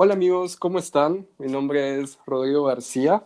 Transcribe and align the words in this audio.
Hola 0.00 0.14
amigos, 0.14 0.54
¿cómo 0.54 0.78
están? 0.78 1.26
Mi 1.38 1.48
nombre 1.48 2.00
es 2.00 2.20
Rodrigo 2.24 2.62
García. 2.62 3.24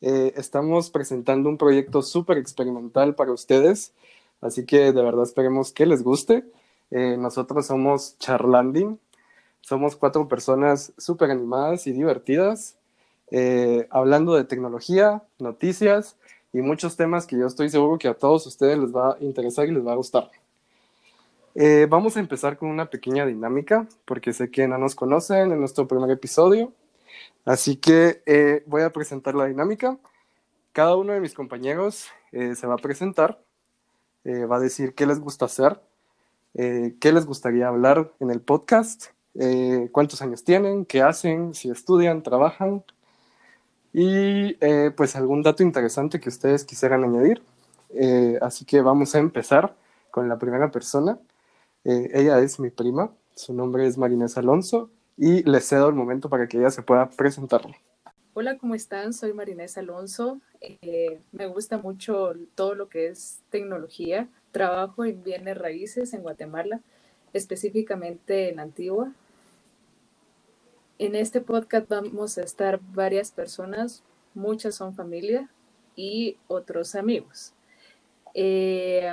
Eh, 0.00 0.32
estamos 0.36 0.88
presentando 0.88 1.48
un 1.48 1.58
proyecto 1.58 2.00
súper 2.00 2.38
experimental 2.38 3.16
para 3.16 3.32
ustedes, 3.32 3.92
así 4.40 4.64
que 4.64 4.92
de 4.92 5.02
verdad 5.02 5.24
esperemos 5.24 5.72
que 5.72 5.84
les 5.84 6.04
guste. 6.04 6.44
Eh, 6.92 7.16
nosotros 7.18 7.66
somos 7.66 8.16
Charlanding, 8.20 9.00
somos 9.62 9.96
cuatro 9.96 10.28
personas 10.28 10.92
súper 10.96 11.32
animadas 11.32 11.88
y 11.88 11.92
divertidas, 11.92 12.76
eh, 13.32 13.88
hablando 13.90 14.36
de 14.36 14.44
tecnología, 14.44 15.24
noticias 15.40 16.16
y 16.52 16.60
muchos 16.60 16.94
temas 16.94 17.26
que 17.26 17.36
yo 17.36 17.48
estoy 17.48 17.68
seguro 17.68 17.98
que 17.98 18.06
a 18.06 18.14
todos 18.14 18.46
ustedes 18.46 18.78
les 18.78 18.94
va 18.94 19.14
a 19.14 19.16
interesar 19.18 19.66
y 19.66 19.72
les 19.72 19.84
va 19.84 19.90
a 19.90 19.96
gustar. 19.96 20.30
Eh, 21.54 21.86
vamos 21.88 22.16
a 22.16 22.20
empezar 22.20 22.56
con 22.56 22.70
una 22.70 22.88
pequeña 22.88 23.26
dinámica, 23.26 23.86
porque 24.06 24.32
sé 24.32 24.50
que 24.50 24.66
no 24.66 24.78
nos 24.78 24.94
conocen 24.94 25.52
en 25.52 25.60
nuestro 25.60 25.86
primer 25.86 26.10
episodio. 26.10 26.72
Así 27.44 27.76
que 27.76 28.22
eh, 28.26 28.62
voy 28.66 28.82
a 28.82 28.90
presentar 28.90 29.34
la 29.34 29.46
dinámica. 29.46 29.98
Cada 30.72 30.96
uno 30.96 31.12
de 31.12 31.20
mis 31.20 31.34
compañeros 31.34 32.06
eh, 32.32 32.54
se 32.54 32.66
va 32.66 32.74
a 32.74 32.78
presentar, 32.78 33.42
va 34.24 34.56
a 34.56 34.60
decir 34.60 34.94
qué 34.94 35.04
les 35.04 35.18
gusta 35.20 35.46
hacer, 35.46 35.80
qué 36.54 37.12
les 37.12 37.26
gustaría 37.26 37.66
hablar 37.68 38.12
en 38.20 38.30
el 38.30 38.40
podcast, 38.40 39.06
cuántos 39.90 40.22
años 40.22 40.44
tienen, 40.44 40.86
qué 40.86 41.02
hacen, 41.02 41.54
si 41.54 41.70
estudian, 41.70 42.22
trabajan 42.22 42.84
y 43.92 44.54
pues 44.96 45.16
algún 45.16 45.42
dato 45.42 45.64
interesante 45.64 46.20
que 46.20 46.28
ustedes 46.28 46.64
quisieran 46.64 47.02
añadir. 47.02 47.42
así 48.40 48.64
que 48.64 48.80
vamos 48.80 49.14
a 49.16 49.18
empezar 49.18 49.74
con 50.12 50.28
la 50.28 50.38
primera 50.38 50.70
persona. 50.70 51.18
Eh, 51.84 52.10
ella 52.14 52.38
es 52.38 52.60
mi 52.60 52.70
prima, 52.70 53.12
su 53.34 53.52
nombre 53.52 53.86
es 53.86 53.98
Marinés 53.98 54.38
Alonso 54.38 54.90
y 55.16 55.42
le 55.42 55.60
cedo 55.60 55.88
el 55.88 55.96
momento 55.96 56.28
para 56.28 56.46
que 56.46 56.58
ella 56.58 56.70
se 56.70 56.82
pueda 56.82 57.10
presentar. 57.10 57.62
Hola, 58.34 58.56
¿cómo 58.56 58.74
están? 58.74 59.12
Soy 59.12 59.32
Marinés 59.32 59.76
Alonso. 59.76 60.40
Eh, 60.60 61.20
me 61.32 61.46
gusta 61.46 61.78
mucho 61.78 62.34
todo 62.54 62.76
lo 62.76 62.88
que 62.88 63.08
es 63.08 63.40
tecnología. 63.50 64.28
Trabajo 64.52 65.04
en 65.04 65.24
bienes 65.24 65.58
raíces 65.58 66.14
en 66.14 66.22
Guatemala, 66.22 66.80
específicamente 67.32 68.48
en 68.48 68.60
Antigua. 68.60 69.12
En 70.98 71.16
este 71.16 71.40
podcast 71.40 71.88
vamos 71.88 72.38
a 72.38 72.42
estar 72.42 72.80
varias 72.94 73.32
personas, 73.32 74.04
muchas 74.34 74.76
son 74.76 74.94
familia 74.94 75.50
y 75.96 76.36
otros 76.46 76.94
amigos. 76.94 77.54
Eh, 78.34 79.10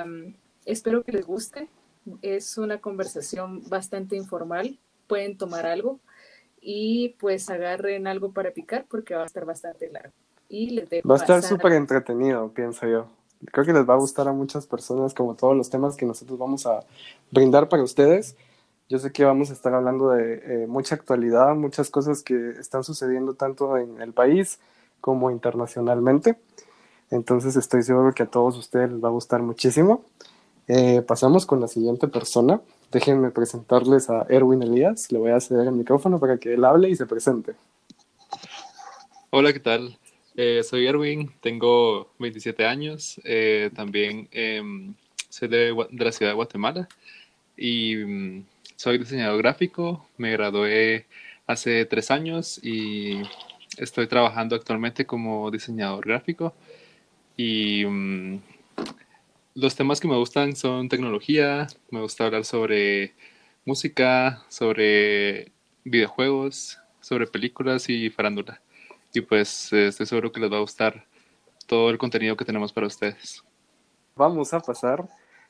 espero 0.66 1.04
que 1.04 1.14
les 1.14 1.26
guste 1.26 1.68
es 2.22 2.58
una 2.58 2.80
conversación 2.80 3.68
bastante 3.70 4.16
informal. 4.16 4.80
Pueden 5.08 5.38
tomar 5.38 5.66
algo 5.66 6.00
y 6.62 7.16
pues 7.20 7.50
agarren 7.50 8.08
algo 8.08 8.32
para 8.32 8.52
picar 8.52 8.86
porque 8.90 9.16
va 9.16 9.24
a 9.24 9.26
estar 9.26 9.46
bastante 9.46 9.90
largo. 9.90 10.14
Y 10.50 10.72
les 10.72 10.90
va 10.90 11.16
a 11.16 11.18
estar 11.18 11.44
súper 11.44 11.74
entretenido, 11.74 12.52
pienso 12.52 12.88
yo. 12.88 13.08
Creo 13.52 13.66
que 13.66 13.74
les 13.74 13.88
va 13.88 13.94
a 13.94 13.98
gustar 13.98 14.28
a 14.28 14.34
muchas 14.34 14.68
personas 14.68 15.14
como 15.14 15.36
todos 15.36 15.56
los 15.56 15.70
temas 15.70 15.96
que 15.96 16.06
nosotros 16.06 16.38
vamos 16.38 16.66
a 16.66 16.82
brindar 17.32 17.70
para 17.70 17.84
ustedes. 17.84 18.36
Yo 18.90 18.98
sé 18.98 19.12
que 19.12 19.24
vamos 19.24 19.52
a 19.52 19.54
estar 19.54 19.74
hablando 19.74 20.10
de 20.10 20.64
eh, 20.64 20.68
mucha 20.68 20.96
actualidad, 20.96 21.56
muchas 21.56 21.90
cosas 21.90 22.24
que 22.24 22.52
están 22.60 22.84
sucediendo 22.84 23.36
tanto 23.36 23.78
en 23.78 24.02
el 24.02 24.14
país 24.14 24.60
como 25.00 25.32
internacionalmente. 25.32 26.38
Entonces 27.12 27.56
estoy 27.56 27.84
seguro 27.84 28.14
que 28.14 28.24
a 28.24 28.28
todos 28.28 28.58
ustedes 28.58 28.92
les 28.92 29.04
va 29.04 29.08
a 29.08 29.12
gustar 29.12 29.42
muchísimo. 29.42 30.04
Eh, 30.72 31.02
pasamos 31.02 31.48
con 31.48 31.60
la 31.60 31.68
siguiente 31.68 32.08
persona. 32.08 32.62
Déjenme 32.92 33.32
presentarles 33.32 34.08
a 34.12 34.28
Erwin 34.30 34.62
Elías. 34.62 35.12
Le 35.12 35.18
voy 35.18 35.32
a 35.32 35.40
ceder 35.40 35.68
el 35.68 35.74
micrófono 35.74 36.20
para 36.20 36.38
que 36.38 36.54
él 36.54 36.64
hable 36.64 36.90
y 36.90 36.96
se 36.96 37.08
presente. 37.08 37.54
Hola, 39.32 39.52
¿qué 39.52 39.60
tal? 39.60 39.98
Eh, 40.36 40.62
soy 40.62 40.86
Erwin, 40.86 41.32
tengo 41.42 42.12
27 42.20 42.68
años. 42.68 43.20
Eh, 43.24 43.72
también 43.76 44.28
em, 44.32 44.94
soy 45.28 45.48
de, 45.48 45.88
de, 45.90 46.06
la 46.06 46.12
ciudad 46.12 46.34
de 46.34 46.36
Guatemala 46.36 46.88
y 47.58 47.96
mm, 47.96 48.46
soy 48.76 49.00
diseñador 49.00 49.40
gráfico. 49.40 50.06
Me 50.18 50.32
gradué 50.34 51.08
hace 51.48 51.84
tres 51.86 52.12
años 52.12 52.64
y 52.64 53.24
estoy 53.80 54.06
trabajando 54.06 54.56
actualmente 54.56 55.08
como 55.08 55.50
diseñador 55.50 56.06
gráfico. 56.06 56.54
Y 57.38 57.86
mm, 57.86 58.40
los 59.56 59.76
temas 59.76 60.00
que 60.00 60.08
me 60.08 60.18
gustan 60.18 60.56
son 60.56 60.90
tecnología, 60.90 61.68
me 61.90 62.02
gusta 62.02 62.26
hablar 62.26 62.46
sobre 62.46 63.14
música, 63.66 64.44
sobre 64.48 65.52
videojuegos, 65.84 66.80
sobre 67.00 67.28
películas 67.28 67.90
y 67.90 68.10
farándula. 68.10 68.62
Y 69.14 69.22
pues 69.22 69.72
estoy 69.74 70.06
seguro 70.06 70.32
que 70.32 70.40
les 70.40 70.52
va 70.52 70.58
a 70.58 70.62
gustar 70.62 71.06
todo 71.66 71.90
el 71.90 71.98
contenido 71.98 72.38
que 72.38 72.46
tenemos 72.46 72.74
para 72.74 72.88
ustedes. 72.88 73.44
Vamos 74.16 74.54
a 74.54 74.60
pasar 74.60 75.08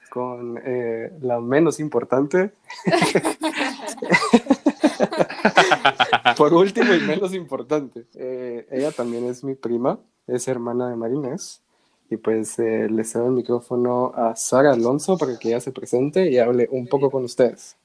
con 0.10 0.60
eh, 0.64 1.12
la 1.22 1.40
menos 1.40 1.80
importante. 1.80 2.52
Por 6.38 6.54
último 6.54 6.94
y 6.94 7.00
menos 7.02 7.34
importante. 7.34 8.06
Eh, 8.16 8.68
ella 8.72 8.92
también 8.92 9.28
es 9.28 9.44
mi 9.44 9.56
prima, 9.56 10.00
es 10.28 10.48
hermana 10.48 10.90
de 10.90 10.96
Marinés. 10.96 11.62
Y 12.10 12.18
pues 12.18 12.58
eh, 12.60 12.88
le 12.90 13.04
cedo 13.04 13.28
el 13.28 13.34
micrófono 13.34 14.12
a 14.16 14.36
Sara 14.36 14.74
Alonso 14.74 15.18
para 15.18 15.38
que 15.38 15.50
ella 15.50 15.60
se 15.60 15.72
presente 15.72 16.30
y 16.30 16.40
hable 16.40 16.68
un 16.72 16.88
poco 16.88 17.12
con 17.12 17.24
ustedes. 17.24 17.78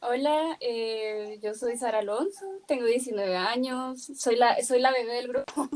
Hola, 0.00 0.56
eh, 0.60 1.38
yo 1.42 1.54
soy 1.54 1.76
Sara 1.76 2.00
Alonso, 2.00 2.44
tengo 2.66 2.86
19 2.86 3.36
años, 3.36 4.10
soy 4.16 4.34
la, 4.34 4.60
soy 4.62 4.80
la 4.80 4.90
bebé 4.90 5.14
del 5.14 5.28
grupo 5.28 5.68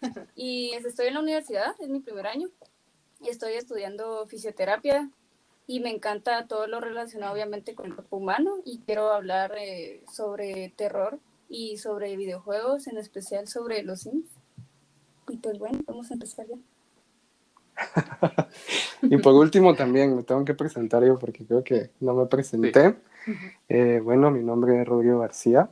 y 0.36 0.72
estoy 0.72 1.08
en 1.08 1.14
la 1.14 1.20
universidad, 1.20 1.74
es 1.78 1.88
mi 1.88 2.00
primer 2.00 2.26
año 2.26 2.48
y 3.20 3.28
estoy 3.28 3.54
estudiando 3.54 4.26
fisioterapia 4.26 5.10
y 5.66 5.80
me 5.80 5.90
encanta 5.90 6.46
todo 6.46 6.66
lo 6.66 6.80
relacionado 6.80 7.34
obviamente 7.34 7.74
con 7.74 7.86
el 7.86 7.94
cuerpo 7.94 8.16
humano 8.16 8.56
y 8.64 8.78
quiero 8.78 9.12
hablar 9.12 9.54
eh, 9.58 10.02
sobre 10.10 10.72
terror 10.76 11.18
y 11.50 11.76
sobre 11.76 12.16
videojuegos, 12.16 12.86
en 12.86 12.96
especial 12.96 13.48
sobre 13.48 13.82
los 13.82 14.00
Sims. 14.00 14.30
Y 15.28 15.36
pues 15.36 15.58
bueno, 15.58 15.80
vamos 15.86 16.10
a 16.10 16.14
empezar 16.14 16.46
ya. 16.46 16.56
y 19.02 19.16
por 19.18 19.34
último 19.34 19.74
también 19.74 20.16
me 20.16 20.22
tengo 20.22 20.44
que 20.44 20.54
presentar 20.54 21.04
yo 21.04 21.18
porque 21.18 21.44
creo 21.44 21.62
que 21.62 21.90
no 22.00 22.14
me 22.14 22.26
presenté. 22.26 22.96
Eh, 23.68 24.00
bueno, 24.02 24.30
mi 24.30 24.42
nombre 24.42 24.80
es 24.80 24.88
Rodrigo 24.88 25.18
García, 25.18 25.70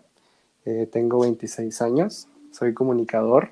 eh, 0.64 0.88
tengo 0.90 1.20
26 1.20 1.80
años, 1.82 2.28
soy 2.52 2.74
comunicador, 2.74 3.50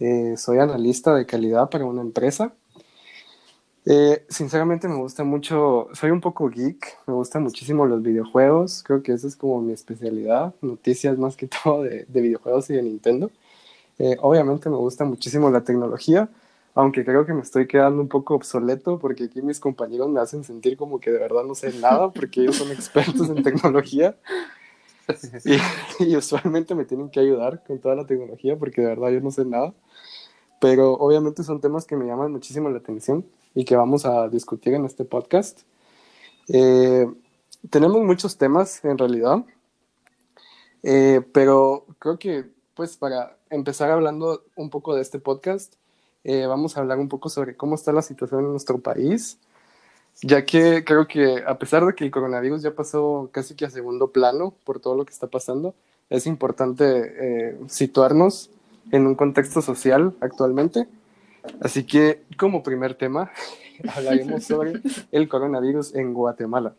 eh, 0.00 0.34
soy 0.36 0.58
analista 0.58 1.14
de 1.14 1.26
calidad 1.26 1.70
para 1.70 1.84
una 1.84 2.02
empresa. 2.02 2.54
sinceramente 4.28 4.88
me 4.88 4.96
gusta 4.96 5.22
mucho, 5.22 5.88
soy 5.92 6.10
un 6.10 6.20
poco 6.20 6.48
geek, 6.48 6.98
me 7.06 7.14
gustan 7.14 7.44
muchísimo 7.44 7.86
los 7.86 8.02
videojuegos, 8.02 8.82
creo 8.82 9.02
que 9.02 9.12
esa 9.12 9.28
es 9.28 9.36
como 9.36 9.60
mi 9.62 9.72
especialidad, 9.72 10.54
noticias 10.60 11.16
más 11.18 11.36
que 11.36 11.48
todo 11.62 11.84
de, 11.84 12.04
de 12.08 12.20
videojuegos 12.20 12.68
y 12.70 12.74
de 12.74 12.82
Nintendo. 12.82 13.30
obviamente 14.20 14.68
me 14.68 14.76
gusta 14.76 15.04
muchísimo 15.04 15.50
la 15.50 15.62
tecnología, 15.62 16.28
aunque 16.76 17.06
creo 17.06 17.24
que 17.24 17.32
me 17.32 17.40
estoy 17.40 17.66
quedando 17.66 18.02
un 18.02 18.08
poco 18.08 18.34
obsoleto 18.34 18.98
porque 18.98 19.24
aquí 19.24 19.40
mis 19.40 19.58
compañeros 19.58 20.10
me 20.10 20.20
hacen 20.20 20.44
sentir 20.44 20.76
como 20.76 21.00
que 21.00 21.10
de 21.10 21.18
verdad 21.18 21.42
no 21.42 21.54
sé 21.54 21.72
nada 21.80 22.12
porque 22.12 22.42
ellos 22.42 22.56
son 22.56 22.70
expertos 22.70 23.30
en 23.30 23.42
tecnología 23.42 24.14
y, 26.00 26.16
usualmente 26.16 26.74
me 26.74 26.84
tienen 26.84 27.08
que 27.08 27.20
ayudar 27.20 27.64
con 27.64 27.78
toda 27.78 27.94
la 27.94 28.04
tecnología 28.06 28.58
porque 28.58 28.82
de 28.82 28.88
verdad 28.88 29.08
yo 29.10 29.20
no 29.22 29.30
sé 29.30 29.46
nada. 29.46 29.72
Pero 30.60 30.92
obviamente 30.94 31.44
son 31.44 31.60
temas 31.60 31.86
que 31.86 31.96
me 31.96 32.06
llaman 32.06 32.32
muchísimo 32.32 32.68
la 32.68 32.78
atención 32.78 33.24
y 33.54 33.64
que 33.64 33.76
vamos 33.76 34.04
a 34.04 34.28
discutir 34.28 34.74
en 34.74 34.84
este 34.84 35.04
podcast. 35.06 35.60
Eh, 36.48 37.06
tenemos 37.70 38.02
muchos 38.02 38.36
temas 38.36 38.84
en 38.84 38.98
realidad, 38.98 39.44
eh, 40.82 41.22
pero 41.32 41.86
creo 41.98 42.18
que 42.18 42.50
pues 42.74 42.98
para 42.98 43.38
empezar 43.48 43.90
hablando 43.90 44.44
un 44.56 44.68
poco 44.68 44.94
de 44.94 45.00
este 45.00 45.18
podcast, 45.18 45.74
eh, 46.28 46.44
vamos 46.46 46.76
a 46.76 46.80
hablar 46.80 46.98
un 46.98 47.08
poco 47.08 47.28
sobre 47.28 47.54
cómo 47.54 47.76
está 47.76 47.92
la 47.92 48.02
situación 48.02 48.40
en 48.40 48.50
nuestro 48.50 48.78
país, 48.78 49.38
ya 50.22 50.44
que 50.44 50.82
creo 50.84 51.06
que 51.06 51.44
a 51.46 51.56
pesar 51.56 51.86
de 51.86 51.94
que 51.94 52.02
el 52.02 52.10
coronavirus 52.10 52.62
ya 52.62 52.74
pasó 52.74 53.28
casi 53.30 53.54
que 53.54 53.64
a 53.64 53.70
segundo 53.70 54.10
plano 54.10 54.52
por 54.64 54.80
todo 54.80 54.96
lo 54.96 55.04
que 55.04 55.12
está 55.12 55.28
pasando, 55.28 55.76
es 56.10 56.26
importante 56.26 56.84
eh, 56.84 57.56
situarnos 57.68 58.50
en 58.90 59.06
un 59.06 59.14
contexto 59.14 59.62
social 59.62 60.14
actualmente. 60.20 60.88
Así 61.60 61.84
que 61.84 62.24
como 62.36 62.64
primer 62.64 62.94
tema 62.94 63.30
hablaremos 63.94 64.42
sobre 64.42 64.80
el 65.12 65.28
coronavirus 65.28 65.94
en 65.94 66.12
Guatemala. 66.12 66.74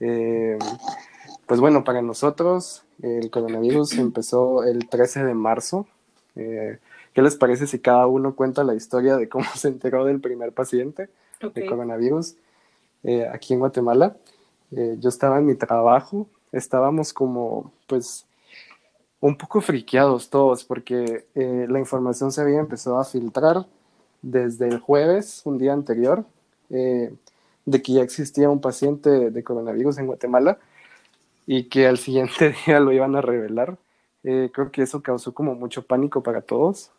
Eh, 0.00 0.56
pues 1.44 1.60
bueno, 1.60 1.84
para 1.84 2.00
nosotros 2.00 2.84
el 3.02 3.30
coronavirus 3.30 3.98
empezó 3.98 4.64
el 4.64 4.88
13 4.88 5.24
de 5.24 5.34
marzo. 5.34 5.86
¿Qué 7.20 7.24
les 7.24 7.36
parece 7.36 7.66
si 7.66 7.80
cada 7.80 8.06
uno 8.06 8.34
cuenta 8.34 8.64
la 8.64 8.74
historia 8.74 9.18
de 9.18 9.28
cómo 9.28 9.44
se 9.54 9.68
enteró 9.68 10.06
del 10.06 10.22
primer 10.22 10.52
paciente 10.52 11.10
de 11.54 11.66
coronavirus 11.66 12.34
eh, 13.02 13.28
aquí 13.30 13.52
en 13.52 13.58
Guatemala? 13.58 14.16
Eh, 14.74 14.96
yo 14.98 15.10
estaba 15.10 15.38
en 15.38 15.44
mi 15.44 15.54
trabajo, 15.54 16.28
estábamos 16.50 17.12
como, 17.12 17.74
pues, 17.86 18.24
un 19.20 19.36
poco 19.36 19.60
friqueados 19.60 20.30
todos 20.30 20.64
porque 20.64 21.26
eh, 21.34 21.66
la 21.68 21.78
información 21.78 22.32
se 22.32 22.40
había 22.40 22.58
empezado 22.58 22.98
a 22.98 23.04
filtrar 23.04 23.66
desde 24.22 24.68
el 24.68 24.78
jueves, 24.78 25.42
un 25.44 25.58
día 25.58 25.74
anterior, 25.74 26.24
eh, 26.70 27.12
de 27.66 27.82
que 27.82 27.92
ya 27.92 28.02
existía 28.02 28.48
un 28.48 28.62
paciente 28.62 29.30
de 29.30 29.44
coronavirus 29.44 29.98
en 29.98 30.06
Guatemala 30.06 30.58
y 31.46 31.64
que 31.64 31.86
al 31.86 31.98
siguiente 32.06 32.54
día 32.64 32.80
lo 32.80 32.92
iban 32.92 33.14
a 33.14 33.20
revelar. 33.20 33.76
Eh, 34.22 34.50
creo 34.54 34.70
que 34.72 34.80
eso 34.80 35.02
causó 35.02 35.34
como 35.34 35.54
mucho 35.54 35.82
pánico 35.82 36.22
para 36.22 36.40
todos. 36.40 36.90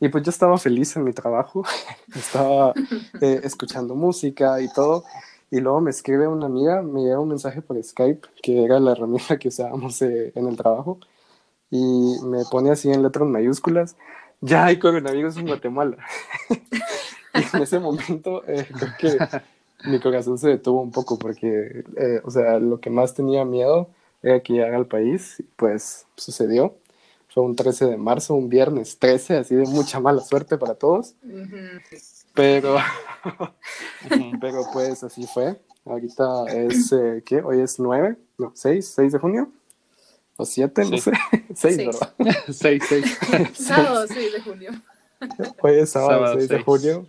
Y 0.00 0.08
pues 0.08 0.24
yo 0.24 0.30
estaba 0.30 0.56
feliz 0.58 0.96
en 0.96 1.04
mi 1.04 1.12
trabajo, 1.12 1.64
estaba 2.14 2.72
escuchando 3.20 3.94
música 3.94 4.60
y 4.60 4.72
todo. 4.72 5.04
Y 5.50 5.60
luego 5.60 5.80
me 5.80 5.90
escribe 5.90 6.26
una 6.26 6.46
amiga, 6.46 6.82
me 6.82 7.02
llega 7.02 7.20
un 7.20 7.28
mensaje 7.28 7.62
por 7.62 7.82
Skype, 7.82 8.26
que 8.42 8.64
era 8.64 8.80
la 8.80 8.92
herramienta 8.92 9.38
que 9.38 9.48
usábamos 9.48 10.02
eh, 10.02 10.32
en 10.34 10.48
el 10.48 10.56
trabajo, 10.56 10.98
y 11.70 12.16
me 12.24 12.44
pone 12.50 12.70
así 12.70 12.90
en 12.90 13.02
letras 13.02 13.28
mayúsculas, 13.28 13.96
ya 14.40 14.66
hay 14.66 14.78
coronavirus 14.78 15.36
en 15.36 15.46
Guatemala. 15.46 15.98
y 17.34 17.56
en 17.56 17.62
ese 17.62 17.78
momento 17.78 18.42
eh, 18.46 18.66
creo 18.98 19.18
que 19.18 19.40
mi 19.88 20.00
corazón 20.00 20.36
se 20.38 20.48
detuvo 20.48 20.80
un 20.82 20.90
poco 20.90 21.18
porque, 21.18 21.84
eh, 21.96 22.20
o 22.24 22.30
sea, 22.30 22.58
lo 22.58 22.80
que 22.80 22.90
más 22.90 23.14
tenía 23.14 23.44
miedo 23.44 23.88
era 24.22 24.40
que 24.40 24.54
llegara 24.54 24.76
al 24.76 24.86
país, 24.86 25.42
pues 25.56 26.06
sucedió. 26.16 26.74
Fue 27.36 27.44
un 27.44 27.54
13 27.54 27.84
de 27.84 27.96
marzo, 27.98 28.34
un 28.34 28.48
viernes 28.48 28.98
13, 28.98 29.36
así 29.36 29.54
de 29.54 29.66
mucha 29.66 30.00
mala 30.00 30.22
suerte 30.22 30.56
para 30.56 30.74
todos. 30.74 31.16
Pero, 32.32 32.78
pero 34.40 34.62
pues 34.72 35.04
así 35.04 35.26
fue. 35.26 35.60
Ahorita 35.84 36.46
es, 36.46 36.90
eh, 36.92 37.22
¿qué? 37.26 37.42
Hoy 37.42 37.60
es 37.60 37.78
9, 37.78 38.16
no, 38.38 38.52
6, 38.54 38.90
6 38.96 39.12
de 39.12 39.18
junio. 39.18 39.52
O 40.38 40.46
7, 40.46 40.86
no 40.90 40.96
sé. 40.96 41.12
6, 41.54 41.76
¿verdad? 41.76 42.14
6, 42.50 42.82
6. 42.88 43.18
Sábado 43.52 44.06
6 44.08 44.32
de 44.32 44.40
junio. 44.40 44.70
Hoy 45.60 45.74
es 45.74 45.90
sábado, 45.90 46.38
6 46.38 46.48
de 46.48 46.62
junio. 46.62 47.06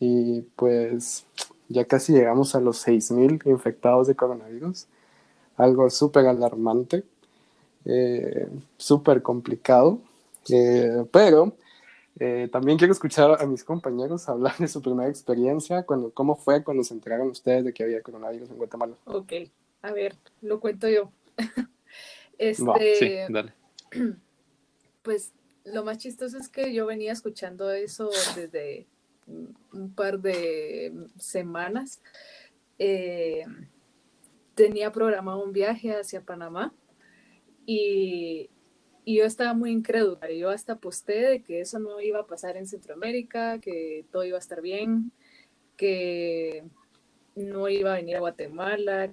Y 0.00 0.40
pues 0.56 1.24
ya 1.68 1.84
casi 1.84 2.14
llegamos 2.14 2.56
a 2.56 2.60
los 2.60 2.84
6.000 2.84 3.46
infectados 3.46 4.08
de 4.08 4.16
coronavirus. 4.16 4.88
Algo 5.56 5.88
súper 5.88 6.26
alarmante, 6.26 7.04
eh, 7.84 8.48
súper 8.76 9.22
complicado. 9.22 10.00
Eh, 10.50 11.04
pero 11.10 11.56
eh, 12.20 12.48
también 12.50 12.78
quiero 12.78 12.92
escuchar 12.92 13.40
a 13.40 13.46
mis 13.46 13.62
compañeros 13.62 14.28
hablar 14.28 14.56
de 14.58 14.66
su 14.66 14.82
primera 14.82 15.08
experiencia, 15.08 15.84
cuando, 15.84 16.10
cómo 16.10 16.36
fue 16.36 16.64
cuando 16.64 16.82
se 16.82 16.94
enteraron 16.94 17.28
ustedes 17.28 17.64
de 17.64 17.72
que 17.72 17.84
había 17.84 18.02
coronavirus 18.02 18.50
en 18.50 18.56
Guatemala. 18.56 18.94
Ok, 19.04 19.32
a 19.82 19.92
ver, 19.92 20.16
lo 20.42 20.58
cuento 20.58 20.88
yo. 20.88 21.12
este, 22.38 22.94
sí, 22.98 23.32
dale. 23.32 23.52
Pues 25.00 25.32
lo 25.64 25.84
más 25.84 25.96
chistoso 25.96 26.36
es 26.36 26.50
que 26.50 26.74
yo 26.74 26.84
venía 26.84 27.12
escuchando 27.12 27.70
eso 27.70 28.10
desde 28.36 28.86
un 29.72 29.94
par 29.94 30.18
de 30.20 30.92
semanas. 31.18 32.02
Eh, 32.78 33.44
tenía 34.54 34.92
programado 34.92 35.42
un 35.42 35.52
viaje 35.52 35.94
hacia 35.94 36.20
Panamá 36.20 36.74
y 37.68 38.50
y 39.08 39.16
yo 39.16 39.24
estaba 39.24 39.54
muy 39.54 39.70
incrédula. 39.70 40.30
Yo 40.30 40.50
hasta 40.50 40.76
posté 40.76 41.14
de 41.14 41.42
que 41.42 41.62
eso 41.62 41.78
no 41.78 41.98
iba 41.98 42.20
a 42.20 42.26
pasar 42.26 42.58
en 42.58 42.66
Centroamérica, 42.66 43.58
que 43.58 44.04
todo 44.12 44.22
iba 44.22 44.36
a 44.36 44.38
estar 44.38 44.60
bien, 44.60 45.12
que 45.78 46.62
no 47.34 47.70
iba 47.70 47.94
a 47.94 47.96
venir 47.96 48.16
a 48.16 48.20
Guatemala. 48.20 49.10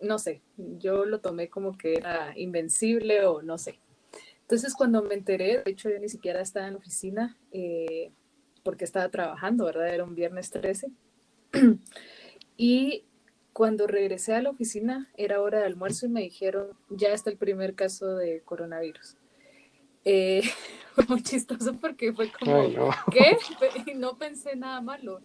No 0.00 0.20
sé, 0.20 0.42
yo 0.56 1.04
lo 1.06 1.18
tomé 1.18 1.50
como 1.50 1.76
que 1.76 1.94
era 1.94 2.34
invencible 2.36 3.26
o 3.26 3.42
no 3.42 3.58
sé. 3.58 3.80
Entonces 4.42 4.74
cuando 4.76 5.02
me 5.02 5.14
enteré, 5.14 5.60
de 5.64 5.72
hecho 5.72 5.90
yo 5.90 5.98
ni 5.98 6.08
siquiera 6.08 6.40
estaba 6.40 6.68
en 6.68 6.74
la 6.74 6.78
oficina 6.78 7.36
eh, 7.50 8.12
porque 8.62 8.84
estaba 8.84 9.08
trabajando, 9.08 9.64
¿verdad? 9.64 9.92
Era 9.92 10.04
un 10.04 10.14
viernes 10.14 10.50
13. 10.50 10.88
y 12.56 13.05
cuando 13.56 13.86
regresé 13.86 14.34
a 14.34 14.42
la 14.42 14.50
oficina, 14.50 15.08
era 15.16 15.40
hora 15.40 15.60
de 15.60 15.64
almuerzo 15.64 16.04
y 16.04 16.10
me 16.10 16.20
dijeron, 16.20 16.76
ya 16.90 17.14
está 17.14 17.30
el 17.30 17.38
primer 17.38 17.74
caso 17.74 18.14
de 18.14 18.42
coronavirus. 18.42 19.16
Eh, 20.04 20.42
fue 20.94 21.06
muy 21.08 21.22
chistoso 21.22 21.72
porque 21.80 22.12
fue 22.12 22.30
como, 22.30 22.68
¿qué? 23.10 23.38
Y 23.86 23.94
no 23.94 24.18
pensé 24.18 24.56
nada 24.56 24.82
malo. 24.82 25.22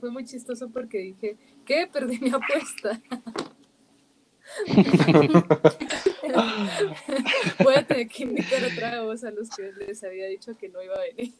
fue 0.00 0.10
muy 0.10 0.24
chistoso 0.24 0.68
porque 0.68 0.98
dije, 0.98 1.36
¿qué? 1.64 1.86
Perdí 1.86 2.18
mi 2.18 2.30
apuesta. 2.30 3.00
Voy 7.62 7.74
a 7.76 7.86
tener 7.86 8.08
que 8.08 8.24
invitar 8.24 8.64
otra 8.64 9.00
voz 9.02 9.22
a 9.22 9.30
los 9.30 9.48
que 9.50 9.70
les 9.86 10.02
había 10.02 10.26
dicho 10.26 10.58
que 10.58 10.70
no 10.70 10.82
iba 10.82 10.96
a 10.96 11.02
venir. 11.02 11.32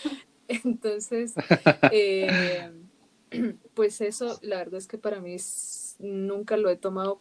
Entonces, 0.48 1.34
eh, 1.92 2.70
pues 3.74 4.00
eso, 4.00 4.38
la 4.42 4.58
verdad 4.58 4.76
es 4.76 4.86
que 4.86 4.98
para 4.98 5.20
mí 5.20 5.36
nunca 5.98 6.56
lo 6.56 6.70
he 6.70 6.76
tomado 6.76 7.20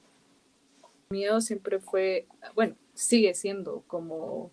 miedo, 1.10 1.40
siempre 1.42 1.80
fue, 1.80 2.28
bueno, 2.56 2.76
sigue 2.94 3.34
siendo 3.34 3.84
como, 3.88 4.52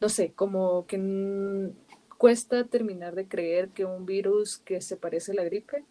no 0.00 0.08
sé, 0.08 0.32
como 0.32 0.86
que 0.86 1.72
cuesta 2.18 2.64
terminar 2.64 3.14
de 3.14 3.28
creer 3.28 3.70
que 3.70 3.84
un 3.84 4.06
virus 4.06 4.58
que 4.58 4.80
se 4.80 4.96
parece 4.96 5.32
a 5.32 5.36
la 5.36 5.44
gripe 5.44 5.84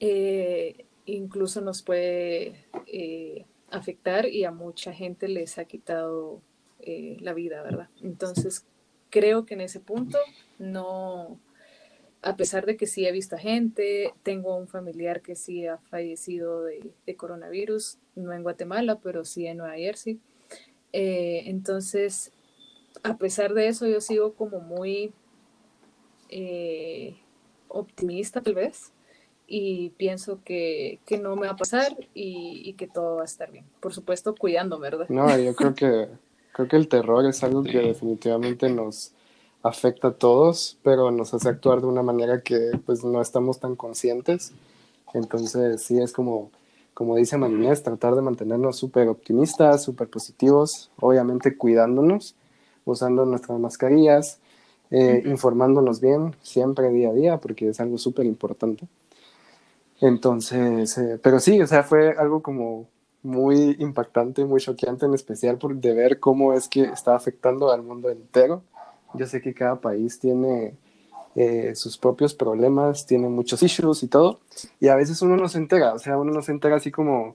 eh, 0.00 0.86
incluso 1.06 1.60
nos 1.60 1.82
puede 1.82 2.66
eh, 2.86 3.44
afectar 3.70 4.26
y 4.26 4.44
a 4.44 4.52
mucha 4.52 4.92
gente 4.92 5.28
les 5.28 5.58
ha 5.58 5.64
quitado 5.64 6.40
eh, 6.80 7.16
la 7.20 7.34
vida, 7.34 7.62
¿verdad? 7.62 7.88
Entonces, 8.02 8.66
creo 9.10 9.44
que 9.44 9.54
en 9.54 9.62
ese 9.62 9.80
punto 9.80 10.18
no, 10.58 11.38
a 12.22 12.36
pesar 12.36 12.66
de 12.66 12.76
que 12.76 12.86
sí 12.86 13.06
he 13.06 13.12
visto 13.12 13.36
a 13.36 13.38
gente, 13.38 14.12
tengo 14.22 14.56
un 14.56 14.66
familiar 14.66 15.22
que 15.22 15.36
sí 15.36 15.66
ha 15.66 15.78
fallecido 15.78 16.64
de, 16.64 17.16
coronavirus, 17.16 17.98
no 18.16 18.32
en 18.32 18.42
Guatemala, 18.42 18.98
pero 19.02 19.24
sí 19.24 19.46
en 19.46 19.58
Nueva 19.58 19.76
Jersey. 19.76 20.18
Eh, 20.92 21.42
entonces, 21.46 22.32
a 23.02 23.16
pesar 23.18 23.54
de 23.54 23.68
eso, 23.68 23.86
yo 23.86 24.00
sigo 24.00 24.34
como 24.34 24.60
muy 24.60 25.12
eh, 26.28 27.16
optimista 27.68 28.40
tal 28.40 28.54
vez 28.54 28.92
y 29.46 29.90
pienso 29.90 30.40
que, 30.44 31.00
no 31.22 31.36
me 31.36 31.46
va 31.46 31.52
a 31.52 31.56
pasar 31.56 31.96
y, 32.14 32.62
y, 32.64 32.72
que 32.74 32.88
todo 32.88 33.16
va 33.16 33.22
a 33.22 33.26
estar 33.26 33.50
bien. 33.50 33.64
Por 33.80 33.94
supuesto, 33.94 34.34
cuidándome, 34.34 34.90
¿verdad? 34.90 35.08
No, 35.08 35.38
yo 35.38 35.54
creo 35.54 35.74
que, 35.74 36.08
creo 36.52 36.68
que 36.68 36.76
el 36.76 36.88
terror 36.88 37.24
es 37.26 37.42
algo 37.44 37.62
que 37.62 37.78
definitivamente 37.78 38.68
nos 38.68 39.14
afecta 39.62 40.08
a 40.08 40.12
todos, 40.12 40.78
pero 40.82 41.10
nos 41.10 41.34
hace 41.34 41.48
actuar 41.48 41.80
de 41.80 41.86
una 41.86 42.02
manera 42.02 42.42
que 42.42 42.78
pues 42.86 43.04
no 43.04 43.20
estamos 43.20 43.58
tan 43.58 43.76
conscientes. 43.76 44.52
Entonces 45.14 45.82
sí 45.82 46.00
es 46.00 46.12
como, 46.12 46.50
como 46.94 47.16
dice 47.16 47.38
Marinés, 47.38 47.82
tratar 47.82 48.14
de 48.14 48.22
mantenernos 48.22 48.76
súper 48.76 49.08
optimistas, 49.08 49.82
súper 49.82 50.08
positivos, 50.08 50.90
obviamente 51.00 51.56
cuidándonos, 51.56 52.34
usando 52.84 53.24
nuestras 53.24 53.58
mascarillas, 53.58 54.38
eh, 54.90 55.22
informándonos 55.26 56.00
bien 56.00 56.34
siempre 56.42 56.90
día 56.90 57.10
a 57.10 57.14
día, 57.14 57.36
porque 57.38 57.68
es 57.68 57.80
algo 57.80 57.98
súper 57.98 58.26
importante. 58.26 58.86
Entonces, 60.00 60.96
eh, 60.98 61.18
pero 61.20 61.40
sí, 61.40 61.60
o 61.60 61.66
sea, 61.66 61.82
fue 61.82 62.12
algo 62.16 62.40
como 62.42 62.86
muy 63.22 63.76
impactante, 63.80 64.44
muy 64.44 64.60
choqueante, 64.60 65.06
en 65.06 65.14
especial 65.14 65.58
por 65.58 65.74
de 65.74 65.92
ver 65.92 66.20
cómo 66.20 66.52
es 66.52 66.68
que 66.68 66.82
está 66.82 67.16
afectando 67.16 67.72
al 67.72 67.82
mundo 67.82 68.08
entero 68.10 68.62
yo 69.14 69.26
sé 69.26 69.40
que 69.40 69.54
cada 69.54 69.80
país 69.80 70.18
tiene 70.18 70.74
eh, 71.34 71.74
sus 71.76 71.96
propios 71.98 72.34
problemas, 72.34 73.06
tiene 73.06 73.28
muchos 73.28 73.62
issues 73.62 74.02
y 74.02 74.08
todo, 74.08 74.40
y 74.80 74.88
a 74.88 74.96
veces 74.96 75.22
uno 75.22 75.36
no 75.36 75.48
se 75.48 75.58
entera, 75.58 75.94
o 75.94 75.98
sea, 75.98 76.18
uno 76.18 76.32
no 76.32 76.42
se 76.42 76.52
entera 76.52 76.76
así 76.76 76.90
como, 76.90 77.34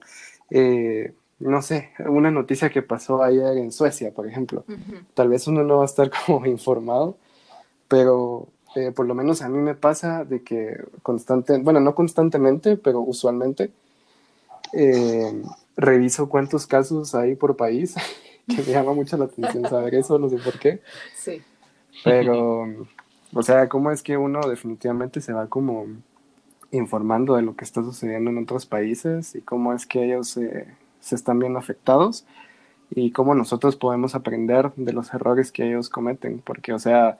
eh, 0.50 1.14
no 1.38 1.62
sé, 1.62 1.90
una 2.06 2.30
noticia 2.30 2.70
que 2.70 2.82
pasó 2.82 3.22
ayer 3.22 3.56
en 3.56 3.72
Suecia, 3.72 4.12
por 4.12 4.26
ejemplo. 4.26 4.64
Tal 5.14 5.28
vez 5.28 5.46
uno 5.46 5.62
no 5.62 5.78
va 5.78 5.82
a 5.82 5.86
estar 5.86 6.10
como 6.26 6.44
informado, 6.44 7.16
pero 7.88 8.48
eh, 8.76 8.92
por 8.92 9.06
lo 9.06 9.14
menos 9.14 9.40
a 9.42 9.48
mí 9.48 9.58
me 9.58 9.74
pasa 9.74 10.24
de 10.24 10.42
que 10.42 10.84
constante, 11.02 11.56
bueno, 11.58 11.80
no 11.80 11.94
constantemente, 11.94 12.76
pero 12.76 13.00
usualmente 13.00 13.70
reviso 15.76 16.28
cuántos 16.28 16.66
casos 16.66 17.14
hay 17.14 17.36
por 17.36 17.56
país, 17.56 17.94
que 18.48 18.56
me 18.56 18.72
llama 18.72 18.92
mucho 18.92 19.16
la 19.16 19.26
atención 19.26 19.68
saber 19.68 19.94
eso, 19.94 20.18
no 20.18 20.28
sé 20.28 20.36
por 20.36 20.58
qué. 20.58 20.80
Sí. 21.16 21.42
Pero, 22.02 22.66
o 23.32 23.42
sea, 23.42 23.68
¿cómo 23.68 23.90
es 23.90 24.02
que 24.02 24.16
uno 24.16 24.40
definitivamente 24.48 25.20
se 25.20 25.32
va 25.32 25.46
como 25.46 25.86
informando 26.70 27.36
de 27.36 27.42
lo 27.42 27.54
que 27.54 27.64
está 27.64 27.82
sucediendo 27.82 28.30
en 28.30 28.38
otros 28.38 28.66
países 28.66 29.34
y 29.34 29.42
cómo 29.42 29.72
es 29.72 29.86
que 29.86 30.04
ellos 30.04 30.28
se 30.28 31.14
están 31.14 31.38
viendo 31.38 31.58
afectados 31.58 32.26
y 32.90 33.12
cómo 33.12 33.34
nosotros 33.34 33.76
podemos 33.76 34.14
aprender 34.14 34.72
de 34.76 34.92
los 34.92 35.12
errores 35.14 35.52
que 35.52 35.68
ellos 35.68 35.88
cometen? 35.88 36.40
Porque, 36.44 36.72
o 36.72 36.78
sea, 36.78 37.18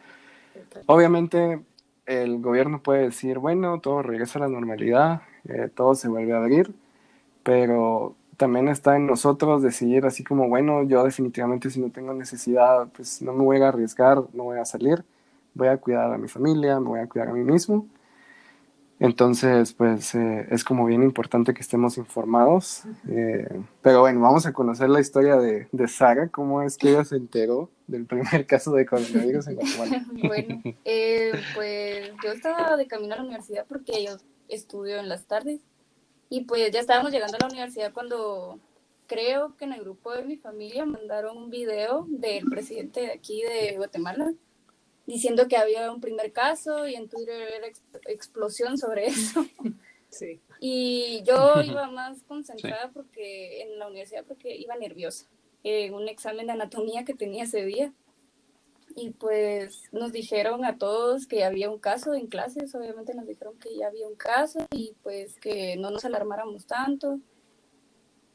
obviamente 0.86 1.60
el 2.06 2.40
gobierno 2.40 2.80
puede 2.82 3.04
decir, 3.04 3.38
bueno, 3.38 3.80
todo 3.80 4.02
regresa 4.02 4.38
a 4.38 4.42
la 4.42 4.48
normalidad, 4.48 5.22
eh, 5.48 5.70
todo 5.74 5.94
se 5.94 6.08
vuelve 6.08 6.32
a 6.32 6.38
abrir, 6.38 6.74
pero 7.42 8.14
también 8.36 8.68
está 8.68 8.96
en 8.96 9.06
nosotros 9.06 9.62
decidir 9.62 10.06
así 10.06 10.24
como, 10.24 10.48
bueno, 10.48 10.82
yo 10.84 11.04
definitivamente 11.04 11.70
si 11.70 11.80
no 11.80 11.90
tengo 11.90 12.12
necesidad, 12.14 12.88
pues 12.94 13.22
no 13.22 13.32
me 13.32 13.44
voy 13.44 13.60
a 13.60 13.68
arriesgar, 13.68 14.22
no 14.32 14.44
voy 14.44 14.58
a 14.58 14.64
salir, 14.64 15.04
voy 15.54 15.68
a 15.68 15.76
cuidar 15.78 16.12
a 16.12 16.18
mi 16.18 16.28
familia, 16.28 16.80
me 16.80 16.88
voy 16.88 17.00
a 17.00 17.08
cuidar 17.08 17.28
a 17.28 17.32
mí 17.32 17.44
mismo. 17.44 17.86
Entonces, 19.00 19.72
pues 19.72 20.14
eh, 20.14 20.46
es 20.50 20.64
como 20.64 20.86
bien 20.86 21.02
importante 21.02 21.52
que 21.52 21.60
estemos 21.60 21.98
informados. 21.98 22.84
Eh, 23.08 23.60
pero 23.82 24.00
bueno, 24.00 24.20
vamos 24.20 24.46
a 24.46 24.52
conocer 24.52 24.88
la 24.88 25.00
historia 25.00 25.36
de, 25.36 25.68
de, 25.72 25.88
Sara, 25.88 26.28
cómo 26.28 26.62
es 26.62 26.76
que 26.76 26.90
ella 26.90 27.04
se 27.04 27.16
enteró 27.16 27.70
del 27.86 28.06
primer 28.06 28.46
caso 28.46 28.72
de 28.72 28.86
coronavirus 28.86 29.48
en 29.48 29.56
Guatemala. 29.56 30.06
bueno, 30.26 30.62
eh, 30.84 31.32
pues 31.54 32.12
yo 32.22 32.32
estaba 32.32 32.76
de 32.76 32.86
camino 32.86 33.14
a 33.14 33.18
la 33.18 33.24
universidad 33.24 33.66
porque 33.68 34.04
yo 34.04 34.16
estudio 34.48 34.98
en 34.98 35.08
las 35.08 35.26
tardes 35.26 35.60
y 36.28 36.44
pues 36.44 36.70
ya 36.70 36.80
estábamos 36.80 37.12
llegando 37.12 37.36
a 37.36 37.40
la 37.40 37.48
universidad 37.48 37.92
cuando 37.92 38.58
creo 39.06 39.56
que 39.56 39.64
en 39.64 39.72
el 39.72 39.80
grupo 39.80 40.12
de 40.12 40.24
mi 40.24 40.36
familia 40.36 40.84
mandaron 40.84 41.36
un 41.36 41.50
video 41.50 42.06
del 42.08 42.44
presidente 42.46 43.00
de 43.00 43.12
aquí 43.12 43.42
de 43.42 43.76
Guatemala 43.76 44.32
diciendo 45.06 45.48
que 45.48 45.56
había 45.56 45.90
un 45.92 46.00
primer 46.00 46.32
caso 46.32 46.88
y 46.88 46.94
en 46.94 47.08
Twitter 47.08 47.48
era 47.54 47.66
explosión 48.06 48.78
sobre 48.78 49.06
eso. 49.08 49.44
Sí. 50.08 50.40
Y 50.60 51.22
yo 51.24 51.62
iba 51.64 51.90
más 51.90 52.22
concentrada 52.26 52.90
porque 52.92 53.62
en 53.62 53.78
la 53.78 53.86
universidad 53.86 54.24
porque 54.26 54.56
iba 54.56 54.76
nerviosa 54.76 55.26
en 55.62 55.94
un 55.94 56.08
examen 56.08 56.46
de 56.46 56.52
anatomía 56.52 57.04
que 57.04 57.14
tenía 57.14 57.44
ese 57.44 57.64
día. 57.64 57.92
Y 58.96 59.10
pues 59.10 59.82
nos 59.92 60.12
dijeron 60.12 60.64
a 60.64 60.78
todos 60.78 61.26
que 61.26 61.44
había 61.44 61.70
un 61.70 61.80
caso 61.80 62.14
en 62.14 62.28
clases, 62.28 62.74
obviamente 62.74 63.14
nos 63.14 63.26
dijeron 63.26 63.58
que 63.58 63.76
ya 63.76 63.88
había 63.88 64.06
un 64.06 64.14
caso 64.14 64.66
y 64.70 64.94
pues 65.02 65.38
que 65.40 65.76
no 65.76 65.90
nos 65.90 66.04
alarmáramos 66.04 66.66
tanto. 66.66 67.18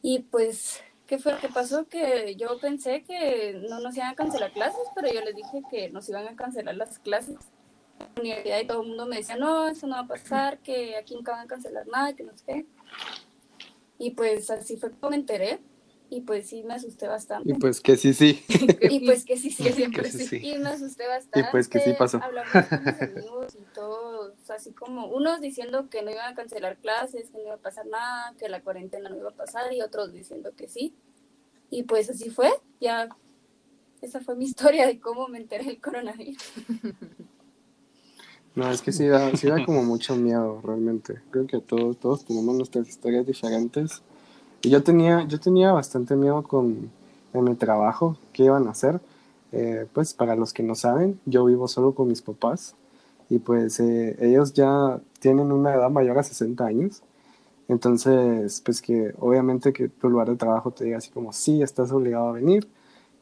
Y 0.02 0.20
pues 0.20 0.82
¿Qué 1.10 1.18
fue 1.18 1.32
lo 1.32 1.40
que 1.40 1.50
pasó? 1.50 1.88
Que 1.88 2.36
yo 2.36 2.60
pensé 2.60 3.02
que 3.02 3.60
no 3.68 3.80
nos 3.80 3.98
iban 3.98 4.10
a 4.10 4.16
cancelar 4.16 4.54
clases, 4.54 4.84
pero 4.94 5.12
yo 5.12 5.22
les 5.22 5.36
dije 5.36 5.64
que 5.72 5.90
nos 5.90 6.08
iban 6.08 6.28
a 6.28 6.36
cancelar 6.36 6.76
las 6.76 7.00
clases. 7.00 7.36
La 7.98 8.22
universidad 8.22 8.60
y 8.60 8.68
todo 8.68 8.84
el 8.84 8.90
mundo 8.90 9.08
me 9.08 9.16
decía, 9.16 9.36
no, 9.36 9.68
eso 9.68 9.88
no 9.88 9.96
va 9.96 10.02
a 10.02 10.08
pasar, 10.08 10.60
que 10.60 10.96
aquí 10.98 11.16
nunca 11.16 11.32
van 11.32 11.46
a 11.46 11.48
cancelar 11.48 11.88
nada, 11.88 12.16
que 12.16 12.24
no 12.24 12.38
sé 12.38 12.44
qué. 12.46 12.66
Y 13.98 14.12
pues 14.12 14.52
así 14.52 14.78
fue 14.78 14.92
como 14.92 15.10
me 15.10 15.16
enteré. 15.16 15.60
Y 16.12 16.22
pues 16.22 16.48
sí, 16.48 16.64
me 16.64 16.74
asusté 16.74 17.08
bastante. 17.08 17.52
Y 17.52 17.54
pues 17.54 17.82
que 17.82 17.96
sí, 17.96 18.14
sí. 18.14 18.44
y 18.82 19.06
pues 19.06 19.26
que 19.26 19.38
sí, 19.38 19.52
sí, 19.52 19.72
siempre 19.72 20.10
sí. 20.10 20.38
Y 20.42 20.58
me 20.58 20.70
asusté 20.70 21.08
bastante. 21.08 21.40
Y 21.42 21.44
pues 21.52 21.68
que 21.68 21.80
sí 21.80 21.94
pasó. 21.98 22.20
Hablamos 22.22 22.52
con 22.52 22.84
mis 22.84 23.02
amigos 23.02 23.56
y 23.56 23.74
todos, 23.74 24.50
así 24.50 24.72
como 24.72 25.08
unos 25.08 25.40
diciendo 25.40 25.88
que 25.90 26.02
no 26.02 26.10
iban 26.10 26.34
a 26.34 26.36
cancelar 26.36 26.78
clases, 26.78 27.30
que 27.30 27.38
no 27.38 27.44
iba 27.44 27.54
a 27.54 27.58
pasar 27.58 27.86
nada, 27.86 28.34
que 28.40 28.50
la 28.50 28.62
cuarentena 28.62 29.10
no 29.10 29.18
iba 29.18 29.30
a 29.30 29.36
pasar, 29.36 29.72
y 29.72 29.82
otros 29.82 30.12
diciendo 30.12 30.52
que 30.58 30.68
sí. 30.68 30.96
Y 31.70 31.84
pues 31.84 32.10
así 32.10 32.32
fue, 32.32 32.50
ya 32.82 33.10
esa 34.02 34.20
fue 34.20 34.36
mi 34.36 34.46
historia 34.50 34.88
de 34.88 35.00
cómo 35.00 35.28
me 35.28 35.38
enteré 35.38 35.66
del 35.66 35.82
coronavirus. 35.82 36.44
No, 38.56 38.70
es 38.72 38.82
que 38.82 38.92
sí 38.92 39.06
da, 39.06 39.36
sí 39.38 39.48
da 39.48 39.64
como 39.64 39.84
mucho 39.84 40.16
miedo 40.16 40.60
realmente. 40.64 41.22
Creo 41.30 41.46
que 41.46 41.60
todos, 41.60 42.00
todos 42.00 42.26
tenemos 42.26 42.56
nuestras 42.56 42.90
historias 42.90 43.28
diferentes 43.28 44.02
y 44.62 44.70
yo 44.70 44.84
tenía, 44.84 45.26
yo 45.28 45.40
tenía 45.40 45.72
bastante 45.72 46.16
miedo 46.16 46.44
con 46.44 46.92
en 47.34 47.48
el 47.48 47.58
trabajo, 47.58 48.18
qué 48.34 48.46
iban 48.46 48.68
a 48.68 48.72
hacer. 48.72 49.00
Eh, 49.52 49.88
pues 49.94 50.14
para 50.14 50.36
los 50.36 50.54
que 50.54 50.64
no 50.64 50.76
saben, 50.76 51.20
yo 51.26 51.46
vivo 51.46 51.68
solo 51.68 51.94
con 51.96 52.08
mis 52.08 52.22
papás 52.22 52.76
y 53.30 53.40
pues 53.40 53.80
eh, 53.80 54.16
ellos 54.20 54.54
ya 54.54 55.00
tienen 55.20 55.52
una 55.52 55.74
edad 55.74 55.90
mayor 55.90 56.18
a 56.20 56.24
60 56.24 56.66
años. 56.66 57.04
Entonces, 57.68 58.62
pues 58.66 58.82
que 58.82 59.14
obviamente 59.20 59.74
que 59.74 59.90
tu 59.90 60.10
lugar 60.10 60.30
de 60.30 60.36
trabajo 60.36 60.72
te 60.72 60.86
diga 60.86 60.98
así 60.98 61.12
como, 61.12 61.34
sí, 61.34 61.62
estás 61.62 61.92
obligado 61.92 62.30
a 62.30 62.34
venir 62.34 62.68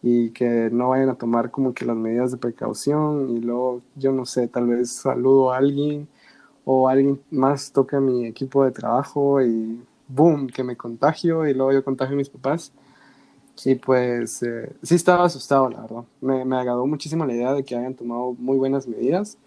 y 0.01 0.31
que 0.31 0.69
no 0.71 0.89
vayan 0.89 1.09
a 1.09 1.15
tomar 1.15 1.51
como 1.51 1.73
que 1.73 1.85
las 1.85 1.97
medidas 1.97 2.31
de 2.31 2.37
precaución 2.37 3.29
y 3.31 3.41
luego, 3.41 3.81
yo 3.95 4.11
no 4.11 4.25
sé, 4.25 4.47
tal 4.47 4.67
vez 4.67 4.91
saludo 4.91 5.51
a 5.51 5.57
alguien 5.57 6.07
o 6.65 6.89
alguien 6.89 7.21
más 7.31 7.71
toca 7.71 7.99
mi 7.99 8.25
equipo 8.25 8.63
de 8.63 8.71
trabajo 8.71 9.41
y 9.41 9.81
boom, 10.07 10.47
que 10.47 10.63
me 10.63 10.75
contagio 10.75 11.47
y 11.47 11.53
luego 11.53 11.73
yo 11.73 11.83
contagio 11.83 12.15
a 12.15 12.17
mis 12.17 12.29
papás. 12.29 12.71
Y 13.65 13.75
pues 13.75 14.43
eh, 14.43 14.71
sí 14.83 14.95
estaba 14.95 15.25
asustado, 15.25 15.69
la 15.69 15.81
verdad. 15.81 16.03
Me, 16.21 16.45
me, 16.45 16.57
agradó 16.57 16.85
muchísimo 16.85 17.25
la 17.25 17.33
idea 17.33 17.53
de 17.53 17.63
que 17.63 17.75
hayan 17.75 17.95
tomado 17.95 18.33
muy 18.37 18.57
buenas 18.57 18.87
medidas. 18.87 19.37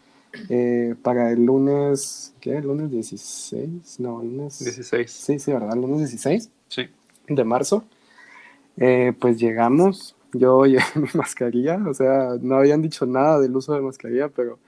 Eh, 0.49 0.95
para 1.03 1.31
el 1.31 1.45
lunes, 1.45 2.35
¿qué? 2.41 2.57
¿El 2.57 2.65
lunes 2.65 2.91
16? 2.91 4.01
No, 4.01 4.23
lunes... 4.23 4.59
16. 4.59 5.11
Sí, 5.11 5.39
sí, 5.39 5.53
¿verdad? 5.53 5.75
El 5.75 5.83
lunes 5.83 5.99
16 5.99 6.51
sí. 6.69 6.83
de 7.29 7.45
marzo. 7.45 7.85
Eh, 8.77 9.13
pues 9.19 9.39
llegamos, 9.39 10.17
yo 10.33 10.65
llevé 10.67 10.85
mi 10.95 11.09
mascarilla, 11.15 11.81
o 11.87 11.95
sea, 11.95 12.37
no 12.41 12.57
habían 12.57 12.83
dicho 12.83 13.07
nada 13.07 13.41
del 13.41 13.55
uso 13.55 13.75
de 13.75 13.81
mascarilla, 13.81 14.29
pero 14.29 14.59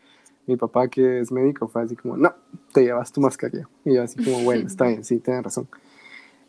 mi 0.46 0.56
papá 0.56 0.88
que 0.88 1.20
es 1.20 1.30
médico 1.30 1.68
fue 1.68 1.82
así 1.82 1.96
como, 1.96 2.16
no, 2.16 2.34
te 2.72 2.82
llevas 2.82 3.12
tu 3.12 3.20
mascarilla. 3.20 3.68
Y 3.84 3.94
yo 3.94 4.02
así 4.02 4.22
como, 4.22 4.42
bueno, 4.44 4.66
está 4.66 4.86
bien, 4.86 5.04
sí, 5.04 5.18
tienes 5.18 5.44
razón. 5.44 5.68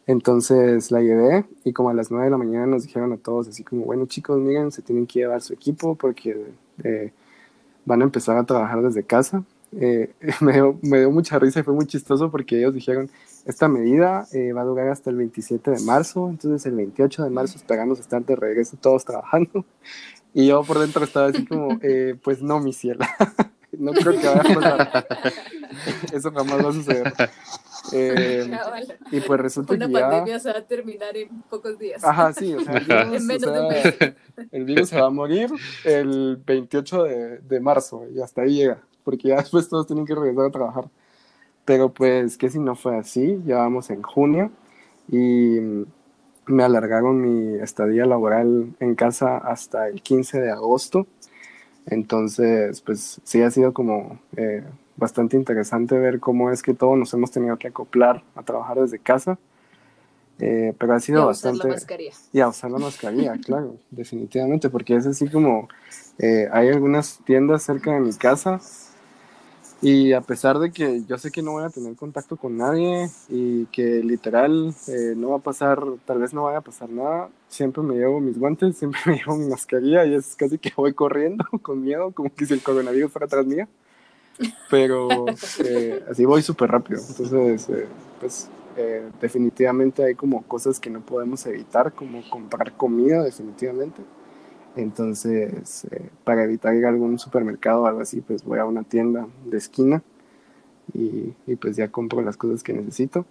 Entonces 0.05 0.91
la 0.91 1.01
llevé 1.01 1.45
y 1.63 1.71
como 1.71 1.89
a 1.89 1.93
las 1.93 2.11
9 2.11 2.25
de 2.25 2.31
la 2.31 2.37
mañana 2.37 2.65
nos 2.65 2.83
dijeron 2.83 3.13
a 3.13 3.17
todos 3.17 3.47
así 3.47 3.63
como, 3.63 3.85
bueno 3.85 4.05
chicos, 4.05 4.37
miren, 4.39 4.71
se 4.71 4.81
tienen 4.81 5.07
que 5.07 5.19
llevar 5.19 5.41
su 5.41 5.53
equipo 5.53 5.95
porque 5.95 6.53
eh, 6.83 7.13
van 7.85 8.01
a 8.01 8.05
empezar 8.05 8.37
a 8.37 8.43
trabajar 8.43 8.81
desde 8.81 9.03
casa. 9.03 9.43
Eh, 9.71 10.13
me, 10.41 10.53
dio, 10.53 10.77
me, 10.81 10.99
dio, 10.99 11.11
mucha 11.11 11.39
risa 11.39 11.61
y 11.61 11.63
fue 11.63 11.73
muy 11.73 11.85
chistoso 11.85 12.29
porque 12.29 12.59
ellos 12.59 12.73
dijeron, 12.73 13.09
esta 13.45 13.67
medida 13.67 14.27
eh, 14.33 14.53
va 14.53 14.61
a 14.61 14.65
durar 14.65 14.89
hasta 14.89 15.09
el 15.09 15.17
27 15.17 15.71
de 15.71 15.79
marzo, 15.81 16.29
entonces 16.29 16.65
el 16.65 16.75
28 16.75 17.23
de 17.23 17.29
marzo 17.29 17.57
esperamos 17.57 17.99
estar 17.99 18.23
de 18.25 18.35
regreso 18.35 18.77
todos 18.79 19.05
trabajando. 19.05 19.65
Y 20.35 20.47
yo 20.47 20.63
por 20.63 20.79
dentro 20.79 21.03
estaba 21.03 21.27
así 21.27 21.45
como, 21.45 21.77
eh, 21.83 22.15
pues 22.23 22.41
no, 22.41 22.59
mi 22.59 22.73
ciela. 22.73 23.07
no 23.77 23.91
creo 23.91 24.19
que 24.19 24.27
vaya 24.27 24.41
a 24.41 24.53
pasar. 24.53 25.07
Eso 26.13 26.31
jamás 26.31 26.65
va 26.65 26.69
a 26.69 26.73
suceder. 26.73 27.13
Eh, 27.91 28.49
y 29.11 29.19
pues 29.19 29.39
resulta 29.41 29.73
Una 29.73 29.87
que 29.87 29.93
pandemia 29.93 30.39
se 30.39 30.51
va 30.51 30.59
a 30.59 30.65
terminar 30.65 31.17
en 31.17 31.41
pocos 31.49 31.77
días. 31.77 32.03
Ajá, 32.03 32.31
sí, 32.33 32.53
o 32.53 32.61
sea, 32.61 32.77
el 32.77 32.85
virus, 32.85 33.21
en 33.21 33.27
menos 33.27 33.43
o 33.43 33.51
sea, 33.51 33.53
de 33.53 33.59
un 33.61 33.67
mes. 33.67 34.15
el 34.51 34.65
virus 34.65 34.89
se 34.89 35.01
va 35.01 35.07
a 35.07 35.09
morir 35.09 35.49
el 35.83 36.37
28 36.45 37.03
de, 37.03 37.37
de, 37.39 37.59
marzo 37.59 38.05
y 38.13 38.21
hasta 38.21 38.43
ahí 38.43 38.55
llega, 38.55 38.81
porque 39.03 39.29
ya 39.29 39.37
después 39.37 39.67
todos 39.67 39.85
tienen 39.85 40.05
que 40.05 40.15
regresar 40.15 40.45
a 40.45 40.51
trabajar. 40.51 40.85
Pero 41.65 41.93
pues 41.93 42.37
que 42.37 42.49
si 42.49 42.59
no 42.59 42.75
fue 42.75 42.97
así, 42.97 43.41
ya 43.45 43.57
vamos 43.57 43.89
en 43.89 44.01
junio 44.01 44.51
y 45.09 45.59
me 46.45 46.63
alargaron 46.63 47.21
mi 47.21 47.55
estadía 47.61 48.05
laboral 48.05 48.75
en 48.79 48.95
casa 48.95 49.37
hasta 49.37 49.87
el 49.87 50.01
15 50.01 50.41
de 50.41 50.51
agosto. 50.51 51.07
Entonces, 51.85 52.81
pues 52.81 53.19
sí 53.23 53.41
ha 53.41 53.51
sido 53.51 53.73
como 53.73 54.19
eh, 54.37 54.63
bastante 54.95 55.35
interesante 55.37 55.97
ver 55.97 56.19
cómo 56.19 56.51
es 56.51 56.61
que 56.61 56.73
todos 56.73 56.97
nos 56.97 57.13
hemos 57.13 57.31
tenido 57.31 57.57
que 57.57 57.67
acoplar 57.67 58.23
a 58.35 58.43
trabajar 58.43 58.79
desde 58.79 58.99
casa. 58.99 59.37
Eh, 60.39 60.73
pero 60.77 60.93
ha 60.93 60.99
sido 60.99 61.19
y 61.19 61.23
a 61.23 61.25
bastante... 61.25 61.57
Usar 61.59 61.69
la 61.69 61.75
mascarilla. 61.75 62.11
Y 62.31 62.39
a 62.39 62.47
usar 62.47 62.71
la 62.71 62.79
mascarilla, 62.79 63.37
claro, 63.45 63.77
definitivamente, 63.91 64.69
porque 64.69 64.95
es 64.95 65.05
así 65.05 65.27
como 65.27 65.69
eh, 66.17 66.47
hay 66.51 66.69
algunas 66.69 67.19
tiendas 67.25 67.63
cerca 67.63 67.93
de 67.93 67.99
mi 67.99 68.13
casa 68.13 68.59
y 69.83 70.13
a 70.13 70.21
pesar 70.21 70.59
de 70.59 70.71
que 70.71 71.03
yo 71.09 71.17
sé 71.17 71.29
que 71.29 71.41
no 71.41 71.51
voy 71.51 71.65
a 71.65 71.69
tener 71.69 71.93
contacto 71.97 72.37
con 72.37 72.55
nadie 72.55 73.09
y 73.27 73.65
que 73.65 74.01
literal 74.01 74.73
eh, 74.87 75.13
no 75.17 75.31
va 75.31 75.37
a 75.37 75.39
pasar, 75.39 75.83
tal 76.05 76.19
vez 76.19 76.33
no 76.33 76.43
vaya 76.43 76.59
a 76.59 76.61
pasar 76.61 76.89
nada, 76.89 77.29
siempre 77.49 77.83
me 77.83 77.95
llevo 77.95 78.21
mis 78.21 78.39
guantes, 78.39 78.77
siempre 78.79 79.01
me 79.05 79.17
llevo 79.17 79.35
mi 79.35 79.49
mascarilla 79.49 80.05
y 80.05 80.15
es 80.15 80.35
casi 80.35 80.57
que 80.57 80.71
voy 80.73 80.93
corriendo 80.93 81.43
con 81.61 81.83
miedo, 81.83 82.11
como 82.11 82.33
que 82.33 82.45
si 82.45 82.53
el 82.53 82.63
coronavirus 82.63 83.11
fuera 83.11 83.25
atrás 83.25 83.45
mía. 83.45 83.67
Pero 84.69 85.25
eh, 85.65 86.01
así 86.09 86.23
voy 86.23 86.41
súper 86.41 86.71
rápido. 86.71 87.01
Entonces, 87.05 87.69
eh, 87.69 87.87
pues 88.21 88.49
definitivamente 89.19 90.03
hay 90.05 90.15
como 90.15 90.43
cosas 90.43 90.79
que 90.79 90.89
no 90.89 91.01
podemos 91.01 91.45
evitar, 91.45 91.91
como 91.91 92.27
comprar 92.29 92.71
comida, 92.77 93.21
definitivamente. 93.21 94.01
Entonces, 94.75 95.85
eh, 95.91 96.09
para 96.23 96.43
evitar 96.43 96.75
ir 96.75 96.85
a 96.85 96.89
algún 96.89 97.19
supermercado 97.19 97.83
o 97.83 97.85
algo 97.85 98.01
así, 98.01 98.21
pues 98.21 98.43
voy 98.43 98.59
a 98.59 98.65
una 98.65 98.83
tienda 98.83 99.27
de 99.45 99.57
esquina 99.57 100.01
y, 100.93 101.33
y 101.45 101.55
pues 101.55 101.75
ya 101.75 101.89
compro 101.89 102.21
las 102.21 102.37
cosas 102.37 102.63
que 102.63 102.73
necesito. 102.73 103.25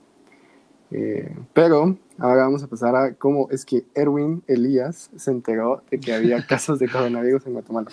Eh, 0.95 1.35
pero 1.55 1.97
ahora 2.19 2.43
vamos 2.43 2.63
a 2.63 2.69
pasar 2.69 2.95
a 2.95 3.15
cómo 3.15 3.49
es 3.51 3.65
que 3.65 3.85
Erwin 3.95 4.43
Elías 4.47 5.11
se 5.17 5.31
enteró 5.31 5.83
de 5.91 5.99
que 5.99 6.13
había 6.13 6.47
casos 6.47 6.79
de 6.79 6.89
coronavirus 6.89 7.47
en 7.47 7.53
Guatemala. 7.55 7.91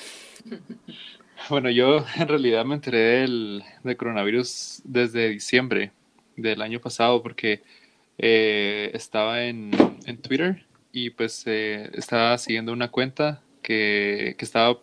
Bueno, 1.49 1.69
yo 1.69 2.03
en 2.17 2.27
realidad 2.27 2.65
me 2.65 2.75
enteré 2.75 3.21
del, 3.21 3.63
del 3.83 3.97
coronavirus 3.97 4.81
desde 4.83 5.29
diciembre 5.29 5.93
del 6.35 6.61
año 6.61 6.81
pasado 6.81 7.23
porque 7.23 7.63
eh, 8.17 8.91
estaba 8.93 9.43
en, 9.43 9.71
en 10.05 10.17
Twitter 10.17 10.65
y 10.91 11.11
pues 11.11 11.43
eh, 11.45 11.89
estaba 11.93 12.37
siguiendo 12.37 12.73
una 12.73 12.89
cuenta 12.89 13.41
que, 13.61 14.35
que, 14.37 14.45
estaba 14.45 14.79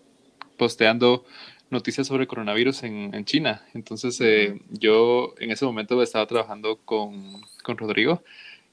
posteando 0.57 1.25
noticias 1.71 2.07
sobre 2.07 2.27
coronavirus 2.27 2.85
en, 2.85 3.15
en 3.15 3.25
China. 3.25 3.65
Entonces 3.75 4.21
eh, 4.21 4.61
yo 4.71 5.35
en 5.39 5.51
ese 5.51 5.65
momento 5.65 6.01
estaba 6.03 6.27
trabajando 6.27 6.79
con, 6.85 7.41
con 7.63 7.77
Rodrigo 7.79 8.23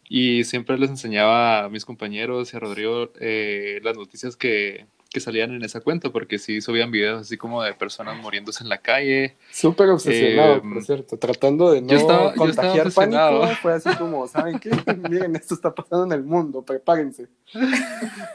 y 0.10 0.44
siempre 0.44 0.78
les 0.78 0.90
enseñaba 0.90 1.63
a 1.66 1.70
mis 1.70 1.86
compañeros 1.86 2.54
y 2.54 2.58
a 2.58 2.60
Rodrigo 2.60 3.12
eh, 3.20 3.80
las 3.84 3.98
noticias 3.98 4.36
que, 4.36 4.86
que 5.13 5.20
salían 5.20 5.53
en 5.53 5.63
esa 5.63 5.79
cuenta, 5.79 6.10
porque 6.10 6.39
sí 6.39 6.60
subían 6.60 6.91
videos 6.91 7.22
así 7.22 7.38
como 7.38 7.62
de 7.63 7.74
personas 7.74 8.17
muriéndose 8.17 8.63
en 8.63 8.70
la 8.70 8.79
calle. 8.79 9.36
Súper 9.51 9.89
obsesionado, 9.89 10.62
por 10.62 10.77
em, 10.77 10.82
cierto, 10.82 11.17
tratando 11.17 11.72
de 11.72 11.82
no 11.82 12.34
contagiar 12.36 12.91
pánico. 12.91 13.48
Fue 13.62 13.74
así 13.74 13.89
como, 13.96 14.27
¿saben 14.27 14.60
qué? 14.60 14.72
Miren, 15.10 15.36
esto 15.36 15.53
está 15.53 15.74
pasando 15.74 16.05
en 16.05 16.12
el 16.13 16.24
mundo, 16.24 16.63
prepárense. 16.63 17.27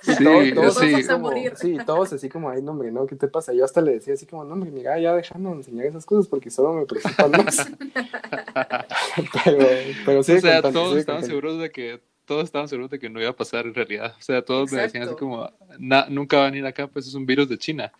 sí, 0.02 0.52
todos, 0.54 0.78
sí. 0.78 0.94
Así 0.94 1.08
como, 1.08 1.32
sí, 1.56 1.78
todos 1.84 2.12
así 2.12 2.28
como, 2.28 2.48
ay, 2.48 2.62
no, 2.62 2.70
hombre, 2.70 2.92
no, 2.92 3.06
¿qué 3.06 3.16
te 3.16 3.26
pasa? 3.26 3.52
Yo 3.52 3.64
hasta 3.64 3.80
le 3.80 3.92
decía 3.94 4.14
así 4.14 4.24
como, 4.24 4.44
no, 4.44 4.54
hombre, 4.54 4.70
mira, 4.70 4.98
ya 4.98 5.14
déjame 5.14 5.50
enseñar 5.50 5.86
esas 5.86 6.06
cosas 6.06 6.28
porque 6.28 6.50
solo 6.50 6.74
me 6.74 6.86
preocupan 6.86 7.32
más. 7.32 7.66
pero, 9.44 9.66
pero 10.06 10.22
sí, 10.22 10.32
o 10.32 10.40
sea, 10.40 10.62
todos 10.62 10.96
estaban 10.96 11.24
seguros 11.24 11.60
de 11.60 11.70
que 11.70 12.00
todos 12.28 12.44
estaban 12.44 12.68
seguros 12.68 12.90
de 12.90 12.98
que 12.98 13.08
no 13.08 13.20
iba 13.20 13.30
a 13.30 13.36
pasar 13.36 13.66
en 13.66 13.74
realidad. 13.74 14.14
O 14.18 14.22
sea, 14.22 14.42
todos 14.42 14.70
me 14.70 14.82
decían 14.82 15.02
así 15.04 15.16
como, 15.16 15.50
nunca 15.78 16.36
van 16.36 16.46
a 16.46 16.50
venir 16.50 16.66
acá, 16.66 16.86
pues 16.86 17.08
es 17.08 17.14
un 17.14 17.26
virus 17.26 17.48
de 17.48 17.58
China. 17.58 17.90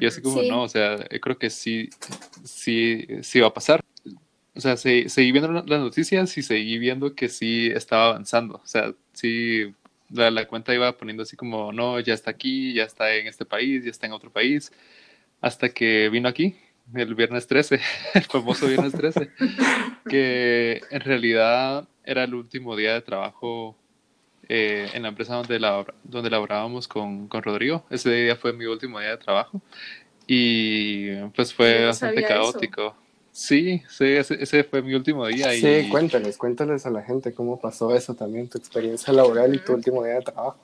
Y 0.00 0.06
así 0.06 0.20
como, 0.22 0.42
no, 0.42 0.62
o 0.62 0.68
sea, 0.68 0.96
creo 1.20 1.38
que 1.38 1.50
sí, 1.50 1.90
sí, 2.42 3.06
sí 3.22 3.40
va 3.40 3.48
a 3.48 3.54
pasar. 3.54 3.80
O 4.54 4.60
sea, 4.60 4.76
seguí 4.78 5.30
viendo 5.30 5.52
las 5.52 5.80
noticias 5.80 6.36
y 6.38 6.42
seguí 6.42 6.78
viendo 6.78 7.14
que 7.14 7.28
sí 7.28 7.66
estaba 7.68 8.08
avanzando. 8.08 8.60
O 8.64 8.66
sea, 8.66 8.94
sí, 9.12 9.74
la, 10.10 10.30
la, 10.30 10.48
cuenta 10.48 10.74
iba 10.74 10.96
poniendo 10.96 11.22
así 11.22 11.36
como, 11.36 11.72
no, 11.72 12.00
ya 12.00 12.14
está 12.14 12.30
aquí, 12.30 12.72
ya 12.72 12.84
está 12.84 13.14
en 13.14 13.26
este 13.26 13.44
país, 13.44 13.84
ya 13.84 13.90
está 13.90 14.06
en 14.06 14.12
otro 14.12 14.32
país. 14.32 14.72
Hasta 15.42 15.68
que 15.68 16.08
vino 16.08 16.28
aquí, 16.28 16.56
el 16.94 17.14
viernes 17.14 17.46
13, 17.46 17.80
el 18.14 18.24
famoso 18.24 18.66
viernes 18.66 18.92
13, 18.92 19.30
que 20.08 20.80
en 20.90 21.00
realidad 21.00 21.88
era 22.04 22.24
el 22.24 22.34
último 22.34 22.76
día 22.76 22.94
de 22.94 23.02
trabajo 23.02 23.76
eh, 24.48 24.88
en 24.94 25.02
la 25.02 25.08
empresa 25.08 25.34
donde, 25.34 25.58
la, 25.58 25.84
donde 26.04 26.30
laborábamos 26.30 26.86
con, 26.86 27.26
con, 27.28 27.42
Rodrigo. 27.42 27.84
Ese 27.90 28.10
día 28.10 28.36
fue 28.36 28.52
mi 28.52 28.66
último 28.66 29.00
día 29.00 29.10
de 29.10 29.16
trabajo 29.16 29.60
y 30.26 31.14
pues 31.34 31.52
fue 31.52 31.86
bastante 31.86 32.22
caótico. 32.22 32.94
Sí, 33.32 33.82
sí, 33.90 34.04
ese, 34.04 34.42
ese, 34.42 34.64
fue 34.64 34.80
mi 34.80 34.94
último 34.94 35.26
día. 35.26 35.54
Y... 35.54 35.60
Sí, 35.60 35.90
cuéntales, 35.90 36.38
cuéntales 36.38 36.86
a 36.86 36.90
la 36.90 37.02
gente 37.02 37.34
cómo 37.34 37.60
pasó 37.60 37.94
eso 37.94 38.14
también, 38.14 38.48
tu 38.48 38.56
experiencia 38.56 39.12
laboral 39.12 39.54
y 39.54 39.58
tu 39.58 39.74
último 39.74 40.02
día 40.02 40.14
de 40.14 40.22
trabajo. 40.22 40.56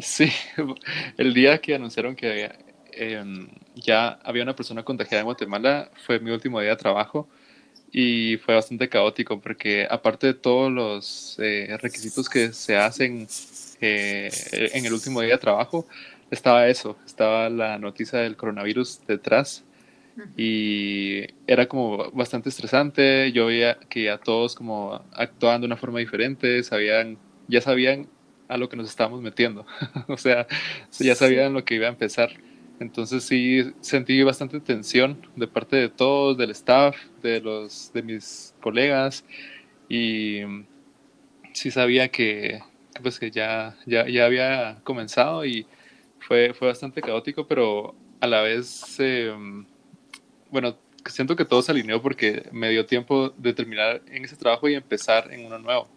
Sí, 0.00 0.30
el 1.16 1.32
día 1.32 1.58
que 1.58 1.74
anunciaron 1.74 2.14
que 2.14 2.52
em, 2.96 3.48
ya 3.74 4.18
había 4.24 4.42
una 4.42 4.56
persona 4.56 4.82
contagiada 4.82 5.20
en 5.20 5.26
Guatemala 5.26 5.90
fue 6.04 6.18
mi 6.20 6.30
último 6.30 6.60
día 6.60 6.70
de 6.70 6.76
trabajo 6.76 7.28
y 7.92 8.36
fue 8.38 8.54
bastante 8.54 8.88
caótico 8.88 9.40
porque 9.40 9.86
aparte 9.88 10.28
de 10.28 10.34
todos 10.34 10.70
los 10.72 11.36
eh, 11.38 11.76
requisitos 11.80 12.28
que 12.28 12.52
se 12.52 12.76
hacen 12.76 13.26
eh, 13.80 14.30
en 14.74 14.84
el 14.84 14.92
último 14.92 15.20
día 15.20 15.32
de 15.32 15.38
trabajo, 15.38 15.86
estaba 16.30 16.68
eso, 16.68 16.96
estaba 17.06 17.48
la 17.48 17.78
noticia 17.78 18.18
del 18.20 18.36
coronavirus 18.36 19.00
detrás 19.06 19.64
y 20.36 21.26
era 21.46 21.66
como 21.66 22.10
bastante 22.12 22.48
estresante, 22.48 23.32
yo 23.32 23.46
veía 23.46 23.78
que 23.88 24.04
ya 24.04 24.18
todos 24.18 24.54
como 24.54 25.04
actuaban 25.12 25.60
de 25.60 25.66
una 25.66 25.76
forma 25.76 25.98
diferente, 25.98 26.62
sabían, 26.62 27.18
ya 27.48 27.60
sabían 27.60 28.08
a 28.48 28.56
lo 28.56 28.68
que 28.68 28.76
nos 28.76 28.88
estábamos 28.88 29.20
metiendo, 29.20 29.66
o 30.08 30.16
sea, 30.16 30.46
ya 30.98 31.14
sabían 31.14 31.52
lo 31.52 31.64
que 31.64 31.74
iba 31.74 31.86
a 31.86 31.90
empezar. 31.90 32.30
Entonces 32.78 33.24
sí 33.24 33.72
sentí 33.80 34.22
bastante 34.22 34.60
tensión 34.60 35.18
de 35.34 35.48
parte 35.48 35.76
de 35.76 35.88
todos, 35.88 36.36
del 36.36 36.50
staff, 36.50 36.96
de 37.22 37.40
los 37.40 37.90
de 37.94 38.02
mis 38.02 38.54
colegas 38.60 39.24
y 39.88 40.40
sí 41.52 41.70
sabía 41.70 42.08
que 42.08 42.60
pues 43.02 43.18
que 43.18 43.30
ya, 43.30 43.76
ya, 43.86 44.08
ya 44.08 44.26
había 44.26 44.80
comenzado 44.84 45.44
y 45.44 45.66
fue, 46.20 46.54
fue 46.54 46.68
bastante 46.68 47.00
caótico, 47.00 47.46
pero 47.46 47.94
a 48.20 48.26
la 48.26 48.42
vez, 48.42 48.98
em, 48.98 49.66
bueno, 50.50 50.76
siento 51.06 51.36
que 51.36 51.44
todo 51.44 51.62
se 51.62 51.72
alineó 51.72 52.02
porque 52.02 52.48
me 52.52 52.70
dio 52.70 52.86
tiempo 52.86 53.30
de 53.30 53.52
terminar 53.54 54.02
en 54.08 54.24
ese 54.24 54.36
trabajo 54.36 54.68
y 54.68 54.74
empezar 54.74 55.32
en 55.32 55.46
uno 55.46 55.58
nuevo. 55.58 55.88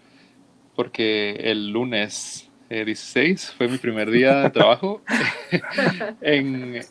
Porque 0.75 1.31
el 1.43 1.69
lunes 1.69 2.48
16 2.69 3.49
eh, 3.49 3.53
fue 3.58 3.67
mi 3.67 3.77
primer 3.77 4.12
día 4.12 4.43
de 4.43 4.49
trabajo 4.51 5.01
en, 6.21 6.82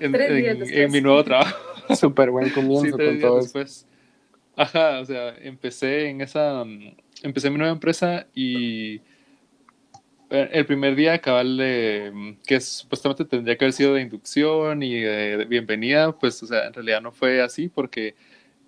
en, 0.00 0.92
mi 0.92 1.00
nuevo 1.00 1.22
trabajo. 1.22 1.56
Súper 1.94 2.30
buen 2.30 2.50
comienzo 2.50 2.96
con 2.96 3.20
todo 3.20 3.36
después. 3.36 3.86
Ajá, 4.56 4.98
o 4.98 5.04
sea, 5.04 5.36
empecé 5.38 6.08
en 6.08 6.20
esa, 6.20 6.64
empecé 7.22 7.48
mi 7.48 7.58
nueva 7.58 7.72
empresa 7.72 8.26
y 8.34 8.96
eh, 10.30 10.50
el 10.52 10.66
primer 10.66 10.96
día 10.96 11.18
cabal 11.20 11.56
de, 11.56 12.36
que 12.44 12.60
supuestamente 12.60 13.24
tendría 13.24 13.56
que 13.56 13.64
haber 13.64 13.72
sido 13.72 13.94
de 13.94 14.02
inducción 14.02 14.82
y 14.82 15.00
de, 15.00 15.46
bienvenida, 15.48 16.10
pues, 16.12 16.42
o 16.42 16.46
sea, 16.46 16.66
en 16.66 16.74
realidad 16.74 17.00
no 17.00 17.12
fue 17.12 17.40
así 17.40 17.68
porque 17.68 18.16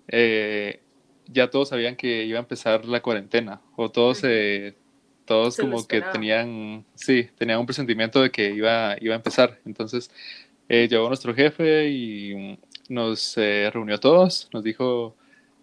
eh, 0.07 0.79
ya 1.27 1.49
todos 1.49 1.69
sabían 1.69 1.97
que 1.97 2.23
iba 2.23 2.39
a 2.39 2.41
empezar 2.41 2.85
la 2.85 3.01
cuarentena 3.01 3.61
o 3.75 3.91
todos 3.91 4.19
se 4.19 4.75
todos 5.31 5.55
como 5.55 5.87
que 5.87 6.01
tenían, 6.01 6.83
sí, 6.93 7.29
tenían 7.37 7.57
un 7.61 7.65
presentimiento 7.65 8.21
de 8.21 8.31
que 8.31 8.51
iba, 8.51 8.97
iba 8.99 9.13
a 9.13 9.15
empezar. 9.15 9.57
Entonces 9.65 10.11
eh, 10.67 10.89
llegó 10.89 11.07
nuestro 11.07 11.33
jefe 11.33 11.87
y 11.87 12.59
nos 12.89 13.37
eh, 13.37 13.69
reunió 13.71 13.95
a 13.95 13.97
todos, 13.97 14.49
nos 14.51 14.61
dijo, 14.61 15.15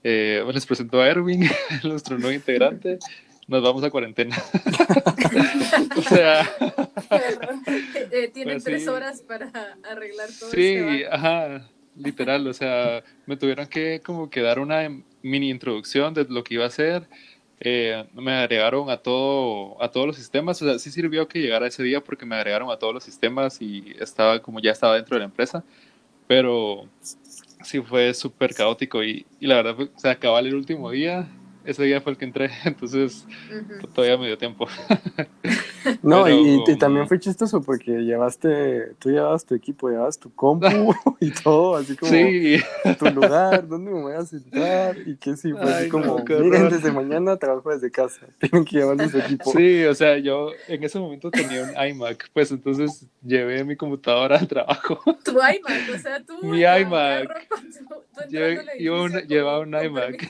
eh, 0.02 0.42
les 0.54 0.64
presentó 0.64 1.02
a 1.02 1.06
Erwin, 1.06 1.46
nuestro 1.84 2.16
nuevo 2.16 2.32
integrante, 2.32 2.98
nos 3.46 3.62
vamos 3.62 3.84
a 3.84 3.90
cuarentena. 3.90 4.36
o 5.96 6.02
sea... 6.02 6.50
Eh, 8.10 8.28
tienen 8.32 8.54
pues 8.54 8.64
tres 8.64 8.88
horas 8.88 9.20
para 9.20 9.50
arreglar 9.88 10.28
todo. 10.40 10.50
Sí, 10.50 10.76
este 10.76 11.08
ajá, 11.10 11.68
literal, 11.94 12.46
o 12.46 12.54
sea, 12.54 13.04
me 13.26 13.36
tuvieron 13.36 13.66
que 13.66 14.00
como 14.00 14.30
que 14.30 14.40
dar 14.40 14.58
una 14.58 14.88
mini 15.22 15.50
introducción 15.50 16.14
de 16.14 16.24
lo 16.24 16.42
que 16.42 16.54
iba 16.54 16.64
a 16.64 16.68
hacer 16.68 17.06
eh, 17.60 18.06
me 18.14 18.32
agregaron 18.32 18.90
a 18.90 18.98
todo 18.98 19.82
a 19.82 19.90
todos 19.90 20.06
los 20.06 20.16
sistemas. 20.16 20.60
O 20.62 20.66
sea 20.66 20.78
sí 20.78 20.90
sirvió 20.90 21.28
que 21.28 21.40
llegara 21.40 21.66
ese 21.66 21.82
día 21.82 22.02
porque 22.02 22.26
me 22.26 22.36
agregaron 22.36 22.70
a 22.70 22.78
todos 22.78 22.94
los 22.94 23.04
sistemas 23.04 23.60
y 23.60 23.94
estaba 24.00 24.40
como 24.40 24.60
ya 24.60 24.72
estaba 24.72 24.94
dentro 24.94 25.16
de 25.16 25.20
la 25.20 25.26
empresa. 25.26 25.64
Pero 26.26 26.88
sí 27.62 27.80
fue 27.80 28.14
súper 28.14 28.54
caótico 28.54 29.02
y, 29.02 29.26
y, 29.40 29.46
la 29.46 29.62
verdad 29.62 29.76
se 29.96 30.08
acababa 30.08 30.40
el 30.40 30.54
último 30.54 30.90
día 30.90 31.28
ese 31.64 31.84
día 31.84 32.00
fue 32.00 32.12
el 32.12 32.18
que 32.18 32.24
entré, 32.24 32.50
entonces 32.64 33.26
todavía 33.94 34.16
me 34.16 34.26
dio 34.26 34.38
tiempo. 34.38 34.66
no, 36.02 36.28
y, 36.28 36.62
también 36.78 37.06
fue 37.08 37.18
chistoso 37.18 37.60
porque 37.62 37.92
llevaste, 38.02 38.94
tú 38.98 39.10
llevabas 39.10 39.44
tu 39.44 39.54
equipo, 39.54 39.88
llevabas 39.88 40.18
tu 40.18 40.32
compu 40.34 40.94
y 41.20 41.30
todo, 41.30 41.76
así 41.76 41.96
como 41.96 42.12
tu 42.98 43.06
lugar, 43.10 43.66
dónde 43.66 43.90
me 43.90 44.00
voy 44.00 44.14
a 44.14 44.24
sentar 44.24 44.96
y 45.06 45.16
que 45.16 45.36
sí, 45.36 45.52
fue 45.52 45.72
así 45.72 45.88
como, 45.88 46.18
miren, 46.18 46.70
desde 46.70 46.92
mañana 46.92 47.36
trabajo 47.36 47.70
desde 47.70 47.90
casa, 47.90 48.26
tienen 48.38 48.64
que 48.64 48.78
llevar 48.78 49.08
su 49.10 49.18
equipo. 49.18 49.52
Sí, 49.52 49.84
o 49.84 49.94
sea, 49.94 50.18
yo 50.18 50.50
en 50.68 50.82
ese 50.82 50.98
momento 50.98 51.30
tenía 51.30 51.64
un 51.64 51.88
iMac, 51.88 52.30
pues 52.32 52.50
entonces 52.50 53.06
llevé 53.22 53.64
mi 53.64 53.76
computadora 53.76 54.38
al 54.38 54.48
trabajo. 54.48 55.00
Tu 55.24 55.32
iMac, 55.32 55.94
o 55.94 55.98
sea, 55.98 56.22
tú. 56.22 56.38
Mi 56.42 56.60
iMac. 56.60 57.46
yo, 58.78 59.06
llevaba 59.26 59.60
un 59.60 59.74
iMac 59.74 60.28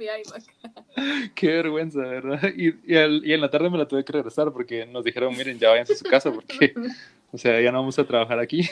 mi 0.00 0.06
iMac. 0.06 1.34
Qué 1.34 1.46
vergüenza, 1.48 2.00
¿verdad? 2.00 2.40
Y, 2.56 2.68
y, 2.68 2.96
y, 3.24 3.32
en 3.32 3.40
la 3.40 3.50
tarde 3.50 3.70
me 3.70 3.78
la 3.78 3.86
tuve 3.86 4.04
que 4.04 4.12
regresar 4.12 4.52
porque 4.52 4.86
nos 4.86 5.04
dijeron, 5.04 5.36
miren, 5.36 5.58
ya 5.58 5.68
vayan 5.68 5.84
a 5.84 5.94
su 5.94 6.04
casa 6.04 6.32
porque, 6.32 6.72
o 7.32 7.38
sea, 7.38 7.60
ya 7.60 7.70
no 7.70 7.80
vamos 7.80 7.98
a 7.98 8.06
trabajar 8.06 8.38
aquí. 8.38 8.68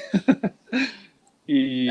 y, 1.46 1.88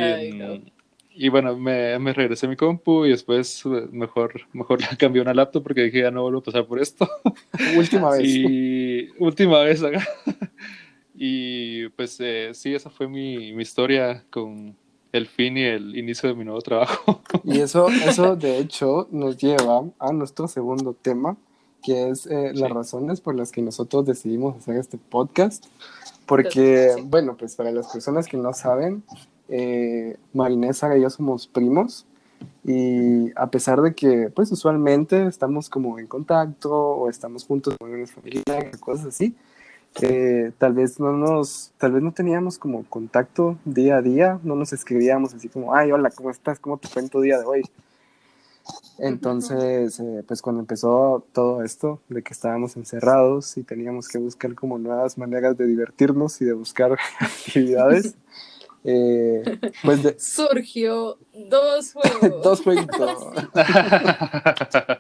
y 1.12 1.30
bueno, 1.30 1.56
me, 1.56 2.00
me, 2.00 2.13
regresé 2.13 2.47
mi 2.47 2.56
compu 2.56 3.06
y 3.06 3.12
después 3.12 3.63
mejor, 3.91 4.41
mejor 4.54 4.82
la 4.82 4.95
cambié 4.97 5.21
una 5.21 5.34
laptop 5.34 5.63
porque 5.63 5.84
dije, 5.84 6.02
ya 6.02 6.12
no 6.12 6.23
vuelvo 6.23 6.39
a 6.39 6.43
pasar 6.43 6.65
por 6.65 6.80
esto. 6.80 7.08
Última 7.78 8.12
vez. 8.12 8.23
Y 8.26 9.10
última 9.19 9.60
vez 9.60 9.84
acá. 9.84 10.06
Y 11.19 11.89
pues 11.89 12.17
eh, 12.19 12.52
sí, 12.54 12.76
esa 12.76 12.89
fue 12.89 13.08
mi, 13.08 13.54
mi 13.54 13.63
historia 13.63 14.23
con, 14.30 14.76
el 15.17 15.27
fin 15.27 15.58
y 15.58 15.63
el 15.63 15.97
inicio 15.97 16.30
de 16.30 16.36
mi 16.36 16.45
nuevo 16.45 16.62
trabajo. 16.62 17.21
Y 17.43 17.60
eso, 17.60 17.89
eso 17.89 18.36
de 18.36 18.60
hecho 18.60 19.08
nos 19.12 19.38
lleva 19.38 19.84
a 19.99 20.12
nuestro 20.13 20.47
segundo 20.47 20.93
tema, 20.93 21.38
que 21.84 22.10
es 22.10 22.25
eh, 22.27 22.51
las 22.53 22.71
razones 22.71 23.21
por 23.21 23.36
las 23.36 23.51
que 23.51 23.62
nosotros 23.62 24.06
decidimos 24.06 24.58
hacer 24.58 24.77
este 24.77 24.97
podcast. 24.97 25.65
Porque, 26.25 26.95
bueno, 27.06 27.38
pues 27.38 27.56
para 27.56 27.71
las 27.71 27.88
personas 27.88 28.27
que 28.27 28.38
no 28.38 28.53
saben, 28.53 29.03
eh, 29.47 30.17
Marinesa 30.34 30.95
y 30.97 31.01
yo 31.01 31.10
somos 31.10 31.47
primos. 31.47 32.06
Y 32.65 33.32
a 33.36 33.47
pesar 33.47 33.82
de 33.82 33.95
que, 33.95 34.30
pues 34.30 34.51
usualmente 34.51 35.25
estamos 35.25 35.69
como 35.69 35.99
en 35.99 36.08
contacto 36.08 36.71
o 36.71 37.10
estamos 37.10 37.45
juntos 37.45 37.75
con 37.80 37.91
una 37.91 38.06
familia, 38.06 38.43
cosas 38.80 39.08
así, 39.08 39.36
tal 40.58 40.74
vez 40.74 41.00
no 41.00 41.14
nos, 41.14 41.72
tal 41.78 41.94
vez 41.94 42.04
no 42.04 42.12
teníamos 42.12 42.58
como 42.58 42.84
contacto 42.86 43.58
día 43.66 43.98
a 43.98 44.02
día, 44.02 44.40
no 44.44 44.56
nos 44.56 44.74
escribíamos 44.74 45.34
así 45.34 45.50
como, 45.50 45.74
ay, 45.74 45.92
hola, 45.92 46.12
¿cómo 46.12 46.30
estás? 46.30 46.60
¿Cómo 46.60 46.78
te 46.78 46.88
fue 46.88 47.02
en 47.02 47.10
tu 47.10 47.22
día 47.22 47.40
de 47.40 47.46
hoy? 47.46 47.62
Entonces, 49.00 50.00
eh, 50.00 50.24
pues 50.28 50.42
cuando 50.42 50.60
empezó 50.60 51.24
todo 51.32 51.64
esto, 51.64 52.00
de 52.10 52.24
que 52.24 52.34
estábamos 52.34 52.76
encerrados 52.78 53.58
y 53.58 53.64
teníamos 53.64 54.08
que 54.08 54.18
buscar 54.18 54.54
como 54.56 54.78
nuevas 54.78 55.18
maneras 55.18 55.58
de 55.58 55.68
divertirnos 55.68 56.42
y 56.42 56.46
de 56.46 56.54
buscar 56.54 56.92
actividades, 57.20 58.16
eh, 58.84 59.60
pues 59.84 60.04
de- 60.04 60.20
Surgió 60.20 61.18
dos 61.34 61.94
juegos. 62.22 62.44
dos 62.44 62.62
jueguitos. 62.62 63.28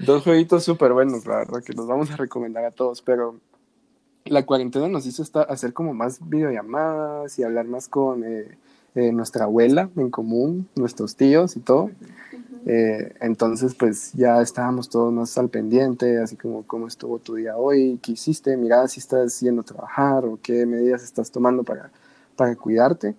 dos 0.00 0.22
jueguitos 0.24 0.64
súper 0.64 0.92
buenos, 0.92 1.26
la 1.26 1.36
verdad, 1.36 1.62
que 1.64 1.72
los 1.72 1.86
vamos 1.86 2.10
a 2.10 2.16
recomendar 2.16 2.64
a 2.64 2.70
todos, 2.70 3.02
pero 3.02 3.36
la 4.26 4.44
cuarentena 4.46 4.88
nos 4.88 5.06
hizo 5.06 5.22
esta- 5.22 5.42
hacer 5.42 5.72
como 5.72 5.94
más 5.94 6.18
videollamadas 6.28 7.38
y 7.38 7.42
hablar 7.44 7.66
más 7.66 7.88
con 7.88 8.24
eh, 8.24 8.58
eh, 8.94 9.12
nuestra 9.12 9.44
abuela 9.44 9.90
en 9.96 10.10
común, 10.10 10.68
nuestros 10.76 11.16
tíos 11.16 11.56
y 11.56 11.60
todo. 11.60 11.90
Eh, 12.66 13.14
entonces, 13.20 13.74
pues 13.74 14.12
ya 14.14 14.40
estábamos 14.42 14.88
todos 14.88 15.12
más 15.12 15.36
al 15.38 15.48
pendiente, 15.50 16.18
así 16.20 16.36
como 16.36 16.64
cómo 16.66 16.88
estuvo 16.88 17.18
tu 17.18 17.36
día 17.36 17.56
hoy, 17.56 17.98
qué 18.02 18.12
hiciste, 18.12 18.56
mira 18.56 18.88
si 18.88 19.00
estás 19.00 19.40
yendo 19.40 19.62
a 19.62 19.64
trabajar 19.64 20.24
o 20.24 20.38
qué 20.42 20.66
medidas 20.66 21.02
estás 21.04 21.30
tomando 21.30 21.62
para, 21.64 21.90
para 22.36 22.56
cuidarte. 22.56 23.14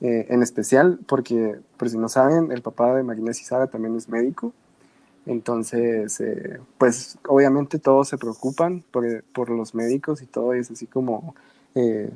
Eh, 0.00 0.26
en 0.30 0.42
especial 0.42 0.98
porque, 1.06 1.58
por 1.78 1.88
si 1.88 1.96
no 1.98 2.08
saben, 2.08 2.52
el 2.52 2.62
papá 2.62 2.94
de 2.94 3.02
Marinés 3.02 3.40
y 3.40 3.44
Sara 3.44 3.66
también 3.68 3.96
es 3.96 4.08
médico. 4.08 4.52
Entonces, 5.26 6.20
eh, 6.20 6.60
pues 6.78 7.18
obviamente 7.28 7.78
todos 7.78 8.08
se 8.08 8.18
preocupan 8.18 8.84
por, 8.90 9.24
por 9.32 9.50
los 9.50 9.74
médicos 9.74 10.22
y 10.22 10.26
todo, 10.26 10.54
y 10.54 10.60
es 10.60 10.70
así 10.70 10.86
como, 10.86 11.34
eh, 11.74 12.10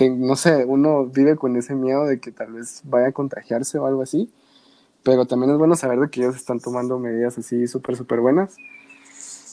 no 0.00 0.36
sé, 0.36 0.64
uno 0.64 1.06
vive 1.06 1.36
con 1.36 1.56
ese 1.56 1.74
miedo 1.74 2.04
de 2.04 2.20
que 2.20 2.32
tal 2.32 2.52
vez 2.52 2.82
vaya 2.84 3.08
a 3.08 3.12
contagiarse 3.12 3.78
o 3.78 3.86
algo 3.86 4.02
así, 4.02 4.30
pero 5.02 5.26
también 5.26 5.52
es 5.52 5.58
bueno 5.58 5.76
saber 5.76 6.00
de 6.00 6.10
que 6.10 6.20
ellos 6.20 6.36
están 6.36 6.60
tomando 6.60 6.98
medidas 6.98 7.38
así 7.38 7.66
súper, 7.68 7.96
súper 7.96 8.20
buenas. 8.20 8.56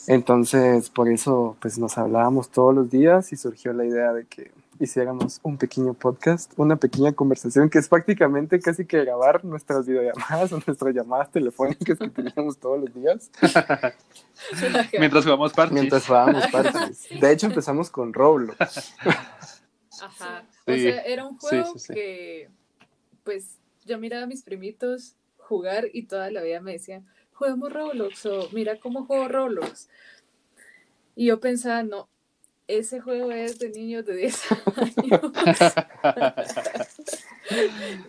Entonces, 0.06 0.90
por 0.90 1.08
eso, 1.08 1.56
pues 1.60 1.78
nos 1.78 1.96
hablábamos 1.98 2.50
todos 2.50 2.74
los 2.74 2.90
días 2.90 3.32
y 3.32 3.36
surgió 3.36 3.72
la 3.72 3.84
idea 3.84 4.12
de 4.12 4.24
que 4.26 4.50
hiciéramos 4.80 5.40
un 5.42 5.58
pequeño 5.58 5.94
podcast, 5.94 6.52
una 6.56 6.76
pequeña 6.76 7.12
conversación 7.12 7.68
que 7.70 7.78
es 7.78 7.88
prácticamente 7.88 8.58
casi 8.60 8.86
que 8.86 9.04
grabar 9.04 9.44
nuestras 9.44 9.86
videollamadas 9.86 10.52
o 10.52 10.60
nuestras 10.66 10.94
llamadas 10.94 11.30
telefónicas 11.30 11.98
que 11.98 12.08
teníamos 12.08 12.58
todos 12.58 12.80
los 12.80 12.94
días 12.94 13.30
Mientras 14.98 15.24
jugamos 15.24 15.52
parches. 15.52 15.74
mientras 15.74 16.06
jugábamos 16.06 16.46
parches. 16.48 17.08
De 17.20 17.30
hecho, 17.32 17.46
empezamos 17.46 17.90
con 17.90 18.12
Roblox. 18.12 18.94
Ajá. 20.02 20.44
O 20.66 20.72
sea, 20.72 21.02
era 21.02 21.26
un 21.26 21.38
Sí, 21.40 21.46
juego 21.48 21.72
sí, 21.74 21.78
sí. 21.80 21.94
que, 21.94 22.50
pues, 23.22 23.58
yo 23.84 23.98
miraba 23.98 24.22
a 24.24 24.26
mis 24.26 24.42
primitos 24.42 25.14
jugar 25.36 25.86
y 25.92 26.04
toda 26.04 26.30
la 26.30 26.42
vida 26.42 26.60
me 26.60 26.72
decían, 26.72 27.06
juguemos 27.34 27.72
Roblox 27.72 28.24
o 28.26 28.48
mira 28.52 28.78
cómo 28.80 29.04
juego 29.04 29.28
Roblox. 29.28 29.88
Y 31.16 31.26
yo 31.26 31.40
pensaba, 31.40 31.82
no, 31.82 32.08
ese 32.78 33.00
juego 33.00 33.30
es 33.32 33.58
de 33.58 33.70
niños 33.70 34.04
de 34.06 34.16
10 34.16 34.42
años. 34.76 35.20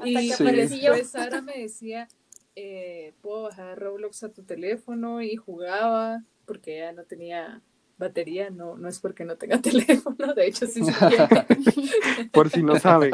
y 0.03 0.13
que 0.29 0.35
Sí. 0.35 0.43
aparecí 0.43 0.81
yo. 0.81 0.91
después 0.93 1.09
Sara 1.11 1.41
me 1.41 1.57
decía, 1.57 2.07
eh, 2.55 3.13
puedo 3.21 3.43
bajar 3.43 3.79
Roblox 3.79 4.23
a 4.23 4.29
tu 4.33 4.43
teléfono 4.43 5.21
y 5.21 5.35
jugaba 5.35 6.23
porque 6.45 6.77
ya 6.79 6.91
no 6.91 7.03
tenía 7.03 7.61
batería, 7.97 8.49
no, 8.49 8.75
no 8.77 8.89
es 8.89 8.99
porque 8.99 9.23
no 9.25 9.35
tenga 9.37 9.61
teléfono, 9.61 10.33
de 10.33 10.47
hecho 10.47 10.65
sí, 10.67 10.81
sí. 10.83 10.91
Por 12.31 12.49
si 12.49 12.63
no 12.63 12.77
saben. 12.79 13.11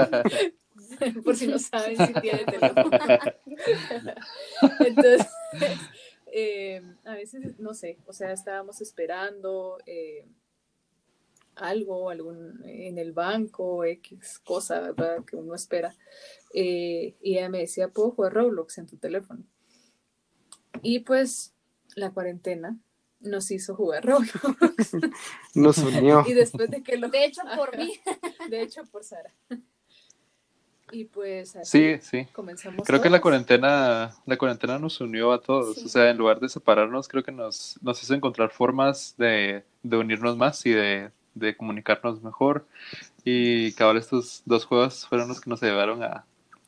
por 1.23 1.36
si 1.36 1.47
no 1.47 1.60
saben 1.60 1.97
si 2.07 2.13
tiene 2.21 2.45
teléfono. 2.45 2.89
Entonces, 4.79 5.27
eh, 6.31 6.81
a 7.05 7.13
veces, 7.13 7.60
no 7.60 7.73
sé, 7.73 7.97
o 8.05 8.13
sea, 8.13 8.31
estábamos 8.31 8.81
esperando 8.81 9.77
eh, 9.86 10.25
algo, 11.57 12.09
algún 12.09 12.61
en 12.65 12.97
el 12.97 13.11
banco, 13.13 13.83
X 13.83 14.39
cosa, 14.39 14.79
¿verdad? 14.81 15.23
Que 15.25 15.35
uno 15.35 15.55
espera. 15.55 15.95
Eh, 16.53 17.15
y 17.21 17.37
ella 17.37 17.49
me 17.49 17.59
decía, 17.59 17.89
¿puedo 17.89 18.11
jugar 18.11 18.33
Roblox 18.33 18.77
en 18.77 18.87
tu 18.87 18.97
teléfono? 18.97 19.43
Y 20.81 20.99
pues 20.99 21.53
la 21.95 22.11
cuarentena 22.11 22.77
nos 23.19 23.49
hizo 23.51 23.75
jugar 23.75 24.05
Roblox. 24.05 24.93
Nos 25.55 25.77
unió. 25.79 26.23
y 26.27 26.33
después 26.33 26.69
de 26.69 26.83
que 26.83 26.97
lo... 26.97 27.09
De 27.09 27.25
hecho, 27.25 27.41
por 27.55 27.75
mí. 27.77 27.93
De 28.49 28.61
hecho, 28.61 28.83
por 28.85 29.03
Sara. 29.03 29.33
Y 30.91 31.05
pues 31.05 31.55
así 31.55 31.97
Sí, 31.99 32.01
sí. 32.01 32.25
comenzamos. 32.31 32.85
Creo 32.85 33.01
que 33.01 33.09
la 33.09 33.17
todos. 33.17 33.23
cuarentena, 33.23 34.15
la 34.25 34.37
cuarentena 34.37 34.79
nos 34.79 35.01
unió 35.01 35.33
a 35.33 35.41
todos. 35.41 35.75
Sí. 35.75 35.85
O 35.85 35.89
sea, 35.89 36.09
en 36.09 36.17
lugar 36.17 36.39
de 36.39 36.47
separarnos, 36.47 37.07
creo 37.09 37.23
que 37.23 37.31
nos, 37.33 37.77
nos 37.81 38.01
hizo 38.01 38.13
encontrar 38.13 38.51
formas 38.51 39.15
de, 39.17 39.65
de 39.83 39.97
unirnos 39.97 40.37
más 40.37 40.65
y 40.65 40.71
de, 40.71 41.11
de 41.39 41.56
comunicarnos 41.58 42.21
mejor. 42.23 42.65
Y 43.23 43.73
ahora 43.82 44.00
estos 44.00 44.41
dos 44.45 44.65
juegos 44.65 45.06
fueron 45.08 45.28
los 45.28 45.41
que 45.41 45.50
nos 45.50 45.62
llevaron 45.62 46.02
a, 46.04 46.26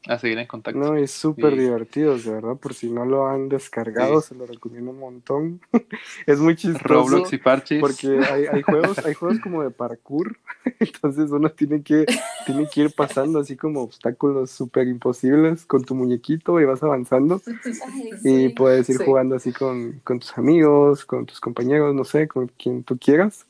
a 0.08 0.18
seguir 0.18 0.38
en 0.40 0.48
contacto. 0.48 0.80
No, 0.80 0.96
es 0.96 1.12
súper 1.12 1.54
Sí. 1.54 1.60
divertidos, 1.60 2.24
de 2.26 2.32
verdad. 2.32 2.56
Por 2.56 2.74
si 2.74 2.90
no 2.90 3.06
lo 3.06 3.28
han 3.28 3.50
descargado, 3.50 4.22
Sí. 4.22 4.30
se 4.30 4.36
lo 4.36 4.46
recomiendo 4.46 4.92
un 4.92 5.00
montón. 5.00 5.62
es 6.26 6.40
muy 6.40 6.56
chistoso. 6.56 6.84
Roblox 6.88 7.34
y 7.34 7.38
parches. 7.38 7.80
Porque 7.82 8.08
hay, 8.30 8.46
hay 8.46 8.62
juegos, 8.62 8.98
hay 9.06 9.14
juegos 9.14 9.40
como 9.44 9.62
de 9.64 9.72
parkour, 9.72 10.38
entonces 10.80 11.32
uno 11.32 11.50
tiene 11.52 11.82
que, 11.84 12.06
tiene 12.46 12.68
que 12.74 12.82
ir 12.82 12.94
pasando 12.96 13.40
así 13.40 13.56
como 13.58 13.82
obstáculos 13.82 14.52
súper 14.52 14.88
imposibles 14.88 15.66
con 15.66 15.84
tu 15.84 15.96
muñequito 15.96 16.60
y 16.60 16.66
vas 16.66 16.82
avanzando 16.84 17.42
Ay, 17.46 18.10
y 18.24 18.48
sí. 18.48 18.50
puedes 18.50 18.90
ir 18.90 18.98
Sí. 18.98 19.06
jugando 19.06 19.36
así 19.36 19.52
con, 19.54 20.00
con 20.04 20.20
tus 20.20 20.38
amigos, 20.38 21.06
con 21.06 21.26
tus 21.26 21.40
compañeros, 21.40 21.94
no 21.94 22.04
sé, 22.06 22.28
con 22.28 22.48
quien 22.48 22.84
tú 22.84 22.98
quieras. 22.98 23.46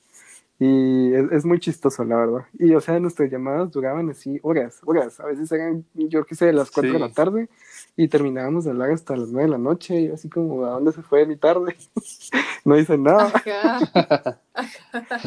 Y 0.62 1.13
es, 1.13 1.32
es 1.32 1.45
muy 1.45 1.58
chistoso, 1.60 2.04
la 2.04 2.17
verdad. 2.17 2.45
Y 2.60 2.74
o 2.76 2.82
sea, 2.82 3.00
nuestras 3.00 3.32
llamadas 3.32 3.72
duraban 3.72 4.10
así 4.10 4.39
horas, 4.43 4.82
horas. 4.86 5.19
A 5.22 5.26
veces 5.28 5.50
eran, 5.54 5.86
yo 5.93 6.26
qué 6.26 6.36
sé, 6.36 6.52
las 6.52 6.69
4 6.69 6.91
de 6.91 6.98
Sí. 6.98 7.02
la 7.04 7.12
tarde 7.13 7.50
y 7.95 8.10
terminábamos 8.10 8.65
de 8.65 8.72
hablar 8.72 8.91
hasta 8.91 9.15
las 9.15 9.30
9 9.30 9.45
de 9.45 9.52
la 9.52 9.58
noche. 9.58 10.02
Y 10.02 10.08
yo 10.10 10.15
así 10.15 10.30
como, 10.30 10.65
¿a 10.65 10.72
dónde 10.72 10.91
se 10.91 11.02
fue 11.02 11.26
mi 11.26 11.38
tarde? 11.38 11.78
no 12.65 12.78
hice 12.78 12.98
nada. 12.98 13.32
Ajá. 13.34 14.41
Ajá. 14.91 15.19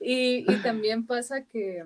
Y, 0.00 0.44
y 0.52 0.62
también 0.62 1.04
pasa 1.06 1.42
que, 1.44 1.84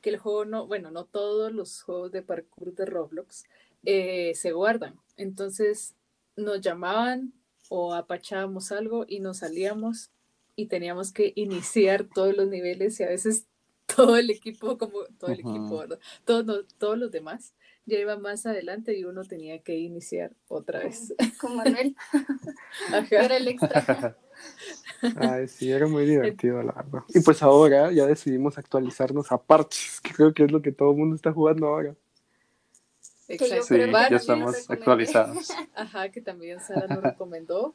que 0.00 0.10
el 0.10 0.18
juego 0.18 0.44
no, 0.44 0.66
bueno, 0.68 0.90
no 0.92 1.04
todos 1.04 1.52
los 1.52 1.82
juegos 1.82 2.12
de 2.12 2.22
parkour 2.22 2.74
de 2.74 2.86
Roblox 2.86 3.44
eh, 3.84 4.32
se 4.36 4.52
guardan. 4.52 4.94
Entonces 5.16 5.94
nos 6.36 6.60
llamaban 6.60 7.32
o 7.68 7.92
apachábamos 7.94 8.70
algo 8.70 9.04
y 9.08 9.18
nos 9.20 9.38
salíamos 9.38 10.10
y 10.56 10.66
teníamos 10.66 11.12
que 11.12 11.32
iniciar 11.36 12.04
todos 12.04 12.36
los 12.36 12.48
niveles 12.48 12.98
y 13.00 13.04
a 13.04 13.08
veces 13.08 13.46
todo 13.86 14.16
el 14.16 14.30
equipo, 14.30 14.78
como 14.78 15.04
todo 15.18 15.30
el 15.32 15.40
equipo, 15.40 15.78
¿verdad? 15.78 15.98
Todos, 16.24 16.44
no- 16.44 16.64
todos 16.78 16.98
los 16.98 17.10
demás 17.10 17.54
ya 17.84 17.98
iban 17.98 18.22
más 18.22 18.46
adelante 18.46 18.96
y 18.96 19.04
uno 19.04 19.24
tenía 19.24 19.58
que 19.60 19.76
iniciar 19.76 20.32
otra 20.48 20.78
vez. 20.80 21.14
Con 21.40 21.56
Manuel. 21.56 21.96
Ajá. 22.92 23.24
Era 23.24 23.36
el 23.36 23.48
extra. 23.48 24.16
Ay, 25.16 25.48
sí, 25.48 25.70
era 25.70 25.86
muy 25.88 26.06
divertido, 26.06 26.62
la 26.62 26.72
verdad. 26.72 27.02
Y 27.08 27.20
pues 27.20 27.42
ahora 27.42 27.90
ya 27.92 28.06
decidimos 28.06 28.56
actualizarnos 28.56 29.32
a 29.32 29.42
parches, 29.42 30.00
que 30.00 30.12
creo 30.12 30.32
que 30.32 30.44
es 30.44 30.52
lo 30.52 30.62
que 30.62 30.70
todo 30.72 30.92
el 30.92 30.96
mundo 30.96 31.16
está 31.16 31.32
jugando 31.32 31.66
ahora. 31.66 31.94
Exacto. 33.28 33.64
Sí, 33.64 33.78
ya 34.10 34.16
estamos 34.16 34.70
actualizados. 34.70 35.50
Ajá, 35.74 36.10
que 36.10 36.20
también 36.20 36.60
Sara 36.60 36.86
nos 36.86 37.02
recomendó, 37.02 37.74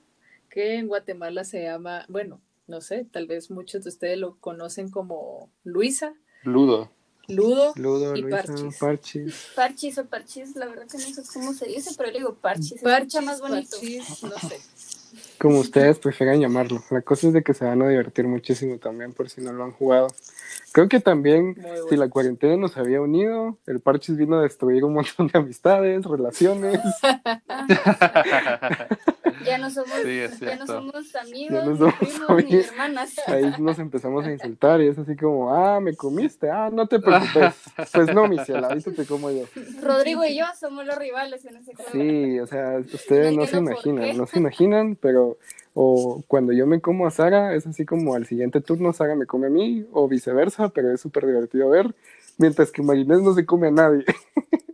que 0.49 0.75
en 0.75 0.87
Guatemala 0.87 1.43
se 1.43 1.63
llama, 1.63 2.05
bueno, 2.09 2.41
no 2.67 2.81
sé, 2.81 3.07
tal 3.11 3.27
vez 3.27 3.49
muchos 3.49 3.83
de 3.83 3.89
ustedes 3.89 4.17
lo 4.17 4.37
conocen 4.39 4.89
como 4.89 5.49
Luisa, 5.63 6.13
Ludo. 6.43 6.91
Ludo, 7.29 7.73
Ludo, 7.75 8.15
Y 8.15 8.21
Luisa, 8.21 8.43
parches. 8.79 9.49
Parchis 9.53 9.97
o 9.97 10.05
parchis, 10.05 10.55
la 10.55 10.67
verdad 10.67 10.87
que 10.89 10.97
no 10.97 11.03
sé 11.03 11.21
cómo 11.33 11.53
se 11.53 11.67
dice, 11.67 11.91
pero 11.97 12.11
le 12.11 12.19
digo 12.19 12.35
parchis. 12.35 12.81
Parchis, 12.81 13.15
escucha 13.15 13.21
más 13.21 13.41
bonito. 13.41 13.75
Parchis, 13.75 14.23
no 14.23 14.37
sé. 14.37 14.59
Como 15.37 15.59
ustedes 15.59 15.99
prefieran 15.99 16.39
llamarlo. 16.39 16.81
La 16.89 17.01
cosa 17.01 17.27
es 17.27 17.33
de 17.33 17.43
que 17.43 17.53
se 17.53 17.65
van 17.65 17.81
a 17.81 17.89
divertir 17.89 18.27
muchísimo 18.27 18.77
también 18.77 19.13
por 19.13 19.29
si 19.29 19.41
no 19.41 19.51
lo 19.51 19.65
han 19.65 19.71
jugado. 19.71 20.07
Creo 20.71 20.87
que 20.87 20.99
también, 20.99 21.55
bueno. 21.55 21.87
si 21.89 21.97
la 21.97 22.09
cuarentena 22.09 22.55
nos 22.55 22.77
había 22.77 23.01
unido, 23.01 23.57
el 23.65 23.81
parches 23.81 24.15
vino 24.15 24.37
a 24.37 24.43
destruir 24.43 24.85
un 24.85 24.93
montón 24.93 25.27
de 25.27 25.39
amistades, 25.39 26.05
relaciones. 26.05 26.79
Ya 29.45 29.57
no 29.57 29.69
somos, 29.69 29.91
Sí, 30.03 30.21
ya 30.41 30.55
no 30.57 30.67
somos 30.67 31.15
amigos, 31.15 31.53
Ya 31.53 31.65
no 31.65 31.71
ni 31.71 31.77
somos 31.77 31.95
primos, 31.95 32.43
ni 32.45 32.55
hermanas. 32.55 33.15
Ahí 33.27 33.53
nos 33.59 33.79
empezamos 33.79 34.25
a 34.25 34.31
insultar 34.31 34.81
y 34.81 34.87
es 34.87 34.97
así 34.97 35.15
como, 35.15 35.53
ah, 35.53 35.79
me 35.79 35.95
comiste, 35.95 36.49
ah, 36.49 36.69
no 36.71 36.87
te 36.87 36.99
preocupes. 36.99 37.55
Pues 37.93 38.13
no, 38.13 38.27
mi 38.27 38.39
cielo, 38.39 38.67
ahorita 38.67 38.91
te 38.91 39.05
como 39.05 39.29
yo. 39.31 39.43
Rodrigo 39.81 40.23
y 40.25 40.37
yo 40.37 40.45
somos 40.59 40.85
los 40.85 40.97
rivales 40.97 41.45
en 41.45 41.57
ese 41.57 41.73
juego. 41.75 41.91
Sí, 41.91 42.39
o 42.39 42.47
sea, 42.47 42.79
ustedes 42.79 43.33
No 43.35 43.41
no 43.41 43.47
se 43.47 43.57
imaginan, 43.57 44.17
no 44.17 44.25
se 44.25 44.39
imaginan, 44.39 44.95
pero 44.95 45.37
o 45.73 46.23
cuando 46.27 46.53
yo 46.53 46.65
me 46.65 46.81
como 46.81 47.05
a 47.05 47.11
Sara, 47.11 47.53
es 47.53 47.67
así 47.67 47.85
como 47.85 48.15
al 48.15 48.25
siguiente 48.25 48.61
turno 48.61 48.93
Sara 48.93 49.15
me 49.15 49.27
come 49.27 49.47
a 49.47 49.51
mí, 49.51 49.85
o 49.91 50.07
viceversa, 50.07 50.69
pero 50.69 50.91
es 50.91 50.99
súper 51.01 51.25
divertido 51.27 51.69
ver, 51.69 51.93
mientras 52.37 52.71
que 52.71 52.81
Marinés 52.81 53.21
no 53.21 53.33
se 53.33 53.45
come 53.45 53.67
a 53.67 53.71
nadie. 53.71 54.03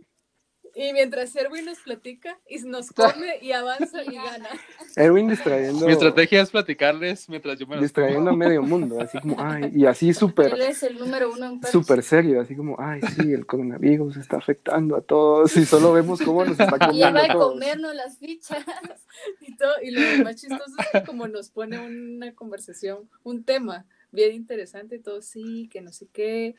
Y 0.76 0.92
mientras 0.92 1.34
Erwin 1.36 1.66
nos 1.66 1.78
platica 1.78 2.38
y 2.48 2.58
nos 2.60 2.90
come 2.90 3.38
y 3.40 3.52
avanza 3.52 4.02
y 4.02 4.14
gana. 4.16 4.48
Erwin 4.96 5.28
distrayendo. 5.28 5.86
Mi 5.86 5.92
estrategia 5.92 6.42
es 6.42 6.50
platicarles 6.50 7.28
mientras 7.28 7.58
yo 7.58 7.66
me 7.66 7.80
Distrayendo 7.80 8.30
a 8.30 8.36
medio 8.36 8.62
mundo, 8.62 9.00
así 9.00 9.18
como, 9.20 9.36
ay, 9.38 9.70
y 9.74 9.86
así 9.86 10.12
súper, 10.12 10.52
Él 10.54 10.62
es 10.62 10.82
el 10.82 10.98
número 10.98 11.30
uno 11.32 11.46
en 11.46 11.62
súper 11.64 12.02
serio, 12.02 12.40
así 12.40 12.56
como, 12.56 12.76
ay, 12.78 13.00
sí, 13.16 13.32
el 13.32 13.46
coronavirus 13.46 14.16
está 14.16 14.38
afectando 14.38 14.96
a 14.96 15.00
todos 15.00 15.56
y 15.56 15.64
solo 15.64 15.92
vemos 15.92 16.20
cómo 16.20 16.44
nos 16.44 16.58
está 16.58 16.76
Y 16.92 17.02
él 17.02 17.12
comiendo 17.12 17.14
va 17.14 17.20
a 17.20 17.28
a 17.28 17.32
todos. 17.32 17.52
comernos 17.52 17.94
las 17.94 18.18
fichas. 18.18 18.64
Y, 19.40 19.56
todo, 19.56 19.70
y 19.80 19.90
lo 19.92 20.24
más 20.24 20.36
chistoso 20.36 20.72
es 20.78 20.88
que 20.90 21.06
como 21.06 21.28
nos 21.28 21.48
pone 21.50 21.78
una 21.78 22.34
conversación, 22.34 23.08
un 23.22 23.44
tema 23.44 23.86
bien 24.14 24.32
interesante, 24.34 24.96
y 24.96 25.00
todo 25.00 25.20
sí, 25.20 25.68
que 25.70 25.82
no 25.82 25.92
sé 25.92 26.08
qué, 26.12 26.54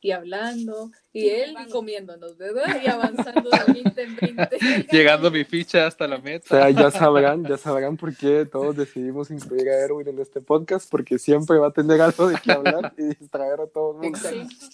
y 0.00 0.12
hablando, 0.12 0.90
y 1.12 1.24
Y 1.24 1.30
él 1.30 1.56
comiéndonos, 1.70 2.36
¿verdad? 2.36 2.80
Y 2.82 2.86
avanzando 2.88 3.50
de 3.50 3.72
20 3.72 4.02
en 4.02 4.16
20. 4.16 4.58
Llegando 4.92 5.30
mi 5.30 5.44
ficha 5.44 5.86
hasta 5.86 6.06
la 6.06 6.16
O 6.16 6.22
meta. 6.22 6.48
sea, 6.48 6.70
ya 6.70 6.90
sabrán, 6.90 7.44
ya 7.44 7.56
sabrán 7.56 7.96
por 7.96 8.14
qué 8.16 8.46
todos 8.46 8.76
decidimos 8.76 9.30
incluir 9.30 9.68
a 9.68 9.76
Erwin 9.84 10.08
en 10.08 10.18
este 10.20 10.40
podcast, 10.40 10.88
porque 10.90 11.18
siempre 11.18 11.58
va 11.58 11.68
a 11.68 11.72
tener 11.72 12.00
algo 12.00 12.28
de 12.28 12.36
qué 12.42 12.52
hablar 12.52 12.92
y 12.96 13.14
distraer 13.14 13.60
a 13.60 13.66
todo 13.66 13.92
el 13.92 13.98
mundo. 13.98 14.18
Exacto. 14.18 14.66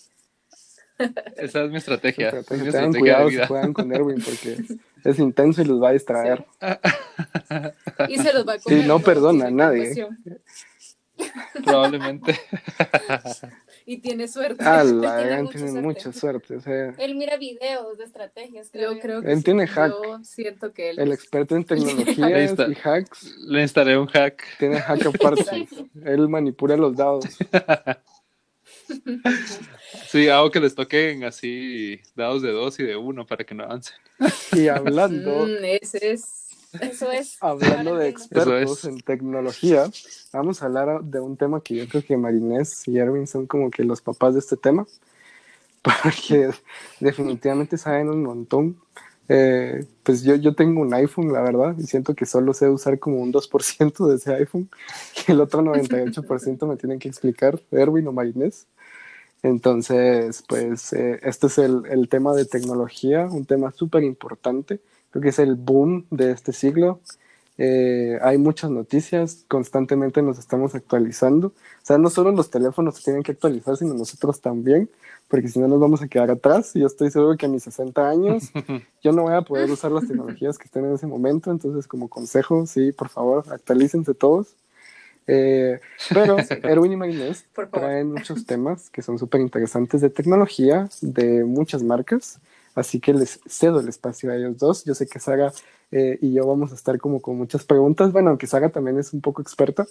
Esa 1.37 1.65
es 1.65 1.71
mi 1.71 1.79
estrategia. 1.79 2.29
Es 2.29 2.35
mi 2.35 2.45
Tengan 2.45 2.67
estrategia 2.67 3.01
cuidado 3.01 3.31
de 3.31 3.41
si 3.41 3.47
juegan 3.47 3.73
con 3.73 3.93
Erwin, 3.93 4.23
porque 4.23 4.57
es 5.05 5.19
intenso 5.19 5.63
y 5.63 5.65
los 5.65 5.83
va 5.83 5.89
a 5.89 5.93
distraer. 5.93 6.45
Y 8.09 8.19
se 8.19 8.33
los 8.33 8.47
va 8.47 8.55
a 8.55 8.59
comer. 8.59 8.83
Sí, 8.83 8.89
no 8.89 8.99
perdona 9.01 9.47
a 9.47 9.51
nadie. 9.51 9.95
Probablemente. 11.65 12.39
Y 13.87 13.99
tiene 13.99 14.27
suerte. 14.29 14.65
Ah, 14.67 14.83
la 14.83 15.19
tiene 15.19 15.43
mucha 15.43 15.53
tiene 15.59 15.69
suerte. 15.71 15.87
mucha 15.87 16.13
suerte. 16.15 16.57
O 16.57 16.61
sea, 16.61 16.95
Él 16.97 17.17
mira 17.17 17.37
videos 17.37 17.99
de 17.99 18.05
estrategias. 18.05 18.71
Creo 18.73 18.95
Yo 18.95 18.99
creo 19.01 19.21
que 19.21 19.31
Él 19.31 19.39
sí. 19.39 19.45
tiene 19.45 19.67
hack. 19.67 19.93
Yo 19.93 20.25
siento 20.25 20.73
que 20.73 20.89
él. 20.89 20.99
el 21.01 21.13
experto 21.13 21.55
en 21.55 21.65
tecnologías 21.67 22.55
y 22.59 22.89
hacks 22.89 23.37
Le 23.47 23.61
instalé 23.61 23.99
un 23.99 24.07
hack. 24.07 24.43
tiene 24.59 24.81
hack 24.81 25.05
aparte. 25.05 25.69
Él 26.03 26.29
manipula 26.31 26.79
los 26.79 26.97
dados. 26.97 27.27
Sí, 30.09 30.29
hago 30.29 30.51
que 30.51 30.61
les 30.61 30.75
toquen 30.75 31.25
así 31.25 32.01
dados 32.15 32.41
de 32.41 32.53
dos 32.53 32.79
y 32.81 32.85
de 32.85 32.97
uno 32.97 33.27
para 33.27 33.45
que 33.45 33.55
no 33.55 33.65
avancen. 33.65 33.97
Y 34.53 34.69
hablando, 34.69 35.47
Mm, 35.47 35.65
ese 35.83 36.13
es. 36.13 36.44
Eso 36.81 37.11
es. 37.11 37.37
hablando 37.41 37.97
de 37.97 38.09
expertos 38.09 38.79
es. 38.79 38.85
en 38.85 39.01
tecnología, 39.01 39.91
vamos 40.33 40.63
a 40.63 40.67
hablar 40.67 41.03
de 41.03 41.21
un 41.21 41.37
tema 41.37 41.61
que 41.61 41.77
yo 41.77 41.89
creo 41.89 42.05
que 42.05 42.17
Marinés 42.17 42.87
y 42.87 42.99
Erwin 42.99 43.27
son 43.27 43.47
como 43.47 43.71
que 43.71 43.85
los 43.85 44.01
papás 44.01 44.35
de 44.35 44.41
este 44.41 44.57
tema, 44.57 44.87
porque 45.83 46.51
definitivamente 47.01 47.79
saben 47.79 48.09
un 48.09 48.23
montón. 48.23 48.81
Eh, 49.27 49.87
pues 50.03 50.23
yo, 50.23 50.35
yo 50.35 50.55
tengo 50.55 50.83
un 50.83 50.93
iPhone, 50.93 51.33
la 51.33 51.41
verdad, 51.41 51.75
y 51.79 51.85
siento 51.85 52.15
que 52.15 52.27
solo 52.27 52.53
sé 52.53 52.69
usar 52.69 52.99
como 52.99 53.23
un 53.23 53.33
2% 53.33 54.07
de 54.07 54.17
ese 54.17 54.35
iPhone, 54.35 54.69
y 55.29 55.33
el 55.33 55.41
otro 55.41 55.63
98% 55.63 56.67
me 56.67 56.77
tienen 56.77 56.99
que 56.99 57.09
explicar 57.09 57.61
Erwin 57.71 58.09
o 58.09 58.13
Marinés. 58.13 58.67
Entonces, 59.43 60.43
pues 60.49 60.93
eh, 60.95 61.21
este 61.23 61.49
es 61.49 61.59
el, 61.59 61.83
el 61.91 62.09
tema 62.09 62.35
de 62.35 62.47
tecnología, 62.47 63.27
un 63.27 63.45
tema 63.45 63.73
súper 63.73 64.03
importante. 64.03 64.81
Creo 65.15 65.23
que 65.23 65.29
es 65.29 65.39
el 65.39 65.55
boom 65.55 66.07
de 66.11 66.33
este 66.33 66.53
siglo. 66.53 66.99
Eh, 67.57 68.19
hay 68.21 68.37
muchas 68.37 68.73
noticias, 68.73 69.45
constantemente 69.47 70.23
nos 70.23 70.41
estamos 70.41 70.75
actualizando. 70.75 71.47
O 71.47 71.53
sea, 71.85 71.99
no 71.99 72.11
solo 72.11 72.33
los 72.33 72.51
teléfonos 72.51 72.97
se 72.97 73.05
tienen 73.05 73.23
que 73.23 73.31
actualizar, 73.31 73.77
sino 73.77 73.95
nosotros 73.95 74.41
también, 74.41 74.91
porque 75.29 75.47
si 75.47 75.61
no 75.61 75.69
nos 75.69 75.79
vamos 75.79 76.03
a 76.03 76.09
quedar 76.09 76.33
atrás. 76.33 76.75
Y 76.75 76.81
yo 76.81 76.89
estoy 76.89 77.13
seguro 77.13 77.37
que 77.37 77.47
a 77.47 77.49
mis 77.49 77.63
60 77.63 78.09
años 78.09 78.51
yo 79.05 79.13
no 79.13 79.23
voy 79.23 79.35
a 79.35 79.43
poder 79.43 79.71
usar 79.71 79.93
las 79.93 80.09
tecnologías 80.09 80.59
que 80.59 80.65
estén 80.65 80.85
en 80.85 80.95
ese 80.95 81.07
momento. 81.07 81.53
Entonces, 81.53 81.87
como 81.87 82.09
consejo, 82.09 82.67
sí, 82.67 82.91
por 82.91 83.09
favor, 83.09 83.45
actualícense 83.53 84.15
todos. 84.15 84.57
Eh, 85.29 85.79
pero 86.13 86.39
Erwin 86.65 86.91
y 86.91 86.97
Marinés 86.97 87.45
traen 87.71 88.11
muchos 88.11 88.47
temas 88.47 88.91
que 88.91 89.01
son 89.01 89.21
súper 89.21 89.41
interesantes 89.41 90.01
de 90.01 90.11
tecnología, 90.11 90.89
de 91.03 91.45
muchas 91.45 91.85
marcas. 91.85 92.41
Así 92.75 93.01
que 93.01 93.13
les 93.15 93.41
cedo 93.47 93.81
el 93.81 93.89
espacio 93.89 94.33
a 94.33 94.37
ellos 94.37 94.59
dos. 94.59 94.85
Yo 94.85 94.95
sé 94.95 95.07
que 95.07 95.21
Sara 95.21 95.53
eh, 95.93 96.19
y 96.21 96.33
yo 96.33 96.47
vamos 96.47 96.73
a 96.73 96.75
estar 96.75 96.99
como 96.99 97.23
con 97.23 97.37
muchas 97.37 97.65
preguntas. 97.65 98.13
Bueno, 98.13 98.31
aunque 98.31 98.47
Sara 98.47 98.71
también 98.71 98.99
es 98.99 99.13
un 99.13 99.21
poco 99.21 99.43
experta, 99.43 99.87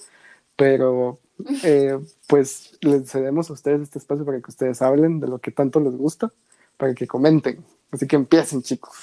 pero 0.55 1.19
eh, 1.63 1.97
pues 2.27 2.77
les 2.81 3.09
cedemos 3.09 3.49
a 3.49 3.53
ustedes 3.53 3.81
este 3.81 3.99
espacio 3.99 4.25
para 4.25 4.39
que 4.39 4.49
ustedes 4.49 4.81
hablen 4.81 5.19
de 5.19 5.27
lo 5.27 5.39
que 5.39 5.51
tanto 5.51 5.79
les 5.79 5.95
gusta, 5.95 6.31
para 6.77 6.93
que 6.93 7.07
comenten. 7.07 7.63
Así 7.91 8.07
que 8.07 8.15
empiecen, 8.15 8.61
chicos. 8.61 8.93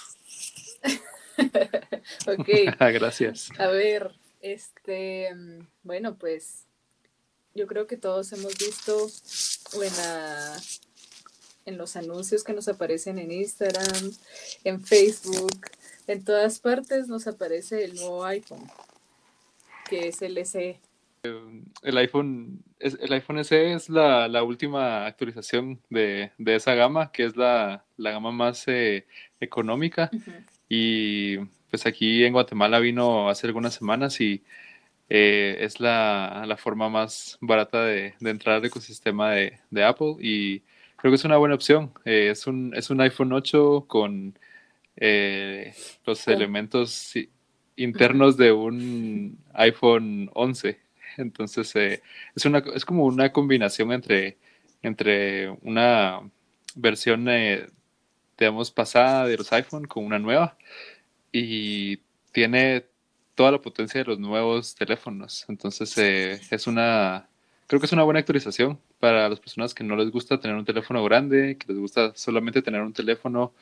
Ok. 2.26 2.48
Gracias. 2.78 3.48
A 3.58 3.68
ver, 3.68 4.12
este, 4.40 5.30
bueno, 5.82 6.16
pues 6.16 6.66
yo 7.54 7.66
creo 7.66 7.86
que 7.86 7.96
todos 7.96 8.32
hemos 8.32 8.56
visto 8.58 9.08
o 9.76 9.82
en, 11.64 11.78
los 11.78 11.96
anuncios 11.96 12.44
que 12.44 12.52
nos 12.52 12.68
aparecen 12.68 13.18
en 13.18 13.30
Instagram, 13.30 14.10
en 14.64 14.80
Facebook, 14.80 15.60
en 16.06 16.24
todas 16.24 16.58
partes 16.60 17.08
nos 17.08 17.26
aparece 17.26 17.84
el 17.84 17.94
nuevo 17.94 18.24
iPhone, 18.24 18.66
que 19.88 20.08
es 20.08 20.22
el 20.22 20.44
SE. 20.44 20.80
El 21.22 21.98
iPhone, 21.98 22.62
el 22.78 23.12
iPhone 23.12 23.44
SE 23.44 23.74
es 23.74 23.90
la, 23.90 24.26
la 24.26 24.42
última 24.42 25.06
actualización 25.06 25.78
de, 25.90 26.32
de 26.38 26.56
esa 26.56 26.74
gama, 26.74 27.12
que 27.12 27.24
es 27.24 27.36
la, 27.36 27.84
la 27.98 28.10
gama 28.12 28.32
más 28.32 28.66
eh, 28.68 29.06
económica. 29.38 30.10
Y 30.68 31.36
pues 31.70 31.86
aquí 31.86 32.24
en 32.24 32.32
Guatemala 32.32 32.78
vino 32.78 33.28
hace 33.28 33.46
algunas 33.46 33.74
semanas 33.74 34.20
y 34.20 34.42
eh, 35.08 35.58
es 35.60 35.80
la, 35.80 36.44
la 36.46 36.56
forma 36.56 36.88
más 36.88 37.36
barata 37.40 37.84
de, 37.84 38.14
de 38.18 38.30
entrar 38.30 38.56
al 38.56 38.64
ecosistema 38.64 39.32
de, 39.32 39.58
de 39.70 39.84
Apple 39.84 40.16
y 40.20 40.62
creo 41.00 41.12
que 41.12 41.16
es 41.16 41.24
una 41.24 41.36
buena 41.38 41.54
opción. 41.54 41.92
Eh, 42.04 42.30
es 42.30 42.46
un, 42.46 42.72
es 42.74 42.90
un 42.90 43.00
iPhone 43.00 43.32
8 43.32 43.86
con 43.88 44.38
eh, 44.96 45.74
los 46.04 46.28
elementos 46.28 47.14
internos 47.76 48.36
de 48.36 48.52
un 48.52 49.38
iPhone 49.54 50.30
11. 50.34 50.78
Entonces 51.16 51.74
eh, 51.76 52.02
es, 52.34 52.44
una, 52.44 52.58
es 52.74 52.84
como 52.84 53.04
una 53.04 53.32
combinación 53.32 53.92
entre, 53.92 54.38
entre 54.82 55.50
una 55.62 56.20
versión 56.74 57.28
eh, 57.28 57.66
digamos, 58.38 58.70
pasada 58.70 59.26
de 59.26 59.36
los 59.36 59.52
iPhone 59.52 59.86
con 59.86 60.04
una 60.04 60.18
nueva 60.18 60.56
y 61.32 61.98
tiene 62.32 62.86
toda 63.34 63.52
la 63.52 63.60
potencia 63.62 64.00
de 64.00 64.10
los 64.10 64.18
nuevos 64.18 64.74
teléfonos. 64.74 65.46
Entonces, 65.48 65.96
eh, 65.96 66.38
es 66.50 66.66
una, 66.66 67.29
creo 67.70 67.78
que 67.78 67.86
es 67.86 67.92
una 67.92 68.02
buena 68.02 68.18
actualización 68.18 68.80
para 68.98 69.28
las 69.28 69.38
personas 69.38 69.74
que 69.74 69.84
no 69.84 69.94
les 69.94 70.10
gusta 70.10 70.40
tener 70.40 70.56
un 70.56 70.64
teléfono 70.64 71.04
grande, 71.04 71.56
que 71.56 71.72
les 71.72 71.78
gusta 71.78 72.12
solamente 72.16 72.62
tener 72.62 72.80
un 72.80 72.92
teléfono, 72.92 73.52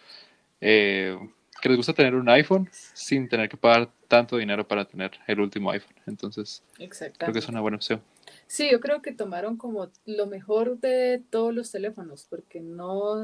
eh, 0.62 1.14
que 1.60 1.68
les 1.68 1.76
gusta 1.76 1.92
tener 1.92 2.14
un 2.14 2.26
iPhone 2.30 2.70
sin 2.72 3.28
tener 3.28 3.50
que 3.50 3.58
pagar 3.58 3.90
tanto 4.08 4.38
dinero 4.38 4.66
para 4.66 4.86
tener 4.86 5.10
el 5.26 5.40
último 5.40 5.70
iPhone. 5.72 5.94
Entonces, 6.06 6.62
creo 7.18 7.34
que 7.34 7.38
es 7.38 7.48
una 7.50 7.60
buena 7.60 7.76
opción. 7.76 8.00
Sí, 8.46 8.70
yo 8.70 8.80
creo 8.80 9.02
que 9.02 9.12
tomaron 9.12 9.58
como 9.58 9.90
lo 10.06 10.26
mejor 10.26 10.80
de 10.80 11.22
todos 11.28 11.54
los 11.54 11.70
teléfonos, 11.70 12.26
porque 12.30 12.60
no, 12.60 13.22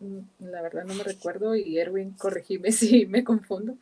mm, 0.00 0.18
la 0.40 0.60
verdad 0.60 0.84
no 0.84 0.92
me 0.92 1.02
recuerdo 1.02 1.56
y 1.56 1.78
Erwin, 1.78 2.10
corregime 2.10 2.72
si 2.72 3.06
me 3.06 3.24
confundo, 3.24 3.78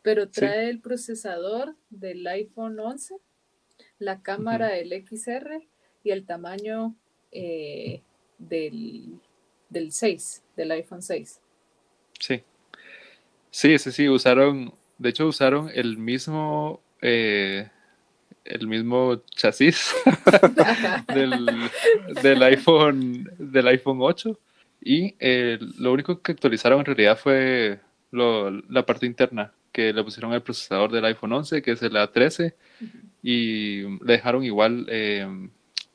pero 0.00 0.30
trae 0.30 0.70
el 0.70 0.80
procesador 0.80 1.76
del 1.90 2.26
iPhone 2.26 2.80
11, 2.80 3.14
la 3.98 4.22
cámara 4.22 4.68
del 4.68 5.04
XR 5.06 5.68
y 6.08 6.10
el 6.10 6.24
tamaño 6.24 6.94
eh, 7.30 8.00
del, 8.38 9.18
del 9.68 9.92
6, 9.92 10.42
del 10.56 10.70
iPhone 10.72 11.02
6. 11.02 11.40
Sí. 12.18 12.42
Sí, 13.50 13.78
sí, 13.78 13.92
sí, 13.92 14.08
usaron, 14.08 14.72
de 14.98 15.08
hecho 15.10 15.26
usaron 15.26 15.70
el 15.74 15.98
mismo, 15.98 16.80
eh, 17.02 17.68
el 18.44 18.66
mismo 18.66 19.22
chasis 19.36 19.94
del, 21.14 21.46
del 22.22 22.42
iPhone, 22.42 23.30
del 23.38 23.68
iPhone 23.68 23.98
8 24.00 24.38
y 24.80 25.14
eh, 25.18 25.58
lo 25.78 25.92
único 25.92 26.22
que 26.22 26.32
actualizaron 26.32 26.80
en 26.80 26.86
realidad 26.86 27.18
fue 27.18 27.80
lo- 28.10 28.50
la 28.50 28.86
parte 28.86 29.04
interna, 29.06 29.52
que 29.72 29.92
le 29.92 30.02
pusieron 30.04 30.32
el 30.32 30.42
procesador 30.42 30.90
del 30.90 31.04
iPhone 31.04 31.32
11, 31.34 31.60
que 31.62 31.72
es 31.72 31.82
el 31.82 31.92
A13, 31.96 32.54
y 33.22 33.82
le 33.82 34.12
dejaron 34.14 34.44
igual, 34.44 34.86
eh, 34.88 35.26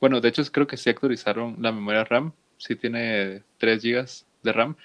bueno, 0.00 0.20
de 0.20 0.28
hecho 0.28 0.42
creo 0.52 0.66
que 0.66 0.76
sí 0.76 0.90
actualizaron 0.90 1.56
la 1.60 1.72
memoria 1.72 2.04
RAM, 2.04 2.32
sí 2.58 2.76
tiene 2.76 3.42
3 3.58 3.82
GB 3.82 4.26
de 4.42 4.52
RAM, 4.52 4.76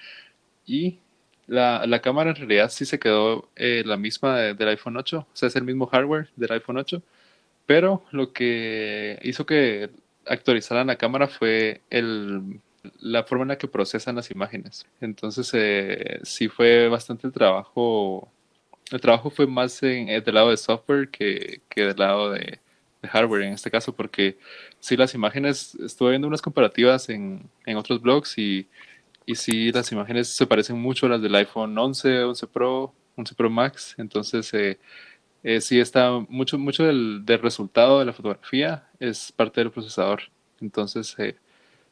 y 0.66 0.98
la, 1.46 1.86
la 1.86 2.00
cámara 2.00 2.30
en 2.30 2.36
realidad 2.36 2.70
sí 2.70 2.84
se 2.84 2.98
quedó 2.98 3.48
eh, 3.56 3.82
la 3.86 3.96
misma 3.96 4.38
de- 4.38 4.54
del 4.54 4.68
iPhone 4.70 4.96
8, 4.96 5.20
o 5.32 5.36
sea, 5.36 5.48
es 5.48 5.56
el 5.56 5.64
mismo 5.64 5.86
hardware 5.86 6.28
del 6.36 6.52
iPhone 6.52 6.78
8, 6.78 7.02
pero 7.66 8.04
lo 8.12 8.32
que 8.32 9.18
hizo 9.22 9.46
que 9.46 9.90
actualizaran 10.26 10.88
la 10.88 10.96
cámara 10.96 11.28
fue 11.28 11.82
el, 11.90 12.60
la 13.00 13.24
forma 13.24 13.42
en 13.44 13.48
la 13.50 13.58
que 13.58 13.68
procesan 13.68 14.16
las 14.16 14.30
imágenes. 14.30 14.86
Entonces, 15.00 15.50
eh, 15.54 16.20
sí 16.24 16.48
fue 16.48 16.88
bastante 16.88 17.26
el 17.26 17.32
trabajo. 17.32 18.28
El 18.92 19.00
trabajo 19.00 19.30
fue 19.30 19.46
más 19.46 19.82
en, 19.82 20.08
eh, 20.08 20.20
del 20.20 20.34
lado 20.34 20.50
de 20.50 20.56
software 20.56 21.08
que, 21.10 21.60
que 21.68 21.82
del 21.86 21.96
lado 21.98 22.30
de, 22.32 22.60
de, 23.02 23.08
hardware 23.08 23.42
en 23.42 23.52
este 23.52 23.70
caso, 23.70 23.94
porque 23.94 24.38
sí 24.78 24.96
las 24.96 25.14
imágenes, 25.14 25.74
estuve 25.76 26.10
viendo 26.10 26.28
unas 26.28 26.42
comparativas 26.42 27.08
en, 27.08 27.48
en 27.66 27.76
otros 27.76 28.00
blogs 28.02 28.38
y, 28.38 28.68
y 29.26 29.34
sí 29.36 29.72
las 29.72 29.90
imágenes 29.92 30.28
se 30.28 30.46
parecen 30.46 30.78
mucho 30.78 31.06
a 31.06 31.10
las 31.10 31.22
del 31.22 31.34
iPhone 31.34 31.76
11, 31.76 32.24
11 32.24 32.46
Pro, 32.48 32.94
11 33.16 33.34
Pro 33.34 33.50
Max. 33.50 33.94
Entonces, 33.98 34.52
eh, 34.54 34.78
eh, 35.42 35.60
sí 35.60 35.80
está 35.80 36.10
mucho, 36.28 36.58
mucho 36.58 36.84
del, 36.84 37.24
del, 37.24 37.40
resultado 37.40 37.98
de 38.00 38.04
la 38.04 38.12
fotografía 38.12 38.88
es 38.98 39.32
parte 39.32 39.60
del 39.60 39.70
procesador. 39.70 40.22
Entonces, 40.60 41.14
eh, 41.18 41.36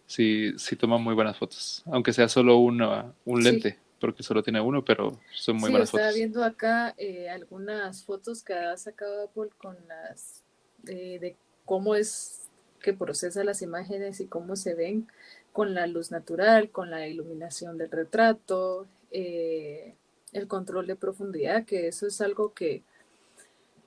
sí, 0.06 0.52
sí 0.58 0.76
toma 0.76 0.98
muy 0.98 1.14
buenas 1.14 1.36
fotos, 1.36 1.82
aunque 1.86 2.12
sea 2.12 2.28
solo 2.28 2.56
una, 2.58 3.12
un 3.24 3.42
lente, 3.42 3.70
sí. 3.72 3.76
porque 4.00 4.22
solo 4.22 4.42
tiene 4.42 4.60
uno, 4.60 4.84
pero 4.84 5.20
son 5.34 5.56
muy 5.56 5.68
sí, 5.68 5.72
buenas 5.72 5.88
estaba 5.88 6.04
fotos. 6.04 6.16
viendo 6.16 6.44
acá 6.44 6.94
eh, 6.98 7.28
algunas 7.30 8.04
fotos 8.04 8.42
que 8.42 8.54
ha 8.54 8.76
sacado 8.76 9.24
Apple 9.24 9.50
con 9.56 9.76
las 9.86 10.42
eh, 10.86 11.18
de 11.20 11.36
cómo 11.64 11.94
es 11.94 12.48
que 12.80 12.92
procesa 12.92 13.44
las 13.44 13.62
imágenes 13.62 14.20
y 14.20 14.26
cómo 14.26 14.56
se 14.56 14.74
ven 14.74 15.08
con 15.52 15.74
la 15.74 15.86
luz 15.86 16.10
natural, 16.10 16.70
con 16.70 16.90
la 16.90 17.08
iluminación 17.08 17.78
del 17.78 17.90
retrato, 17.90 18.86
eh, 19.10 19.94
el 20.32 20.46
control 20.46 20.86
de 20.86 20.96
profundidad, 20.96 21.64
que 21.64 21.88
eso 21.88 22.06
es 22.06 22.20
algo 22.20 22.54
que 22.54 22.82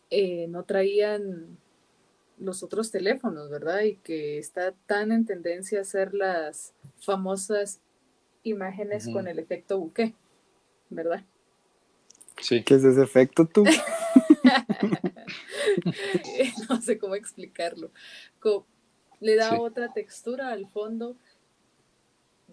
eh, 0.09 0.47
no 0.49 0.63
traían 0.63 1.57
los 2.39 2.63
otros 2.63 2.91
teléfonos, 2.91 3.49
¿verdad? 3.49 3.81
Y 3.83 3.95
que 3.97 4.39
está 4.39 4.73
tan 4.87 5.11
en 5.11 5.25
tendencia 5.25 5.79
a 5.79 5.83
hacer 5.83 6.13
las 6.13 6.73
famosas 6.99 7.79
imágenes 8.43 9.05
uh 9.05 9.09
-huh. 9.09 9.13
con 9.13 9.27
el 9.27 9.39
efecto 9.39 9.77
bouquet, 9.77 10.13
¿verdad? 10.89 11.23
Sí. 12.41 12.63
¿Qué 12.63 12.75
es 12.75 12.83
ese 12.83 13.03
efecto 13.03 13.45
tú? 13.45 13.63
no 16.69 16.81
sé 16.81 16.97
cómo 16.97 17.15
explicarlo. 17.15 17.91
Como 18.39 18.65
le 19.19 19.35
da 19.35 19.51
sí. 19.51 19.55
otra 19.59 19.93
textura 19.93 20.51
al 20.51 20.67
fondo 20.67 21.15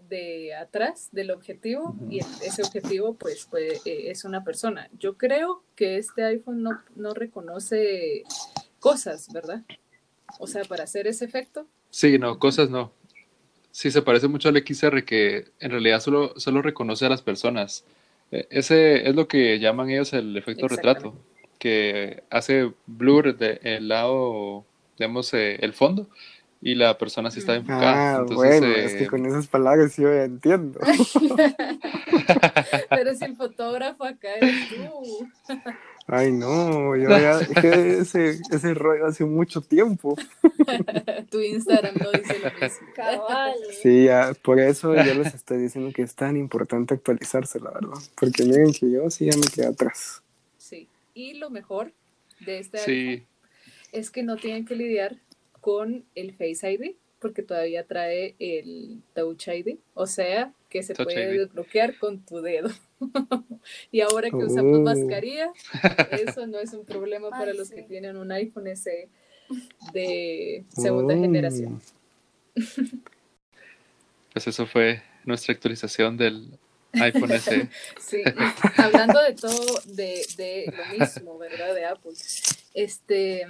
de 0.09 0.55
atrás 0.55 1.09
del 1.13 1.31
objetivo 1.31 1.91
uh 1.91 1.95
-huh. 1.95 2.13
y 2.13 2.19
ese 2.47 2.63
objetivo 2.63 3.15
pues, 3.15 3.47
pues 3.51 3.83
eh, 3.87 4.11
es 4.11 4.25
una 4.25 4.45
persona. 4.45 4.89
Yo 4.99 5.17
creo 5.17 5.63
que 5.75 5.97
este 5.97 6.25
iPhone 6.25 6.63
no, 6.63 6.81
no 6.97 7.15
reconoce 7.15 8.23
cosas, 8.81 9.29
¿verdad? 9.33 9.65
O 10.39 10.47
sea, 10.47 10.65
para 10.65 10.85
hacer 10.85 11.07
ese 11.07 11.25
efecto. 11.25 11.67
Sí, 11.91 12.19
no, 12.19 12.39
cosas 12.39 12.71
no. 12.71 12.93
Sí, 13.71 13.91
se 13.91 14.03
parece 14.03 14.29
mucho 14.29 14.49
al 14.49 14.57
XR 14.57 15.05
que 15.05 15.47
en 15.61 15.71
realidad 15.71 16.01
solo, 16.01 16.35
solo 16.39 16.63
reconoce 16.63 17.07
a 17.07 17.11
las 17.11 17.23
personas. 17.23 17.85
Ese 18.31 19.09
es 19.09 19.15
lo 19.15 19.27
que 19.27 19.59
llaman 19.59 19.89
ellos 19.89 20.13
el 20.13 20.37
efecto 20.37 20.69
retrato, 20.69 21.15
que 21.59 22.23
hace 22.31 22.73
blur 22.87 23.37
del 23.37 23.59
de, 23.63 23.81
lado, 23.81 24.65
digamos, 24.97 25.35
eh, 25.35 25.57
el 25.61 25.73
fondo 25.73 26.09
y 26.61 26.75
la 26.75 26.99
persona 26.99 27.31
sí 27.31 27.39
está 27.39 27.55
enfocada. 27.55 28.17
Ah, 28.17 28.19
Entonces, 28.21 28.61
bueno, 28.61 28.67
eh... 28.67 28.85
es 28.85 28.95
que 28.95 29.07
con 29.07 29.25
esas 29.27 29.47
palabras 29.47 29.97
yo 29.97 30.13
entiendo. 30.13 30.81
Pero 32.91 33.15
si 33.15 33.25
el 33.25 33.37
fotógrafo 33.37 34.05
acá 34.05 34.35
eres 34.35 34.69
tú. 34.69 35.29
Ay, 36.11 36.33
no, 36.33 36.97
yo 36.97 37.11
ya 37.11 37.37
dejé 37.37 37.99
ese, 37.99 38.41
ese 38.51 38.73
rollo 38.73 39.07
hace 39.07 39.27
mucho 39.27 39.61
tiempo. 39.61 40.17
tu 41.31 41.41
Instagram 41.41 41.97
no 42.01 42.11
dice 42.13 42.39
lo 42.39 42.51
mismo. 42.51 42.89
Cabal. 42.95 43.55
Sí, 43.83 44.05
ya, 44.05 44.33
por 44.43 44.59
eso 44.59 44.95
yo 44.95 45.15
les 45.15 45.35
estoy 45.35 45.59
diciendo 45.59 45.93
que 45.95 46.01
es 46.01 46.15
tan 46.15 46.39
importante 46.39 46.95
actualizarse, 46.95 47.61
la 47.61 47.73
verdad. 47.73 47.99
Porque 48.19 48.43
miren 48.45 48.73
que 48.73 48.91
yo 48.91 49.11
sí 49.11 49.31
ya 49.31 49.37
me 49.37 49.47
quedé 49.55 49.67
atrás. 49.67 50.23
Y 51.19 51.35
lo 51.35 51.51
mejor 51.51 51.93
de 52.47 52.61
este 52.61 52.79
sí. 52.79 53.25
es 53.91 54.11
que 54.13 54.23
no 54.23 54.37
tienen 54.37 54.65
que 54.65 54.77
lidiar 54.77 55.17
con 55.61 56.05
el 56.15 56.33
Face 56.33 56.73
ID, 56.73 56.95
porque 57.19 57.43
todavía 57.43 57.85
trae 57.85 58.37
el 58.39 59.03
Touch 59.15 59.49
ID, 59.49 59.79
o 59.95 60.07
sea, 60.07 60.53
que 60.71 60.85
se 60.85 60.95
Touch 60.95 61.07
puede 61.07 61.35
ID. 61.35 61.41
desbloquear 61.41 61.99
con 61.99 62.25
tu 62.25 62.41
dedo. 62.41 62.71
y 63.91 64.01
ahora 64.03 64.31
que 64.31 64.37
usamos 64.37 64.79
mascarilla, 64.81 65.51
eso 66.13 66.47
no 66.47 66.61
es 66.61 66.73
un 66.73 66.85
problema 66.85 67.31
para 67.31 67.51
Ay, 67.51 67.57
los 67.59 67.67
sí. 67.69 67.75
que 67.75 67.83
tienen 67.83 68.17
un 68.17 68.31
iPhone 68.31 68.69
SE 68.77 69.09
de 69.93 70.65
segunda 70.69 71.15
Oh. 71.17 71.21
generación. 71.21 71.81
Pues 74.33 74.47
eso 74.47 74.67
fue 74.67 75.03
nuestra 75.25 75.53
actualización 75.53 76.17
del 76.17 76.49
iPhone 76.93 77.39
SE. 77.39 77.69
Sí, 77.99 78.23
hablando 78.77 79.21
de 79.23 79.35
todo, 79.35 79.81
de, 79.87 80.27
de 80.37 80.73
lo 80.77 80.99
mismo, 80.99 81.39
¿verdad? 81.39 81.75
De 81.75 81.85
Apple. 81.85 82.13
Este, 82.75 83.47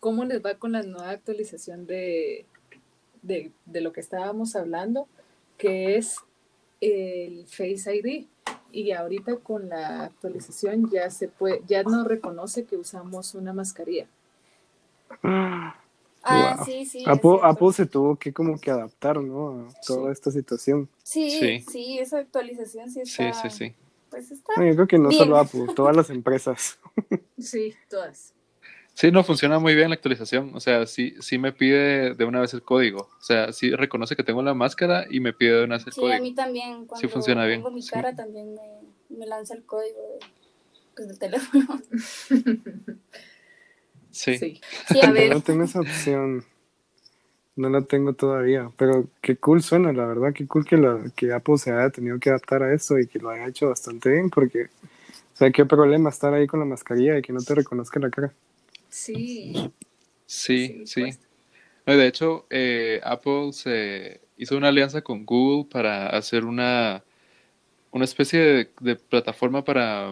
¿cómo 0.00 0.24
les 0.24 0.44
va 0.44 0.54
con 0.54 0.72
la 0.72 0.82
nueva 0.82 1.10
actualización 1.10 1.86
de, 1.86 2.46
de, 3.22 3.52
de 3.66 3.80
lo 3.80 3.92
que 3.92 4.00
estábamos 4.00 4.56
hablando? 4.56 5.08
Que 5.56 5.96
es 5.96 6.16
el 6.80 7.46
Face 7.46 7.94
ID. 7.94 8.26
Y 8.70 8.92
ahorita 8.92 9.36
con 9.36 9.70
la 9.70 10.04
actualización 10.04 10.90
ya 10.90 11.10
se 11.10 11.28
puede, 11.28 11.62
ya 11.66 11.82
no 11.82 12.04
reconoce 12.04 12.64
que 12.64 12.76
usamos 12.76 13.34
una 13.34 13.52
mascarilla. 13.54 14.06
Ah, 16.22 16.56
Wow. 16.56 16.66
sí, 16.66 16.84
sí. 16.84 16.98
es 16.98 17.06
Apple, 17.08 17.72
se 17.72 17.86
tuvo 17.86 18.16
que 18.16 18.32
como 18.32 18.60
que 18.60 18.70
adaptar, 18.70 19.20
¿no? 19.20 19.68
A 19.68 19.72
toda 19.86 20.06
Sí. 20.06 20.12
esta 20.12 20.30
situación. 20.30 20.88
Sí, 21.02 21.30
Sí. 21.30 21.64
sí, 21.70 21.98
esa 21.98 22.18
actualización 22.18 22.90
sí 22.90 23.00
Sí, 23.04 23.22
está. 23.24 23.48
sí, 23.50 23.56
sí. 23.68 23.74
Pues 24.10 24.30
está. 24.30 24.52
No, 24.56 24.64
yo 24.66 24.74
creo 24.74 24.86
que 24.88 24.98
no 24.98 25.08
Bien. 25.10 25.18
solo 25.22 25.36
Apple, 25.38 25.66
todas 25.74 25.94
las 25.96 26.10
empresas. 26.10 26.78
Sí, 27.38 27.74
todas. 27.88 28.34
Sí, 28.94 29.12
no 29.12 29.22
funciona 29.22 29.60
muy 29.60 29.76
bien 29.76 29.90
la 29.90 29.94
actualización. 29.94 30.50
O 30.54 30.60
sea, 30.60 30.84
sí, 30.86 31.14
sí 31.20 31.38
me 31.38 31.52
pide 31.52 32.14
de 32.14 32.24
una 32.24 32.40
vez 32.40 32.52
el 32.52 32.62
código. 32.62 33.02
O 33.16 33.22
sea, 33.22 33.52
sí 33.52 33.70
reconoce 33.70 34.16
que 34.16 34.24
tengo 34.24 34.42
la 34.42 34.54
máscara 34.54 35.06
y 35.08 35.20
me 35.20 35.32
pide 35.32 35.52
de 35.58 35.64
una 35.64 35.76
vez 35.76 35.86
el 35.86 35.92
Sí, 35.92 36.00
código. 36.00 36.16
a 36.16 36.20
mí 36.20 36.34
también. 36.34 36.84
Cuando 36.86 37.08
funciona 37.08 37.46
bien, 37.46 37.62
pongo 37.62 37.72
mi 37.76 37.82
sí. 37.82 37.90
cara 37.90 38.16
también 38.16 38.54
me, 38.54 39.16
me 39.16 39.24
lanza 39.26 39.54
el 39.54 39.62
código 39.64 40.00
de, 40.00 40.18
pues, 40.96 41.06
del 41.06 41.18
teléfono. 41.20 41.80
Sí. 44.18 44.36
Sí. 44.36 44.60
Sí, 44.88 45.00
A 45.00 45.06
Yo 45.06 45.12
ver, 45.12 45.32
no 45.32 45.40
tengo 45.40 45.62
esa 45.64 45.80
opción. 45.80 46.44
No 47.54 47.68
la 47.70 47.82
tengo 47.82 48.12
todavía. 48.14 48.70
Pero 48.76 49.08
qué 49.20 49.36
cool 49.36 49.62
suena, 49.62 49.92
la 49.92 50.06
verdad. 50.06 50.32
Qué 50.32 50.46
cool 50.46 50.64
que, 50.64 50.76
la, 50.76 51.04
que 51.14 51.32
Apple 51.32 51.58
se 51.58 51.72
haya 51.72 51.90
tenido 51.90 52.18
que 52.18 52.30
adaptar 52.30 52.62
a 52.62 52.74
eso 52.74 52.98
y 52.98 53.06
que 53.06 53.18
lo 53.20 53.30
haya 53.30 53.46
hecho 53.46 53.68
bastante 53.68 54.10
bien. 54.10 54.28
Porque, 54.30 54.64
o 54.64 55.36
sea, 55.36 55.50
qué 55.52 55.64
problema 55.64 56.10
estar 56.10 56.34
ahí 56.34 56.46
con 56.48 56.60
la 56.60 56.66
mascarilla 56.66 57.16
y 57.18 57.22
que 57.22 57.32
no 57.32 57.40
te 57.40 57.54
reconozca 57.54 58.00
la 58.00 58.10
cara. 58.10 58.32
sí. 58.88 59.72
Sí, 60.26 60.82
sí. 60.84 61.04
No, 61.86 61.94
y 61.94 61.96
de 61.96 62.06
hecho, 62.06 62.44
eh, 62.50 63.00
Apple 63.02 63.54
se 63.54 64.20
hizo 64.36 64.58
una 64.58 64.68
alianza 64.68 65.00
con 65.00 65.24
Google 65.24 65.70
para 65.70 66.08
hacer 66.10 66.44
una, 66.44 67.02
una 67.92 68.04
especie 68.04 68.38
de, 68.38 68.70
de 68.80 68.96
plataforma 68.96 69.64
para, 69.64 70.10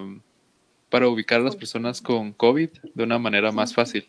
para 0.97 1.09
ubicar 1.09 1.43
a 1.43 1.45
las 1.45 1.55
personas 1.55 2.01
con 2.01 2.33
COVID 2.33 2.71
de 2.95 3.05
una 3.05 3.19
manera 3.19 3.53
más 3.53 3.75
fácil. 3.75 4.09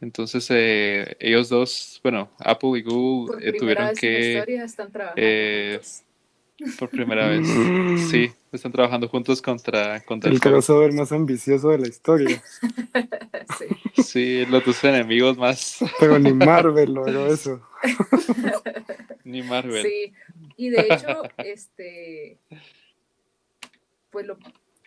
Entonces, 0.00 0.48
eh, 0.50 1.16
ellos 1.20 1.48
dos, 1.48 2.00
bueno, 2.02 2.28
Apple 2.40 2.76
y 2.76 2.82
Google 2.82 3.48
eh, 3.48 3.52
tuvieron 3.52 3.94
que, 3.94 4.38
están 4.64 4.90
eh, 5.14 5.80
por 6.76 6.90
primera 6.90 7.28
vez, 7.28 7.46
sí, 8.10 8.32
están 8.50 8.72
trabajando 8.72 9.06
juntos 9.08 9.40
contra, 9.40 10.00
contra 10.00 10.28
El 10.28 10.34
el 10.34 10.40
crossover 10.40 10.92
más 10.92 11.12
ambicioso 11.12 11.68
de 11.68 11.78
la 11.78 11.86
historia. 11.86 12.42
Sí. 13.56 14.02
Sí, 14.02 14.46
los 14.46 14.64
dos 14.64 14.82
enemigos 14.84 15.38
más, 15.38 15.78
Pero 16.00 16.18
ni 16.18 16.32
Marvel 16.34 16.94
logró 16.94 17.32
eso. 17.32 17.62
ni 19.24 19.42
Marvel. 19.42 19.84
Sí, 19.84 20.12
y 20.56 20.70
de 20.70 20.80
hecho, 20.80 21.22
este, 21.38 22.38
pues 24.10 24.26
lo, 24.26 24.36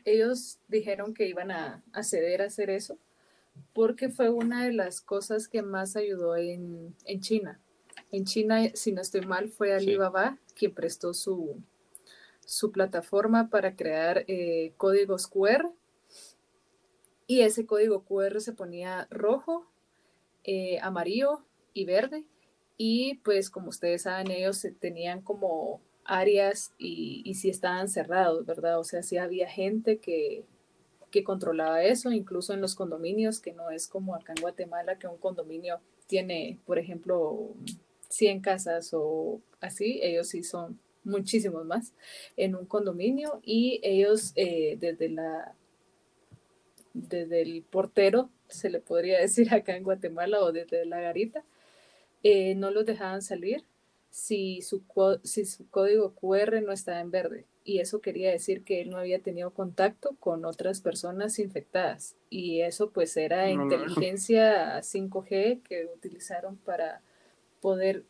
ellos 0.06 0.60
dijeron 0.68 1.14
que 1.14 1.28
iban 1.28 1.52
a, 1.52 1.84
a 1.94 2.04
ceder 2.04 2.42
a 2.42 2.46
hacer 2.46 2.70
eso, 2.70 2.98
porque 3.74 4.10
fue 4.10 4.30
una 4.30 4.66
de 4.66 4.74
las 4.74 5.02
cosas 5.02 5.48
que 5.48 5.62
más 5.62 5.96
ayudó 5.96 6.36
en, 6.36 6.96
en 7.06 7.22
China. 7.22 7.60
En 8.12 8.26
China, 8.26 8.70
si 8.74 8.92
no 8.92 9.02
estoy 9.02 9.22
mal, 9.22 9.50
fue 9.50 9.74
Alibaba 9.74 10.38
quien 10.56 10.74
prestó 10.74 11.14
su, 11.14 11.62
su 12.46 12.72
plataforma 12.72 13.50
para 13.50 13.76
crear 13.76 14.26
eh, 14.28 14.74
códigos 14.78 15.28
QR. 15.28 15.72
Y 17.28 17.42
ese 17.42 17.66
código 17.66 18.04
QR 18.04 18.42
se 18.42 18.52
ponía 18.52 19.08
rojo, 19.10 19.66
eh, 20.44 20.80
amarillo 20.82 21.46
y 21.74 21.86
verde. 21.86 22.26
Y 22.78 23.16
pues 23.24 23.50
como 23.50 23.70
ustedes 23.70 24.02
saben, 24.02 24.32
ellos 24.32 24.68
tenían 24.80 25.22
como 25.22 25.82
áreas 26.06 26.74
y, 26.78 27.34
sí 27.36 27.50
estaban 27.50 27.90
cerrados, 27.90 28.46
¿verdad? 28.46 28.80
O 28.80 28.84
sea, 28.84 29.04
sí 29.04 29.18
había 29.18 29.50
gente 29.50 29.98
que, 30.00 30.44
que 31.12 31.24
controlaba 31.24 31.84
eso, 31.84 32.12
incluso 32.12 32.54
en 32.54 32.62
los 32.62 32.76
condominios, 32.76 33.40
que 33.40 33.54
no 33.54 33.70
es 33.72 33.88
como 33.88 34.16
acá 34.16 34.34
en 34.36 34.42
Guatemala, 34.42 34.98
que 34.98 35.08
un 35.08 35.18
condominio 35.18 35.80
tiene, 36.08 36.60
por 36.66 36.80
ejemplo, 36.80 37.54
100 38.10 38.42
casas 38.42 38.92
o 38.94 39.42
así, 39.62 40.00
ellos 40.04 40.28
sí 40.28 40.44
son 40.44 40.80
muchísimos 41.04 41.66
más 41.66 41.94
en 42.38 42.56
un 42.56 42.66
condominio 42.66 43.40
y 43.44 43.80
ellos 43.84 44.34
eh, 44.36 44.78
desde 44.80 45.10
la 45.10 45.56
desde 46.94 47.42
el 47.42 47.64
portero 47.64 48.30
se 48.50 48.70
le 48.70 48.82
podría 48.82 49.20
decir 49.22 49.54
acá 49.54 49.76
en 49.76 49.84
Guatemala 49.84 50.42
o 50.42 50.52
desde 50.52 50.86
la 50.86 51.00
garita 51.00 51.44
eh, 52.24 52.54
no 52.56 52.70
los 52.72 52.86
dejaban 52.86 53.22
salir 53.22 53.64
si 54.12 54.62
su, 54.62 54.84
si 55.24 55.46
su 55.46 55.68
código 55.70 56.14
QR 56.14 56.62
no 56.62 56.74
estaba 56.74 57.00
en 57.00 57.12
verde 57.12 57.46
y 57.64 57.80
eso 57.80 58.02
quería 58.02 58.30
decir 58.30 58.64
que 58.64 58.82
él 58.82 58.90
no 58.90 58.98
había 58.98 59.20
tenido 59.20 59.52
contacto 59.52 60.16
con 60.20 60.44
otras 60.44 60.82
personas 60.82 61.40
infectadas 61.40 62.18
y 62.30 62.62
eso 62.62 62.92
pues 62.92 63.16
era 63.16 63.50
inteligencia 63.50 64.80
5G 64.80 65.64
que 65.64 65.88
utilizaron 65.96 66.58
para 66.58 67.02
poder 67.62 68.04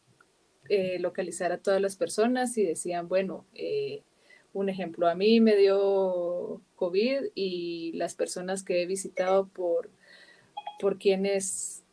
eh, 0.70 0.98
localizar 1.00 1.52
a 1.52 1.60
todas 1.60 1.82
las 1.82 1.96
personas 1.98 2.58
y 2.58 2.64
decían, 2.64 3.08
bueno, 3.08 3.46
eh, 3.54 4.04
un 4.54 4.70
ejemplo, 4.70 5.08
a 5.08 5.16
mí 5.16 5.40
me 5.40 5.56
dio 5.56 6.62
COVID 6.76 7.32
y 7.36 7.92
las 7.94 8.16
personas 8.16 8.64
que 8.64 8.82
he 8.82 8.86
visitado 8.86 9.48
por, 9.48 9.92
por 10.80 10.98
quienes 10.98 11.84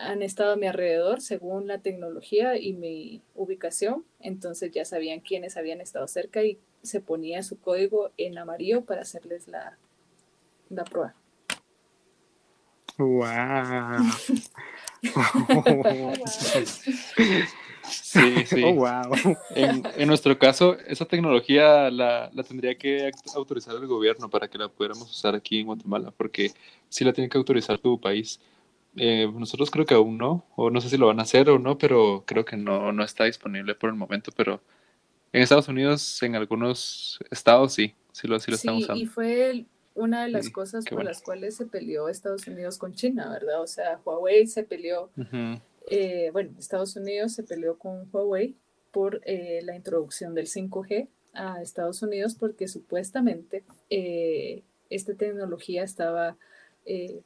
han 0.00 0.22
estado 0.22 0.52
a 0.52 0.56
mi 0.56 0.66
alrededor 0.66 1.20
según 1.20 1.66
la 1.66 1.78
tecnología 1.78 2.56
y 2.56 2.72
mi 2.72 3.22
ubicación, 3.34 4.04
entonces 4.20 4.70
ya 4.72 4.84
sabían 4.84 5.20
quiénes 5.20 5.56
habían 5.56 5.80
estado 5.80 6.06
cerca 6.08 6.42
y 6.42 6.58
se 6.82 7.00
ponía 7.00 7.42
su 7.42 7.60
código 7.60 8.10
en 8.16 8.38
amarillo 8.38 8.84
para 8.84 9.02
hacerles 9.02 9.48
la, 9.48 9.76
la 10.70 10.84
prueba. 10.84 11.14
¡Wow! 12.98 13.24
Sí, 17.90 18.46
sí. 18.46 18.62
Oh, 18.64 18.74
wow. 18.74 19.36
En, 19.54 19.82
en, 19.96 20.08
nuestro 20.08 20.38
caso, 20.38 20.76
esa 20.86 21.06
tecnología 21.06 21.90
la, 21.90 22.30
la, 22.32 22.42
tendría 22.42 22.76
que 22.76 23.10
autorizar 23.34 23.74
el 23.76 23.86
gobierno 23.86 24.28
para 24.28 24.48
que 24.48 24.58
la 24.58 24.68
pudiéramos 24.68 25.10
usar 25.10 25.34
aquí 25.34 25.60
en 25.60 25.66
Guatemala, 25.66 26.12
porque 26.16 26.52
sí 26.88 27.04
la 27.04 27.12
tiene 27.12 27.28
que 27.28 27.38
autorizar 27.38 27.78
tu 27.78 28.00
país. 28.00 28.40
Eh, 28.98 29.30
nosotros 29.32 29.70
creo 29.70 29.86
que 29.86 29.94
aún 29.94 30.18
no, 30.18 30.46
o 30.56 30.70
no 30.70 30.80
sé 30.80 30.88
si 30.88 30.96
lo 30.96 31.06
van 31.06 31.20
a 31.20 31.22
hacer 31.22 31.48
o 31.50 31.58
no, 31.58 31.78
pero 31.78 32.24
creo 32.26 32.44
que 32.44 32.56
no, 32.56 32.92
no 32.92 33.04
está 33.04 33.24
disponible 33.24 33.74
por 33.74 33.90
el 33.90 33.96
momento, 33.96 34.30
pero 34.36 34.60
en 35.32 35.42
Estados 35.42 35.68
Unidos, 35.68 36.22
en 36.22 36.34
algunos 36.34 37.18
estados 37.30 37.74
sí, 37.74 37.94
sí 38.12 38.26
lo, 38.26 38.38
sí 38.40 38.50
lo 38.50 38.56
están 38.56 38.76
usando. 38.76 39.02
Y 39.02 39.06
fue 39.06 39.66
una 39.94 40.24
de 40.24 40.30
las 40.30 40.46
sí, 40.46 40.52
cosas 40.52 40.84
por 40.84 40.94
bueno. 40.94 41.10
las 41.10 41.22
cuales 41.22 41.56
se 41.56 41.66
peleó 41.66 42.08
Estados 42.08 42.46
Unidos 42.46 42.78
con 42.78 42.94
China, 42.94 43.30
¿verdad? 43.30 43.60
O 43.62 43.66
sea, 43.66 44.00
Huawei 44.04 44.46
se 44.46 44.62
peleó, 44.64 45.10
uh 45.16 45.22
-huh. 45.22 45.60
eh, 45.90 46.30
bueno, 46.32 46.52
Estados 46.58 46.96
Unidos 46.96 47.32
se 47.32 47.42
peleó 47.42 47.78
con 47.78 48.08
Huawei 48.12 48.56
por 48.92 49.20
eh, 49.24 49.60
la 49.62 49.76
introducción 49.76 50.34
del 50.34 50.46
5G 50.46 51.08
a 51.34 51.62
Estados 51.62 52.02
Unidos 52.02 52.34
porque 52.34 52.68
supuestamente 52.68 53.64
eh, 53.90 54.62
esta 54.90 55.14
tecnología 55.14 55.84
estaba 55.84 56.36
eh, 56.84 57.20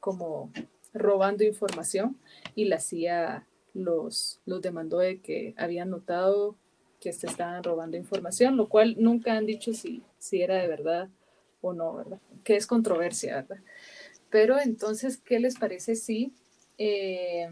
como 0.00 0.52
robando 0.94 1.44
información 1.44 2.16
y 2.54 2.66
la 2.66 2.78
CIA 2.78 3.46
los, 3.74 4.40
los 4.46 4.62
demandó 4.62 4.98
de 4.98 5.20
que 5.20 5.54
habían 5.58 5.90
notado 5.90 6.56
que 7.00 7.12
se 7.12 7.26
estaban 7.26 7.62
robando 7.62 7.98
información, 7.98 8.56
lo 8.56 8.68
cual 8.68 8.96
nunca 8.98 9.36
han 9.36 9.44
dicho 9.44 9.74
si, 9.74 10.02
si 10.18 10.40
era 10.40 10.56
de 10.56 10.68
verdad 10.68 11.10
o 11.60 11.74
no, 11.74 11.94
¿verdad? 11.94 12.20
Que 12.44 12.56
es 12.56 12.66
controversia, 12.66 13.36
¿verdad? 13.36 13.62
Pero 14.30 14.58
entonces, 14.58 15.18
¿qué 15.18 15.38
les 15.38 15.58
parece 15.58 15.96
si 15.96 16.32
eh, 16.78 17.48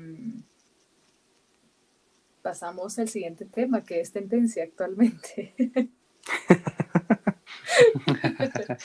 pasamos 2.41 2.99
al 2.99 3.09
siguiente 3.09 3.45
tema, 3.45 3.85
que 3.85 4.01
es 4.01 4.13
tendencia 4.13 4.65
actualmente? 4.65 5.55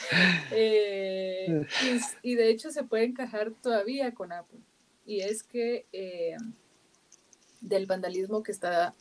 eh, 0.52 1.66
y, 2.22 2.34
de 2.34 2.50
hecho 2.50 2.70
se 2.70 2.84
puede 2.84 3.04
encajar 3.04 3.52
todavía 3.62 4.14
con 4.14 4.32
Apple. 4.32 4.60
Y 5.06 5.20
es 5.20 5.42
que 5.42 5.86
eh, 5.92 6.36
del 7.60 7.86
vandalismo 7.86 8.42
que 8.42 8.52
está 8.52 8.94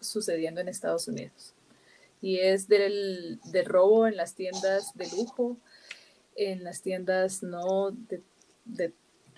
sucediendo 0.00 0.60
en 0.60 0.68
Estados 0.68 1.08
Unidos. 1.08 1.54
Y 2.22 2.38
es 2.38 2.68
del, 2.68 3.40
del 3.44 3.66
robo 3.66 4.06
en 4.06 4.16
las 4.16 4.34
tiendas 4.34 4.92
de 4.94 5.08
lujo, 5.10 5.56
en 6.36 6.64
las 6.64 6.82
tiendas 6.82 7.42
no 7.42 7.90
de, 7.90 8.22
de, 8.64 8.92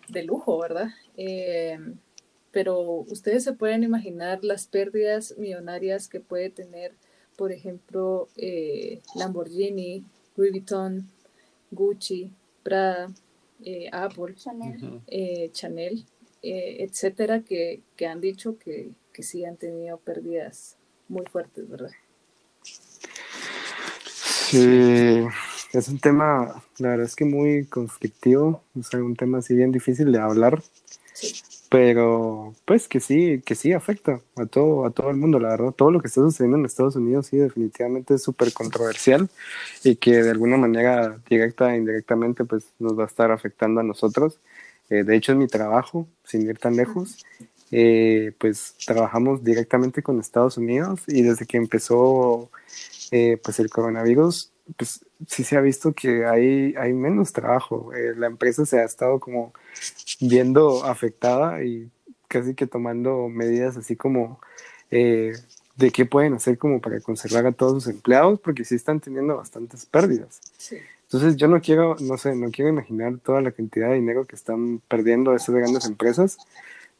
de 0.08 0.22
lujo, 0.22 0.58
¿verdad? 0.58 0.90
Eh, 1.16 1.78
pero 2.52 2.80
ustedes 2.80 3.44
se 3.44 3.54
pueden 3.54 3.82
imaginar 3.82 4.44
las 4.44 4.66
pérdidas 4.66 5.36
millonarias 5.38 6.06
que 6.06 6.20
puede 6.20 6.50
tener, 6.50 6.94
por 7.42 7.50
ejemplo, 7.50 8.28
eh, 8.36 9.00
Lamborghini, 9.16 10.04
Louis 10.36 10.52
Vuitton, 10.52 11.10
Gucci, 11.72 12.30
Prada, 12.62 13.12
eh, 13.64 13.88
Apple, 13.90 14.36
Chanel, 14.36 15.00
eh, 15.08 15.50
Chanel 15.52 16.04
etcétera, 16.40 17.40
que, 17.40 17.80
que, 17.96 18.06
han 18.06 18.20
dicho 18.20 18.56
que, 18.58 18.90
que 19.12 19.24
sí 19.24 19.44
han 19.44 19.56
tenido 19.56 19.96
pérdidas 19.96 20.76
muy 21.08 21.26
fuertes, 21.26 21.68
¿verdad? 21.68 21.90
Sí, 22.62 25.24
es 25.72 25.88
un 25.88 25.98
tema, 25.98 26.62
la 26.78 26.90
verdad 26.90 27.06
es 27.06 27.16
que 27.16 27.24
muy 27.24 27.66
conflictivo, 27.66 28.62
o 28.78 28.82
sea, 28.84 29.02
un 29.02 29.16
tema 29.16 29.38
así 29.38 29.56
bien 29.56 29.72
difícil 29.72 30.12
de 30.12 30.20
hablar, 30.20 30.62
sí. 31.12 31.42
Pero 31.72 32.54
pues 32.66 32.86
que 32.86 33.00
sí, 33.00 33.40
que 33.46 33.54
sí 33.54 33.72
afecta 33.72 34.20
a 34.36 34.44
todo, 34.44 34.84
a 34.84 34.90
todo 34.90 35.08
el 35.08 35.16
mundo, 35.16 35.38
la 35.38 35.48
verdad, 35.48 35.70
todo 35.72 35.90
lo 35.90 36.02
que 36.02 36.08
está 36.08 36.20
sucediendo 36.20 36.58
en 36.58 36.66
Estados 36.66 36.96
Unidos 36.96 37.28
sí 37.28 37.38
definitivamente 37.38 38.12
es 38.12 38.22
súper 38.22 38.52
controversial 38.52 39.30
y 39.82 39.96
que 39.96 40.22
de 40.22 40.30
alguna 40.32 40.58
manera 40.58 41.18
directa 41.30 41.74
e 41.74 41.78
indirectamente 41.78 42.44
pues 42.44 42.66
nos 42.78 42.98
va 42.98 43.04
a 43.04 43.06
estar 43.06 43.30
afectando 43.30 43.80
a 43.80 43.84
nosotros. 43.84 44.38
Eh, 44.90 45.02
de 45.02 45.16
hecho, 45.16 45.32
en 45.32 45.38
mi 45.38 45.46
trabajo, 45.46 46.06
sin 46.24 46.42
ir 46.42 46.58
tan 46.58 46.76
lejos, 46.76 47.24
eh, 47.70 48.32
pues 48.38 48.74
trabajamos 48.84 49.42
directamente 49.42 50.02
con 50.02 50.20
Estados 50.20 50.58
Unidos 50.58 51.00
y 51.06 51.22
desde 51.22 51.46
que 51.46 51.56
empezó 51.56 52.50
eh, 53.12 53.38
pues 53.42 53.60
el 53.60 53.70
coronavirus, 53.70 54.52
pues 54.76 55.04
sí 55.26 55.44
se 55.44 55.56
ha 55.56 55.60
visto 55.60 55.92
que 55.92 56.26
hay, 56.26 56.74
hay 56.76 56.92
menos 56.92 57.32
trabajo. 57.32 57.92
Eh, 57.94 58.14
la 58.16 58.26
empresa 58.26 58.66
se 58.66 58.80
ha 58.80 58.84
estado 58.84 59.20
como 59.20 59.52
viendo 60.20 60.84
afectada 60.84 61.62
y 61.64 61.90
casi 62.28 62.54
que 62.54 62.66
tomando 62.66 63.28
medidas 63.28 63.76
así 63.76 63.96
como 63.96 64.40
eh, 64.90 65.34
de 65.76 65.90
qué 65.90 66.06
pueden 66.06 66.34
hacer 66.34 66.58
como 66.58 66.80
para 66.80 67.00
conservar 67.00 67.46
a 67.46 67.52
todos 67.52 67.84
sus 67.84 67.94
empleados, 67.94 68.40
porque 68.40 68.64
sí 68.64 68.74
están 68.74 69.00
teniendo 69.00 69.36
bastantes 69.36 69.86
pérdidas. 69.86 70.40
Sí. 70.58 70.76
Entonces 71.04 71.36
yo 71.36 71.46
no 71.46 71.60
quiero, 71.60 71.96
no 72.00 72.16
sé, 72.16 72.34
no 72.34 72.50
quiero 72.50 72.70
imaginar 72.70 73.18
toda 73.18 73.42
la 73.42 73.52
cantidad 73.52 73.88
de 73.88 73.96
dinero 73.96 74.26
que 74.26 74.34
están 74.34 74.80
perdiendo 74.88 75.34
esas 75.34 75.54
grandes 75.54 75.84
empresas 75.84 76.38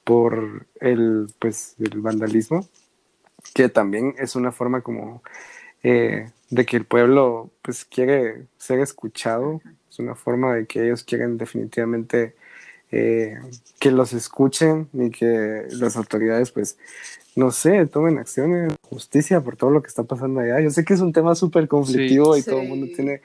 por 0.04 0.66
el, 0.80 1.28
pues, 1.38 1.76
el 1.78 2.00
vandalismo, 2.00 2.68
que 3.54 3.68
también 3.68 4.14
es 4.18 4.36
una 4.36 4.52
forma 4.52 4.82
como 4.82 5.22
eh, 5.82 6.30
de 6.50 6.66
que 6.66 6.76
el 6.76 6.84
pueblo 6.84 7.50
pues 7.62 7.84
quiere 7.84 8.46
ser 8.58 8.80
escuchado, 8.80 9.60
es 9.90 9.98
una 9.98 10.14
forma 10.14 10.54
de 10.54 10.66
que 10.66 10.84
ellos 10.84 11.04
quieren 11.04 11.38
definitivamente 11.38 12.34
eh, 12.90 13.38
que 13.78 13.90
los 13.90 14.12
escuchen 14.12 14.88
y 14.92 15.10
que 15.10 15.66
las 15.70 15.96
autoridades 15.96 16.50
pues 16.50 16.76
no 17.34 17.50
sé, 17.50 17.86
tomen 17.86 18.18
acciones, 18.18 18.74
justicia 18.82 19.40
por 19.40 19.56
todo 19.56 19.70
lo 19.70 19.82
que 19.82 19.88
está 19.88 20.04
pasando 20.04 20.40
allá. 20.40 20.60
Yo 20.60 20.70
sé 20.70 20.84
que 20.84 20.94
es 20.94 21.00
un 21.00 21.12
tema 21.12 21.34
súper 21.34 21.66
conflictivo 21.66 22.34
sí, 22.34 22.40
y 22.40 22.42
sí. 22.42 22.50
todo 22.50 22.60
el 22.60 22.68
mundo 22.68 22.86
tiene 22.94 23.22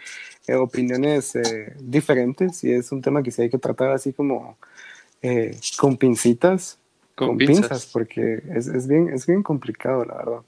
eh, 0.47 0.55
opiniones 0.55 1.35
eh, 1.35 1.73
diferentes 1.79 2.63
y 2.63 2.71
es 2.71 2.91
un 2.91 3.01
tema 3.01 3.21
que 3.21 3.31
sí 3.31 3.41
hay 3.41 3.49
que 3.49 3.57
tratar 3.57 3.91
así 3.91 4.13
como 4.13 4.57
eh, 5.21 5.57
con 5.77 5.97
pincitas, 5.97 6.79
con, 7.15 7.29
con 7.29 7.37
pinzas. 7.37 7.59
pinzas, 7.59 7.85
porque 7.91 8.41
es, 8.55 8.67
es, 8.67 8.87
bien, 8.87 9.09
es 9.09 9.25
bien 9.25 9.43
complicado, 9.43 10.05
la 10.05 10.15
verdad. 10.15 10.41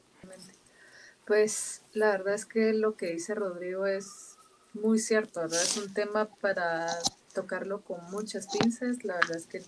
Pues 1.30 1.84
la 1.94 2.10
verdad 2.10 2.34
es 2.34 2.48
que 2.48 2.74
lo 2.74 2.98
que 2.98 3.12
dice 3.12 3.36
Rodrigo 3.36 3.86
es 3.86 4.36
muy 4.74 4.98
cierto, 4.98 5.42
¿verdad? 5.42 5.62
Es 5.62 5.78
un 5.78 5.94
tema 5.94 6.26
para 6.26 6.88
tocarlo 7.36 7.84
con 7.84 8.04
muchas 8.10 8.48
pinzas. 8.48 9.04
La 9.04 9.14
verdad 9.14 9.38
es 9.38 9.46
que 9.46 9.62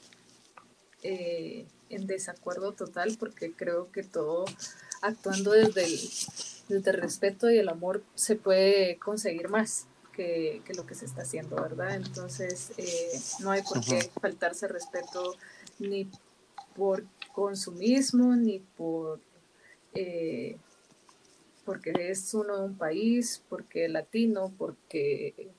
eh, 1.04 1.68
en 1.90 2.08
desacuerdo 2.08 2.72
total 2.72 3.16
porque 3.20 3.54
creo 3.54 3.92
que 3.92 4.02
todo 4.02 4.46
actuando 5.04 5.52
desde 5.52 5.86
el, 5.86 6.00
desde 6.68 6.90
el 6.90 6.98
respeto 6.98 7.52
y 7.52 7.60
el 7.60 7.70
amor 7.70 8.02
se 8.16 8.36
puede 8.36 8.98
conseguir 8.98 9.50
más 9.50 9.86
que, 10.14 10.64
que 10.66 10.74
lo 10.74 10.88
que 10.88 10.96
se 10.96 11.06
está 11.06 11.22
haciendo, 11.22 11.58
¿verdad? 11.58 11.94
Entonces 11.94 12.72
eh, 12.78 13.22
no 13.38 13.52
hay 13.52 13.62
por 13.62 13.86
qué 13.86 14.10
faltarse 14.20 14.68
respeto 14.68 15.36
ni 15.78 16.10
por 16.76 17.06
consumismo 17.32 18.36
ni 18.36 18.58
por... 18.58 19.20
Eh, 19.94 20.58
porque 21.66 21.94
es 21.96 22.34
uno 22.34 22.58
de 22.58 22.64
un 22.66 22.78
país, 22.78 23.44
porque 23.50 23.88
latino, 23.88 24.52
porque 24.58 25.50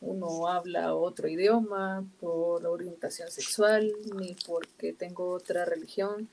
uno 0.00 0.48
habla 0.48 0.94
otro 0.94 1.28
idioma, 1.28 2.04
por 2.20 2.66
orientación 2.66 3.30
sexual, 3.30 3.92
ni 4.16 4.36
porque 4.46 4.92
tengo 4.92 5.30
otra 5.30 5.64
religión. 5.64 6.28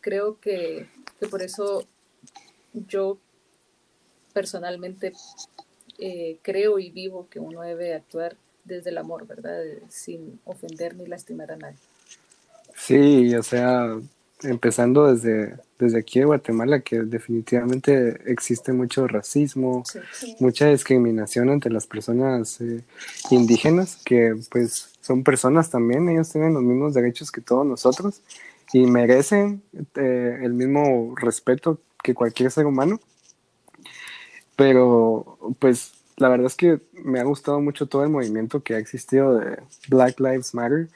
creo 0.00 0.40
que, 0.40 0.88
que 1.18 1.26
por 1.26 1.42
eso 1.42 1.86
yo 2.72 3.18
personalmente 4.32 5.12
eh, 5.98 6.38
creo 6.42 6.78
y 6.78 6.90
vivo 6.90 7.28
que 7.28 7.40
uno 7.40 7.60
debe 7.62 7.94
actuar 7.94 8.36
desde 8.64 8.90
el 8.90 8.98
amor, 8.98 9.26
¿verdad? 9.26 9.62
Sin 9.88 10.40
ofender 10.44 10.94
ni 10.96 11.06
lastimar 11.06 11.52
a 11.52 11.56
nadie. 11.56 11.78
Sí, 12.74 13.34
o 13.34 13.42
sea, 13.42 14.00
empezando 14.42 15.12
desde, 15.12 15.56
desde 15.78 15.98
aquí 15.98 16.20
en 16.20 16.26
Guatemala, 16.26 16.80
que 16.80 17.00
definitivamente 17.00 18.20
existe 18.30 18.72
mucho 18.72 19.06
racismo, 19.06 19.82
mucha 20.38 20.68
discriminación 20.68 21.50
entre 21.50 21.72
las 21.72 21.86
personas 21.86 22.60
eh, 22.60 22.82
indígenas, 23.30 23.98
que 24.04 24.36
pues 24.50 24.92
son 25.00 25.22
personas 25.22 25.70
también, 25.70 26.08
ellos 26.08 26.30
tienen 26.30 26.54
los 26.54 26.62
mismos 26.62 26.94
derechos 26.94 27.30
que 27.30 27.40
todos 27.40 27.66
nosotros 27.66 28.22
y 28.72 28.86
merecen 28.86 29.62
eh, 29.96 30.38
el 30.42 30.52
mismo 30.52 31.14
respeto 31.16 31.80
que 32.02 32.14
cualquier 32.14 32.50
ser 32.50 32.66
humano. 32.66 33.00
Pero 34.56 35.38
pues 35.58 35.92
la 36.16 36.28
verdad 36.28 36.46
es 36.46 36.54
que 36.54 36.80
me 36.92 37.18
ha 37.18 37.24
gustado 37.24 37.60
mucho 37.60 37.86
todo 37.86 38.04
el 38.04 38.10
movimiento 38.10 38.62
que 38.62 38.74
ha 38.74 38.78
existido 38.78 39.38
de 39.38 39.58
Black 39.88 40.20
Lives 40.20 40.54
Matter, 40.54 40.88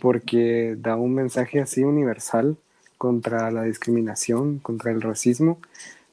porque 0.00 0.76
da 0.78 0.96
un 0.96 1.14
mensaje 1.14 1.60
así 1.60 1.84
universal 1.84 2.56
contra 3.02 3.50
la 3.50 3.64
discriminación, 3.64 4.60
contra 4.60 4.92
el 4.92 5.02
racismo, 5.02 5.58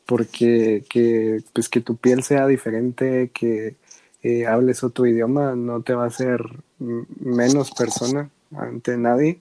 porque 0.08 0.84
que, 0.90 1.44
pues, 1.54 1.70
que 1.70 1.82
tu 1.82 1.98
piel 1.98 2.24
sea 2.24 2.48
diferente, 2.48 3.30
que 3.32 3.76
eh, 4.24 4.48
hables 4.48 4.84
otro 4.84 5.06
idioma, 5.06 5.54
no 5.56 5.84
te 5.84 5.94
va 5.94 6.06
a 6.06 6.08
hacer 6.08 6.42
menos 6.80 7.70
persona 7.78 8.32
ante 8.58 8.98
nadie. 8.98 9.40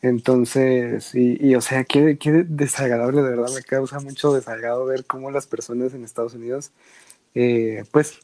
Entonces, 0.00 1.14
y, 1.14 1.54
o 1.56 1.60
sea, 1.60 1.84
qué, 1.84 2.16
desagradable, 2.48 3.20
de 3.20 3.28
verdad, 3.28 3.54
me 3.54 3.62
causa 3.62 4.00
mucho 4.00 4.32
desagrado 4.32 4.86
ver 4.86 5.04
cómo 5.04 5.30
las 5.30 5.46
personas 5.46 5.92
en 5.92 6.04
Estados 6.04 6.32
Unidos, 6.32 6.72
eh, 7.34 7.84
pues, 7.92 8.20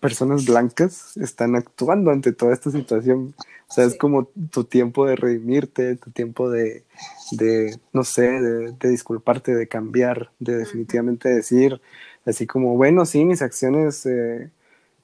personas 0.00 0.46
blancas 0.46 1.16
están 1.16 1.56
actuando 1.56 2.10
ante 2.10 2.32
toda 2.32 2.52
esta 2.52 2.70
situación. 2.70 3.34
O 3.68 3.72
sea, 3.72 3.84
es 3.84 3.96
como 3.96 4.26
tu 4.50 4.64
tiempo 4.64 5.06
de 5.06 5.16
redimirte, 5.16 5.96
tu 5.96 6.10
tiempo 6.10 6.50
de, 6.50 6.84
de 7.32 7.76
no 7.92 8.04
sé, 8.04 8.22
de, 8.22 8.88
disculparte, 8.88 9.54
de 9.54 9.66
cambiar, 9.66 10.30
de 10.38 10.56
definitivamente 10.58 11.28
decir, 11.28 11.80
así 12.24 12.46
como, 12.46 12.76
bueno, 12.76 13.04
sí, 13.04 13.24
mis 13.24 13.42
acciones 13.42 14.06
eh, 14.06 14.50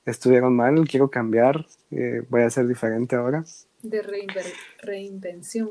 estuvieron 0.06 0.54
mal, 0.54 0.86
quiero 0.88 1.10
cambiar, 1.10 1.66
eh, 1.90 2.22
voy 2.28 2.42
a 2.42 2.50
ser 2.50 2.68
diferente 2.68 3.16
ahora. 3.16 3.44
De 3.82 4.02
reinvención. 4.80 5.70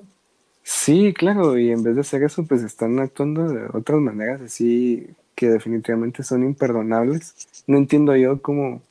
Sí, 0.64 1.14
claro, 1.14 1.58
y 1.58 1.72
en 1.72 1.84
vez 1.84 1.96
de 1.96 2.02
hacer 2.02 2.24
eso, 2.24 2.46
pues 2.46 2.62
están 2.64 3.00
actuando 3.00 3.48
de 3.48 3.66
otras 3.74 4.00
maneras 4.00 4.42
así 4.42 5.08
que 5.42 5.50
definitivamente 5.50 6.22
son 6.22 6.44
imperdonables. 6.44 7.34
No 7.66 7.80
entiendo 7.80 8.16
yo 8.16 8.40
cómo, 8.44 8.84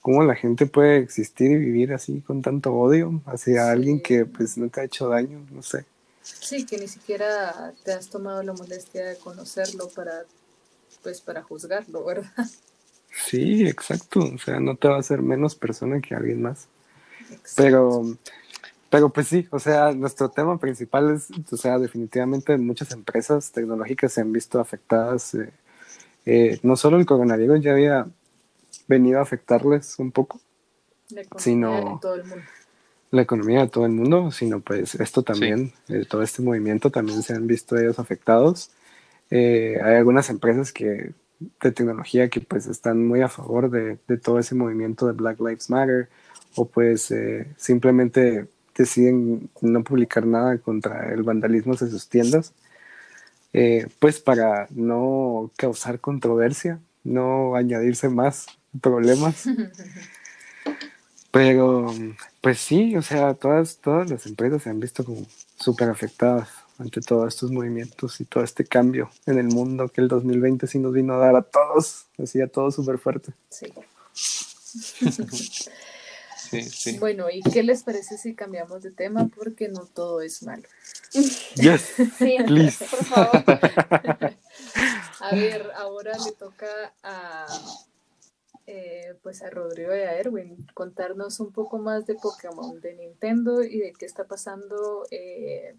cómo 0.00 0.24
la 0.24 0.34
gente 0.34 0.64
puede 0.64 0.96
existir 0.96 1.50
y 1.50 1.56
vivir 1.56 1.92
así 1.92 2.22
con 2.22 2.40
tanto 2.40 2.72
odio 2.72 3.20
hacia 3.26 3.70
alguien 3.70 4.00
que 4.00 4.24
pues 4.24 4.56
no 4.56 4.70
te 4.70 4.80
ha 4.80 4.84
hecho 4.84 5.10
daño, 5.10 5.46
no 5.50 5.62
sé. 5.62 5.84
Sí, 6.22 6.64
que 6.64 6.78
ni 6.78 6.88
siquiera 6.88 7.74
te 7.84 7.92
has 7.92 8.08
tomado 8.08 8.42
la 8.42 8.54
molestia 8.54 9.04
de 9.04 9.18
conocerlo 9.18 9.90
para, 9.90 10.24
pues, 11.02 11.20
para 11.20 11.42
juzgarlo, 11.42 12.02
¿verdad? 12.06 12.32
Sí, 13.26 13.66
exacto. 13.66 14.20
O 14.20 14.38
sea, 14.38 14.60
no 14.60 14.76
te 14.76 14.88
va 14.88 14.96
a 14.96 15.00
hacer 15.00 15.20
menos 15.20 15.54
persona 15.54 16.00
que 16.00 16.14
alguien 16.14 16.40
más. 16.40 16.68
Pero 17.54 18.16
pero 18.92 19.08
pues 19.08 19.28
sí, 19.28 19.48
o 19.50 19.58
sea, 19.58 19.92
nuestro 19.92 20.28
tema 20.28 20.58
principal 20.58 21.14
es, 21.14 21.28
o 21.50 21.56
sea, 21.56 21.78
definitivamente 21.78 22.58
muchas 22.58 22.92
empresas 22.92 23.50
tecnológicas 23.50 24.12
se 24.12 24.20
han 24.20 24.32
visto 24.32 24.60
afectadas. 24.60 25.34
Eh, 25.34 25.50
eh, 26.26 26.58
no 26.62 26.76
solo 26.76 26.98
el 26.98 27.06
coronavirus 27.06 27.60
ya 27.60 27.72
había 27.72 28.06
venido 28.88 29.18
a 29.18 29.22
afectarles 29.22 29.98
un 29.98 30.12
poco, 30.12 30.40
sino 31.36 31.98
todo 32.00 32.14
el 32.14 32.24
mundo. 32.24 32.44
la 33.10 33.22
economía 33.22 33.60
de 33.60 33.68
todo 33.68 33.86
el 33.86 33.92
mundo, 33.92 34.30
sino 34.30 34.60
pues 34.60 34.94
esto 34.96 35.22
también, 35.22 35.72
eh, 35.88 36.04
todo 36.08 36.22
este 36.22 36.42
movimiento 36.42 36.90
también 36.90 37.22
se 37.22 37.34
han 37.34 37.46
visto 37.46 37.76
ellos 37.76 37.98
afectados. 37.98 38.70
hay 39.30 39.96
algunas 39.96 40.30
empresas 40.30 40.72
que 40.72 41.12
de 41.60 41.72
tecnología 41.72 42.28
que 42.28 42.40
pues 42.40 42.66
están 42.66 43.06
muy 43.06 43.20
a 43.20 43.28
favor 43.28 43.68
de, 43.68 43.98
de 44.06 44.16
todo 44.16 44.38
ese 44.38 44.54
movimiento 44.54 45.06
de 45.06 45.12
Black 45.12 45.40
Lives 45.40 45.70
Matter 45.70 46.08
o 46.54 46.66
pues 46.66 47.12
simplemente 47.56 48.46
deciden 48.76 49.50
no 49.60 49.84
publicar 49.84 50.26
nada 50.26 50.58
contra 50.58 51.12
el 51.12 51.22
vandalismo 51.22 51.74
de 51.74 51.90
sus 51.90 52.08
tiendas, 52.08 52.54
eh, 53.52 53.88
pues 53.98 54.20
para 54.20 54.66
no 54.70 55.50
causar 55.56 56.00
controversia, 56.00 56.80
no 57.04 57.54
añadirse 57.54 58.08
más 58.08 58.46
problemas. 58.80 59.44
Pero, 61.30 61.92
pues 62.42 62.58
sí, 62.58 62.94
o 62.96 63.02
sea, 63.02 63.34
todas, 63.34 63.78
todas 63.78 64.10
las 64.10 64.26
empresas 64.26 64.62
se 64.62 64.70
han 64.70 64.80
visto 64.80 65.02
como 65.02 65.26
súper 65.58 65.88
afectadas 65.88 66.48
ante 66.78 67.00
todos 67.00 67.32
estos 67.32 67.50
movimientos 67.50 68.20
y 68.20 68.24
todo 68.26 68.44
este 68.44 68.66
cambio 68.66 69.10
en 69.24 69.38
el 69.38 69.46
mundo 69.46 69.88
que 69.88 70.02
el 70.02 70.08
2020 70.08 70.66
sí 70.66 70.78
nos 70.78 70.92
vino 70.92 71.14
a 71.14 71.18
dar 71.18 71.36
a 71.36 71.42
todos, 71.42 72.06
así 72.22 72.40
a 72.42 72.48
todos 72.48 72.74
súper 72.74 72.98
fuerte. 72.98 73.32
Sí. 73.48 73.72
Bueno, 76.98 77.30
¿y 77.30 77.42
qué 77.42 77.62
les 77.62 77.82
parece 77.82 78.18
si 78.18 78.34
cambiamos 78.34 78.82
de 78.82 78.90
tema? 78.90 79.28
Porque 79.34 79.68
no 79.68 79.86
todo 79.86 80.20
es 80.20 80.42
malo. 80.42 80.68
Yes, 81.54 81.94
please. 82.18 82.84
Por 82.84 83.04
favor. 83.04 83.44
a 85.20 85.34
ver, 85.34 85.70
ahora 85.76 86.12
le 86.24 86.32
toca 86.32 86.94
a, 87.02 87.46
eh, 88.66 89.18
pues 89.22 89.42
a 89.42 89.50
Rodrigo 89.50 89.94
y 89.94 90.00
a 90.00 90.18
Erwin 90.18 90.66
contarnos 90.74 91.40
un 91.40 91.52
poco 91.52 91.78
más 91.78 92.06
de 92.06 92.14
Pokémon, 92.14 92.80
de 92.80 92.94
Nintendo 92.94 93.62
y 93.62 93.78
de 93.78 93.92
qué 93.92 94.06
está 94.06 94.24
pasando, 94.24 95.06
eh, 95.10 95.76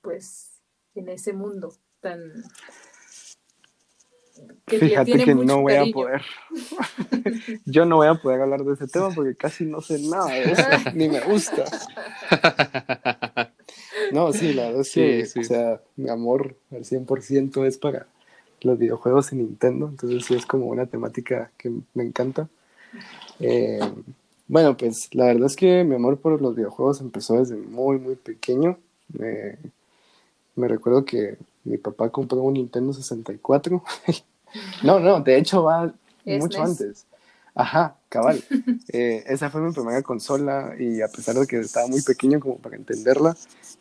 pues, 0.00 0.60
en 0.94 1.08
ese 1.08 1.32
mundo 1.32 1.74
tan 2.00 2.20
Fíjate 4.66 5.24
que 5.24 5.34
no 5.34 5.60
voy 5.60 5.74
a 5.74 5.84
poder. 5.92 6.22
Yo 7.64 7.84
no 7.84 7.96
voy 7.96 8.08
a 8.08 8.14
poder 8.14 8.40
hablar 8.40 8.64
de 8.64 8.74
ese 8.74 8.86
tema 8.86 9.10
porque 9.10 9.34
casi 9.34 9.64
no 9.64 9.80
sé 9.80 9.98
nada 9.98 10.26
de 10.26 10.42
eso, 10.44 10.62
ni 10.94 11.08
me 11.08 11.20
gusta. 11.20 11.64
No, 14.12 14.32
sí, 14.32 14.54
la 14.54 14.66
verdad 14.66 14.80
es 14.80 14.92
que, 14.92 15.40
o 15.40 15.44
sea, 15.44 15.80
mi 15.96 16.08
amor 16.08 16.56
al 16.70 16.84
100% 16.84 17.66
es 17.66 17.78
para 17.78 18.06
los 18.62 18.78
videojuegos 18.78 19.32
en 19.32 19.38
Nintendo, 19.38 19.88
entonces 19.88 20.24
sí 20.24 20.34
es 20.34 20.46
como 20.46 20.66
una 20.66 20.86
temática 20.86 21.50
que 21.58 21.70
me 21.92 22.04
encanta. 22.04 22.48
Eh, 23.40 23.80
bueno, 24.48 24.76
pues 24.76 25.14
la 25.14 25.26
verdad 25.26 25.46
es 25.46 25.56
que 25.56 25.84
mi 25.84 25.94
amor 25.94 26.18
por 26.18 26.40
los 26.40 26.54
videojuegos 26.54 27.00
empezó 27.00 27.38
desde 27.38 27.56
muy, 27.56 27.98
muy 27.98 28.14
pequeño. 28.16 28.78
me 30.56 30.68
recuerdo 30.68 31.04
que 31.04 31.36
mi 31.64 31.78
papá 31.78 32.10
compró 32.10 32.42
un 32.42 32.54
Nintendo 32.54 32.92
64. 32.92 33.82
no, 34.82 35.00
no, 35.00 35.20
de 35.20 35.38
hecho 35.38 35.64
va 35.64 35.92
mucho 36.24 36.62
antes. 36.62 37.06
Ajá, 37.54 37.96
cabal. 38.08 38.42
Eh, 38.92 39.24
esa 39.26 39.50
fue 39.50 39.60
mi 39.60 39.72
primera 39.72 40.02
consola 40.02 40.74
y 40.78 41.00
a 41.00 41.08
pesar 41.08 41.34
de 41.34 41.46
que 41.48 41.58
estaba 41.58 41.88
muy 41.88 42.00
pequeño 42.02 42.38
como 42.38 42.58
para 42.58 42.76
entenderla, 42.76 43.36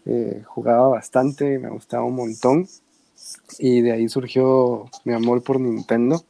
eh, 0.06 0.42
jugaba 0.48 0.88
bastante, 0.88 1.60
me 1.60 1.70
gustaba 1.70 2.04
un 2.04 2.16
montón 2.16 2.68
y 3.60 3.82
de 3.82 3.92
ahí 3.92 4.10
surgió 4.10 4.90
mi 5.04 5.14
amor 5.14 5.44
por 5.44 5.60
Nintendo 5.60 6.24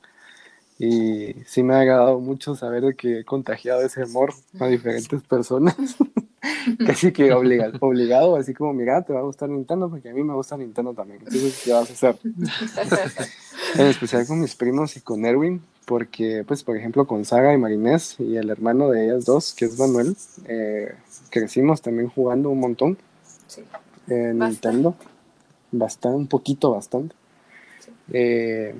y 0.80 1.34
sí 1.46 1.64
me 1.64 1.76
ha 1.76 1.80
agradado 1.80 2.20
mucho 2.20 2.56
saber 2.56 2.84
de 2.84 2.96
que 2.96 3.20
he 3.20 3.24
contagiado 3.24 3.84
ese 3.84 4.02
amor 4.02 4.34
a 4.60 4.68
diferentes 4.68 5.22
personas. 5.24 5.76
Casi 6.86 7.12
que 7.12 7.32
obligado, 7.34 7.74
obligado, 7.82 8.36
así 8.36 8.54
como, 8.54 8.74
mira, 8.74 9.02
te 9.02 9.14
va 9.14 9.20
a 9.20 9.24
gustar 9.24 9.50
Nintendo 9.50 9.90
porque 9.90 10.10
a 10.10 10.14
mí 10.14 10.24
me 10.24 10.34
gusta 10.34 10.58
Nintendo 10.58 10.94
también. 10.94 11.20
Entonces, 11.20 11.62
¿qué 11.64 11.72
vas 11.72 11.90
a 11.90 11.94
hacer? 11.94 12.18
en 13.76 13.88
especial 13.88 14.28
con 14.28 14.42
mis 14.42 14.56
primos 14.56 14.98
y 14.98 15.02
con 15.02 15.26
Erwin, 15.26 15.62
porque, 15.86 16.44
pues, 16.46 16.64
por 16.64 16.78
ejemplo, 16.78 17.08
con 17.08 17.26
Saga 17.26 17.54
y 17.54 17.58
Marinés 17.58 18.16
y 18.20 18.36
el 18.36 18.50
hermano 18.50 18.90
de 18.90 19.06
ellas 19.06 19.26
dos, 19.26 19.54
que 19.54 19.66
es 19.66 19.78
Manuel, 19.80 20.16
eh, 20.48 20.94
crecimos 21.30 21.82
también 21.82 22.10
jugando 22.10 22.50
un 22.50 22.60
montón 22.60 22.98
en 24.08 24.40
Nintendo. 24.40 24.96
Bastante, 25.72 26.18
un 26.18 26.28
poquito, 26.28 26.72
bastante. 26.72 27.16
Eh, 28.12 28.76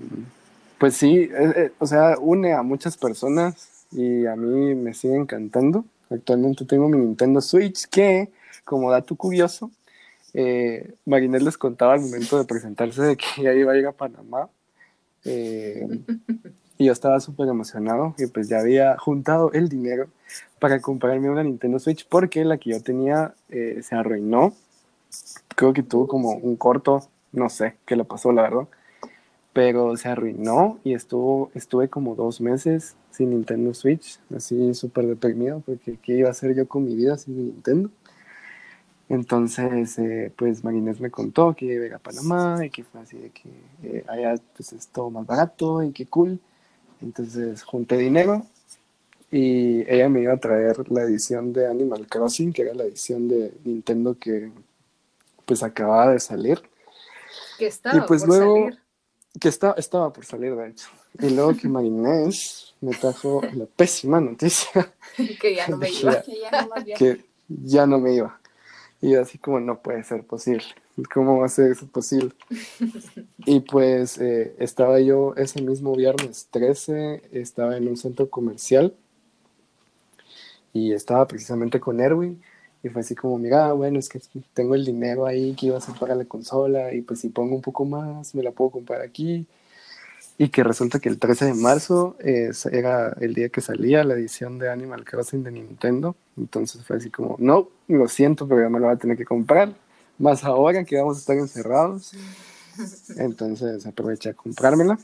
pues 0.78 0.96
sí, 0.96 1.30
eh, 1.32 1.72
o 1.80 1.88
sea, 1.88 2.18
une 2.20 2.54
a 2.54 2.62
muchas 2.62 2.98
personas 2.98 3.86
y 3.92 4.26
a 4.26 4.36
mí 4.36 4.76
me 4.76 4.94
sigue 4.94 5.16
encantando. 5.16 5.86
Actualmente 6.14 6.66
tengo 6.66 6.90
mi 6.90 6.98
Nintendo 6.98 7.42
Switch 7.42 7.88
que, 7.88 8.32
como 8.64 8.92
dato 8.92 9.16
curioso, 9.16 9.72
eh, 10.34 10.94
les 11.06 11.58
contaba 11.58 11.94
al 11.94 12.02
momento 12.02 12.38
de 12.38 12.46
presentarse 12.46 13.02
de 13.02 13.18
que 13.18 13.44
ya 13.44 13.54
iba 13.54 13.74
a 13.74 13.78
ir 13.78 13.86
a 13.88 13.92
Panamá. 13.92 14.50
Eh, 15.26 15.88
y 16.78 16.86
yo 16.86 16.92
estaba 16.92 17.20
súper 17.20 17.48
emocionado 17.48 18.16
y 18.18 18.28
pues 18.28 18.50
ya 18.50 18.60
había 18.60 18.98
juntado 18.98 19.52
el 19.54 19.70
dinero 19.70 20.08
para 20.60 20.82
comprarme 20.82 21.30
una 21.30 21.44
Nintendo 21.44 21.80
Switch 21.80 22.08
porque 22.08 22.44
la 22.46 22.58
que 22.58 22.72
yo 22.72 22.82
tenía 22.82 23.34
se 23.50 23.96
arruinó. 23.96 24.54
Creo 25.56 25.74
que 25.74 25.84
tuvo 25.84 26.08
como 26.08 26.32
un 26.32 26.56
corto 26.56 27.10
no 27.34 27.50
sé 27.50 27.76
qué 27.86 27.96
le 27.96 28.06
pasó, 28.06 28.32
la 28.32 28.44
verdad. 28.44 28.68
Pero 29.54 29.96
se 29.98 30.08
arruinó 30.10 30.80
y 30.84 30.94
estuvo, 30.96 31.52
estuve 31.54 31.88
como 31.88 32.16
dos 32.16 32.42
meses 32.42 32.96
sin 33.12 33.30
Nintendo 33.30 33.74
Switch, 33.76 34.20
así 34.36 34.74
súper 34.74 35.06
deprimido, 35.06 35.62
porque 35.64 35.98
¿qué 36.02 36.14
iba 36.18 36.30
a 36.30 36.32
hacer 36.32 36.56
yo 36.56 36.68
con 36.68 36.86
mi 36.86 36.96
vida 36.96 37.18
sin 37.18 37.38
Nintendo? 37.38 37.90
Entonces, 39.10 40.00
eh, 40.00 40.32
pues 40.36 40.64
Marinés 40.64 41.00
me 41.00 41.12
contó 41.12 41.54
que 41.56 41.66
iba 41.66 41.84
a 41.84 41.88
ir 41.88 41.94
a 41.94 42.00
Panamá 42.00 42.66
y 42.66 42.70
que 42.70 42.84
fue 42.84 43.02
así 43.02 43.18
de 43.18 43.30
que 43.30 43.50
eh, 43.84 44.04
allá 44.08 44.36
pues, 44.56 44.74
es 44.74 44.88
todo 44.88 45.10
más 45.12 45.26
barato 45.28 45.84
y 45.84 45.92
que 45.92 46.06
cool. 46.08 46.40
Entonces 47.02 47.64
junté 47.64 47.98
dinero 47.98 48.46
y 49.30 49.82
ella 49.92 50.08
me 50.10 50.22
iba 50.22 50.34
a 50.34 50.38
traer 50.38 50.90
la 50.90 51.04
edición 51.04 51.54
de 51.54 51.68
Animal 51.68 52.08
Crossing, 52.08 52.54
que 52.54 52.62
era 52.64 52.74
la 52.74 52.86
edición 52.86 53.28
de 53.28 53.54
Nintendo 53.66 54.18
que 54.18 54.52
pues 55.46 55.62
acababa 55.62 56.12
de 56.14 56.20
salir. 56.20 56.62
Que 57.60 57.68
estaba 57.68 57.98
Y 57.98 58.02
pues 58.08 58.22
por 58.24 58.30
luego- 58.30 58.56
salir. 58.66 58.80
Que 59.40 59.50
estaba, 59.50 59.74
estaba 59.78 60.14
por 60.14 60.26
salir, 60.26 60.56
de 60.56 60.70
hecho. 60.70 60.88
Y 61.20 61.30
luego 61.30 61.56
que 61.56 61.68
Marinés 61.68 62.76
me 62.82 62.94
trajo 62.94 63.42
la 63.54 63.66
pésima 63.66 64.20
noticia 64.20 64.94
Que 65.42 65.56
ya 65.56 65.68
no 65.68 65.78
me 65.78 65.90
iba. 65.92 66.22
Que 66.22 66.40
ya 66.40 66.62
no 66.62 66.68
más 66.68 66.84
que 66.84 67.26
ya 67.48 67.86
no 67.86 68.00
me 68.00 68.14
iba. 68.14 68.40
Y 69.02 69.12
yo 69.12 69.22
así 69.22 69.38
como 69.38 69.60
no 69.60 69.82
puede 69.82 70.04
ser 70.04 70.24
posible. 70.24 70.64
¿Cómo 71.12 71.40
va 71.40 71.48
a 71.48 71.50
ser 71.50 71.72
eso 71.72 71.88
posible? 71.88 72.32
Y 73.46 73.60
pues 73.60 74.18
eh, 74.20 74.56
estaba 74.60 75.00
yo 75.02 75.34
ese 75.36 75.62
mismo 75.62 75.96
viernes 75.96 76.48
13, 76.52 77.24
estaba 77.32 77.76
en 77.76 77.88
un 77.90 77.98
centro 77.98 78.30
comercial 78.30 78.96
y 80.72 80.94
estaba 80.94 81.28
precisamente 81.28 81.80
con 81.80 82.00
Erwin 82.00 82.42
y 82.84 82.90
fue 82.90 83.02
así 83.02 83.16
como, 83.16 83.38
mira, 83.38 83.72
bueno, 83.72 83.98
es 83.98 84.10
que 84.10 84.20
tengo 84.54 84.76
el 84.76 84.84
dinero 84.84 85.26
ahí 85.26 85.56
que 85.56 85.68
iba 85.68 85.76
a 85.76 85.78
hacer 85.78 85.96
para 85.98 86.16
la 86.16 86.26
consola 86.26 86.94
y 86.94 87.02
pues 87.02 87.22
si 87.22 87.30
pongo 87.30 87.56
un 87.56 87.62
poco 87.62 87.86
más, 87.86 88.36
me 88.36 88.44
la 88.44 88.52
puedo 88.52 88.72
comprar 88.72 89.02
aquí. 89.02 89.48
Y 90.38 90.50
que 90.50 90.64
resulta 90.64 91.00
que 91.00 91.08
el 91.08 91.18
13 91.18 91.46
de 91.46 91.54
marzo 91.54 92.18
eh, 92.20 92.52
era 92.72 93.16
el 93.22 93.34
día 93.34 93.48
que 93.50 93.62
salía 93.62 94.04
la 94.04 94.16
edición 94.16 94.60
de 94.60 94.70
Animal 94.70 95.06
Crossing 95.06 95.44
de 95.44 95.52
Nintendo. 95.52 96.16
Entonces 96.36 96.84
fue 96.84 96.98
así 96.98 97.10
como, 97.10 97.38
no, 97.40 97.70
lo 97.88 98.08
siento, 98.10 98.48
pero 98.48 98.62
ya 98.62 98.70
me 98.70 98.80
lo 98.80 98.88
voy 98.88 98.96
a 98.96 99.00
tener 99.00 99.16
que 99.16 99.26
comprar. 99.26 99.74
Más 100.18 100.44
ahora 100.44 100.84
que 100.84 100.98
vamos 100.98 101.18
a 101.18 101.20
estar 101.22 101.38
encerrados. 101.38 102.14
Entonces 103.16 103.86
aproveché 103.86 104.32
a 104.32 104.34
comprármela. 104.34 105.00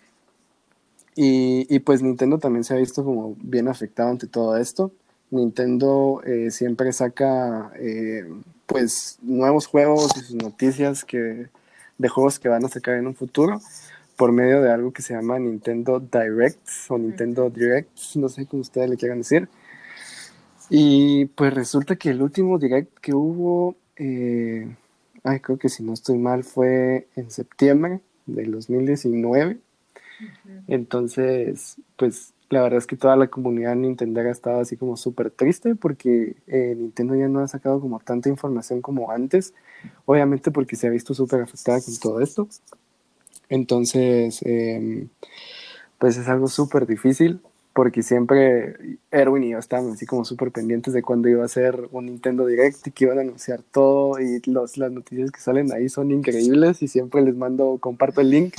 Y, 1.16 1.74
y 1.74 1.80
pues 1.80 2.02
Nintendo 2.02 2.40
también 2.40 2.66
se 2.66 2.74
ha 2.74 2.78
visto 2.78 3.06
como 3.06 3.36
bien 3.40 3.70
afectado 3.70 4.10
ante 4.10 4.28
todo 4.28 4.58
esto. 4.58 4.92
Nintendo 5.32 6.22
eh, 6.26 6.52
siempre 6.52 6.92
saca 6.92 7.72
eh, 7.76 8.26
pues 8.66 9.20
nuevos 9.22 9.68
juegos 9.68 10.12
y 10.18 10.22
sus 10.22 10.36
noticias 10.36 11.06
que, 11.06 11.48
de 11.98 12.10
juegos 12.10 12.40
que 12.40 12.50
van 12.50 12.66
a 12.66 12.70
sacar 12.70 12.96
en 12.96 13.08
un 13.08 13.16
futuro 13.16 13.60
por 14.16 14.32
medio 14.32 14.62
de 14.62 14.72
algo 14.72 14.92
que 14.92 15.02
se 15.02 15.14
llama 15.14 15.40
Nintendo 15.40 16.00
Directs 16.00 16.92
o 16.92 16.98
Nintendo 16.98 17.50
Directs, 17.50 18.18
no 18.18 18.28
sé 18.28 18.46
cómo 18.46 18.62
ustedes 18.62 18.90
le 18.90 18.98
quieran 18.98 19.20
decir. 19.20 19.48
Y 20.70 21.26
pues 21.26 21.54
resulta 21.54 21.96
que 21.96 22.10
el 22.10 22.22
último 22.22 22.60
Direct 22.60 23.00
que 23.00 23.14
hubo, 23.14 23.76
eh, 23.96 24.76
ay, 25.24 25.40
creo 25.40 25.58
que 25.58 25.70
si 25.70 25.84
no 25.84 25.94
estoy 25.94 26.18
mal, 26.18 26.44
fue 26.44 27.08
en 27.16 27.32
septiembre 27.32 28.02
del 28.26 28.52
2019. 28.52 29.58
Entonces, 30.68 31.78
pues 31.96 32.34
la 32.50 32.62
verdad 32.62 32.80
es 32.80 32.88
que 32.88 32.96
toda 32.98 33.16
la 33.16 33.28
comunidad 33.28 33.76
Nintendo 33.76 34.22
estaba 34.22 34.62
así 34.62 34.76
como 34.76 34.98
súper 34.98 35.32
triste 35.32 35.76
porque 35.76 36.36
eh, 36.48 36.76
Nintendo 36.78 37.16
ya 37.16 37.28
no 37.28 37.40
ha 37.42 37.48
sacado 37.48 37.80
como 37.80 38.00
tanta 38.00 38.30
información 38.30 38.82
como 38.82 39.12
antes, 39.12 39.54
obviamente 40.06 40.52
porque 40.52 40.76
se 40.76 40.88
ha 40.88 40.90
visto 40.90 41.14
súper 41.14 41.42
afectada 41.42 41.80
con 41.82 41.98
todo 41.98 42.22
esto. 42.22 42.48
Entonces, 43.50 44.42
eh, 44.44 45.08
pues 45.98 46.18
es 46.18 46.28
algo 46.28 46.48
súper 46.48 46.86
difícil 46.86 47.42
porque 47.80 48.04
siempre 48.04 49.00
Erwin 49.10 49.46
y 49.46 49.52
yo 49.52 49.58
estábamos 49.58 49.94
así 49.94 50.06
como 50.06 50.26
súper 50.26 50.52
pendientes 50.52 50.94
de 50.94 51.02
cuándo 51.02 51.30
iba 51.30 51.46
a 51.46 51.48
ser 51.48 51.88
un 51.94 52.08
Nintendo 52.08 52.46
Direct 52.46 52.86
y 52.88 52.92
que 52.92 53.06
iban 53.06 53.20
a 53.20 53.22
anunciar 53.22 53.64
todo 53.64 54.20
y 54.20 54.42
los, 54.52 54.76
las 54.76 54.92
noticias 54.92 55.32
que 55.32 55.40
salen 55.40 55.72
ahí 55.72 55.88
son 55.88 56.12
increíbles 56.12 56.82
y 56.82 56.90
siempre 56.90 57.22
les 57.22 57.38
mando, 57.38 57.78
comparto 57.80 58.20
el 58.20 58.32
link 58.32 58.54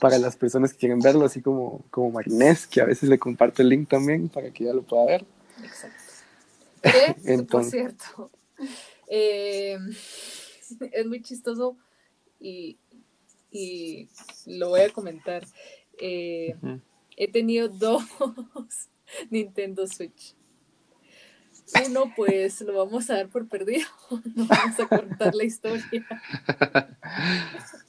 para 0.00 0.18
las 0.18 0.34
personas 0.34 0.72
que 0.72 0.80
quieren 0.80 0.98
verlo, 0.98 1.26
así 1.26 1.40
como, 1.40 1.84
como 1.92 2.10
Marinés, 2.10 2.66
que 2.66 2.80
a 2.80 2.86
veces 2.86 3.08
le 3.08 3.20
comparto 3.20 3.62
el 3.62 3.68
link 3.68 3.88
también 3.88 4.28
para 4.28 4.50
que 4.50 4.64
ya 4.64 4.72
lo 4.72 4.82
pueda 4.82 5.04
ver. 5.04 5.24
Exacto. 5.62 6.02
Que, 6.82 6.90
por 7.22 7.30
Entonces- 7.30 7.70
cierto, 7.70 8.30
eh, 9.06 9.78
es 10.90 11.06
muy 11.06 11.22
chistoso 11.22 11.76
y, 12.40 12.78
y 13.52 14.08
lo 14.46 14.70
voy 14.70 14.80
a 14.80 14.92
comentar. 14.92 15.46
Eh. 16.00 16.56
He 17.20 17.28
tenido 17.28 17.68
dos 17.68 18.02
Nintendo 19.30 19.86
Switch. 19.86 20.34
Uno, 21.86 22.12
pues 22.16 22.62
lo 22.62 22.72
vamos 22.72 23.10
a 23.10 23.16
dar 23.16 23.28
por 23.28 23.46
perdido. 23.46 23.86
No 24.34 24.46
vamos 24.46 24.80
a 24.80 24.88
contar 24.88 25.34
la 25.34 25.44
historia. 25.44 25.84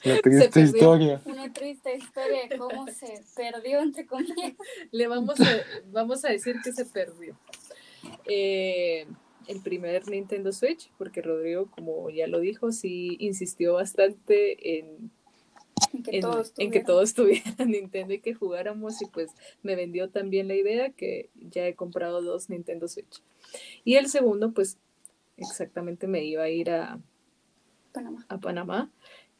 La 0.03 0.19
triste 0.21 0.61
historia. 0.61 1.21
Una 1.25 1.51
triste 1.51 1.95
historia 1.95 2.47
de 2.49 2.57
cómo 2.57 2.85
se 2.87 3.23
perdió, 3.35 3.79
entre 3.79 4.05
comillas. 4.05 4.53
Le 4.91 5.07
vamos 5.07 5.39
a, 5.39 5.61
vamos 5.91 6.25
a 6.25 6.29
decir 6.29 6.57
que 6.63 6.73
se 6.73 6.85
perdió. 6.85 7.37
Eh, 8.25 9.07
el 9.47 9.61
primer 9.61 10.07
Nintendo 10.09 10.51
Switch, 10.51 10.91
porque 10.97 11.21
Rodrigo, 11.21 11.71
como 11.71 12.09
ya 12.09 12.27
lo 12.27 12.39
dijo, 12.39 12.71
sí 12.71 13.15
insistió 13.19 13.75
bastante 13.75 14.79
en, 14.79 15.11
Que 16.03 16.17
en, 16.17 16.21
todos 16.21 16.53
en 16.57 16.71
que 16.71 16.79
tuvieran. 16.79 16.85
todos 16.85 17.13
tuvieran 17.13 17.55
Nintendo 17.71 18.13
y 18.13 18.19
que 18.19 18.33
jugáramos 18.33 19.01
y 19.01 19.05
pues 19.05 19.31
me 19.63 19.75
vendió 19.75 20.09
también 20.09 20.47
la 20.47 20.55
idea 20.55 20.89
que 20.91 21.29
ya 21.35 21.67
he 21.67 21.75
comprado 21.75 22.21
dos 22.21 22.49
Nintendo 22.49 22.87
Switch. 22.87 23.21
Y 23.83 23.95
el 23.95 24.07
segundo, 24.07 24.51
pues 24.51 24.77
exactamente 25.37 26.07
me 26.07 26.23
iba 26.23 26.43
a 26.43 26.49
ir 26.49 26.69
a, 26.69 26.99
Panamá. 27.91 28.25
a 28.29 28.37
Panamá 28.39 28.91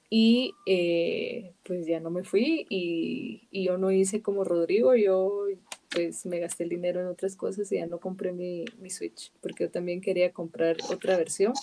y 0.09 0.53
eh, 0.65 1.53
pues 1.63 1.87
ya 1.87 2.01
no 2.01 2.09
me 2.09 2.23
fui 2.23 2.65
y, 2.69 3.47
y 3.49 3.63
yo 3.63 3.77
no 3.77 3.91
hice 3.91 4.21
como 4.21 4.43
Rodrigo, 4.43 4.93
yo 4.95 5.45
pues 5.89 6.25
me 6.25 6.39
gasté 6.39 6.63
el 6.63 6.69
dinero 6.69 6.99
en 6.99 7.07
otras 7.07 7.35
cosas 7.35 7.71
y 7.71 7.75
ya 7.75 7.85
no 7.85 7.99
compré 7.99 8.33
mi, 8.33 8.65
mi 8.79 8.89
Switch 8.89 9.31
porque 9.41 9.65
yo 9.65 9.71
también 9.71 10.01
quería 10.01 10.33
comprar 10.33 10.75
otra 10.89 11.17
versión, 11.17 11.53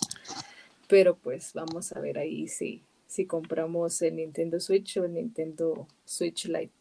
pero 0.88 1.16
pues 1.16 1.52
vamos 1.52 1.92
a 1.92 2.00
ver 2.00 2.18
ahí 2.18 2.48
si, 2.48 2.82
si 3.08 3.26
compramos 3.26 4.00
el 4.02 4.16
Nintendo 4.16 4.60
Switch 4.60 4.98
o 4.98 5.04
el 5.04 5.14
Nintendo 5.14 5.88
Switch 6.04 6.46
Lite. 6.46 6.72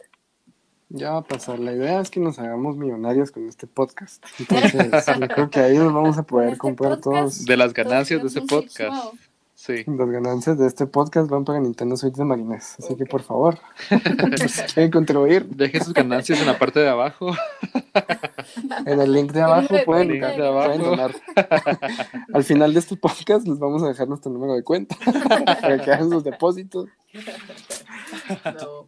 Ya 0.90 1.12
va 1.12 1.18
a 1.18 1.24
pasar. 1.24 1.60
La 1.60 1.74
idea 1.74 2.00
es 2.00 2.10
que 2.10 2.20
nos 2.20 2.38
hagamos 2.40 2.78
millonarios 2.78 3.32
con 3.32 3.48
este 3.48 3.68
podcast. 3.68 4.24
Entonces, 4.40 5.06
yo 5.20 5.28
creo 5.28 5.50
que 5.50 5.60
ahí 5.60 5.78
nos 5.78 5.94
vamos 5.94 6.18
a 6.18 6.24
poder 6.24 6.50
este 6.50 6.60
comprar 6.60 7.00
podcast, 7.00 7.04
todos. 7.04 7.46
De 7.46 7.58
las 7.58 7.74
ganancias 7.74 8.22
de 8.22 8.28
ese 8.28 8.42
podcast. 8.42 9.16
Sí. 9.60 9.84
Las 9.88 10.10
ganancias 10.12 10.60
de 10.60 10.68
este 10.68 10.86
podcast 10.86 11.32
van 11.32 11.44
para 11.44 11.60
Nintendo 11.60 11.98
Switch 11.98 12.14
de 12.14 12.24
Marinés. 12.24 12.76
Así 12.78 12.96
que 12.96 13.06
por 13.08 13.24
favor, 13.24 13.58
si 14.48 14.62
quieren 14.74 14.92
contribuir, 14.92 15.48
Dejen 15.48 15.84
sus 15.84 15.94
ganancias 15.96 16.40
en 16.40 16.46
la 16.46 16.60
parte 16.60 16.80
de 16.80 16.88
abajo. 16.90 17.32
en 18.86 19.02
el 19.02 19.12
link 19.12 19.32
de 19.32 19.42
abajo 19.42 19.76
pueden, 19.84 20.10
Link 20.10 20.22
de 20.22 20.36
pueden 20.36 20.42
abajo. 20.46 20.78
donar. 20.78 21.16
Al 22.34 22.44
final 22.44 22.72
de 22.72 22.80
este 22.82 22.98
podcast 22.98 23.48
les 23.48 23.58
vamos 23.58 23.82
a 23.82 23.88
dejar 23.88 24.08
nuestro 24.08 24.32
número 24.32 24.54
de 24.54 24.64
cuenta 24.64 24.96
para 25.60 25.84
que 25.84 25.92
hagan 25.92 26.12
sus 26.12 26.24
depósitos. 26.24 26.88
No. 28.62 28.88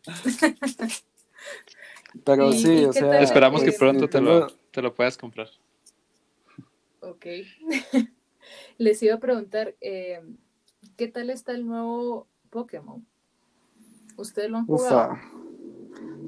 Pero 2.24 2.50
¿Y- 2.50 2.62
sí, 2.62 2.74
y 2.82 2.86
o 2.86 2.94
sea. 2.94 3.20
Esperamos 3.22 3.62
que 3.62 3.72
pues, 3.72 3.80
pronto 3.80 4.08
te 4.08 4.22
lo, 4.22 4.46
te 4.70 4.84
lo 4.84 4.94
puedas 4.94 5.18
comprar. 5.18 5.48
Ok. 7.02 7.26
Les 8.78 9.02
iba 9.02 9.16
a 9.16 9.20
preguntar, 9.20 9.74
eh, 9.82 10.22
¿qué 11.00 11.08
tal 11.08 11.30
está 11.30 11.54
el 11.54 11.66
nuevo 11.66 12.28
Pokémon? 12.50 13.06
¿Ustedes 14.18 14.50
lo 14.50 14.58
han 14.58 14.66
jugado? 14.66 15.14
Ufa. 15.14 15.22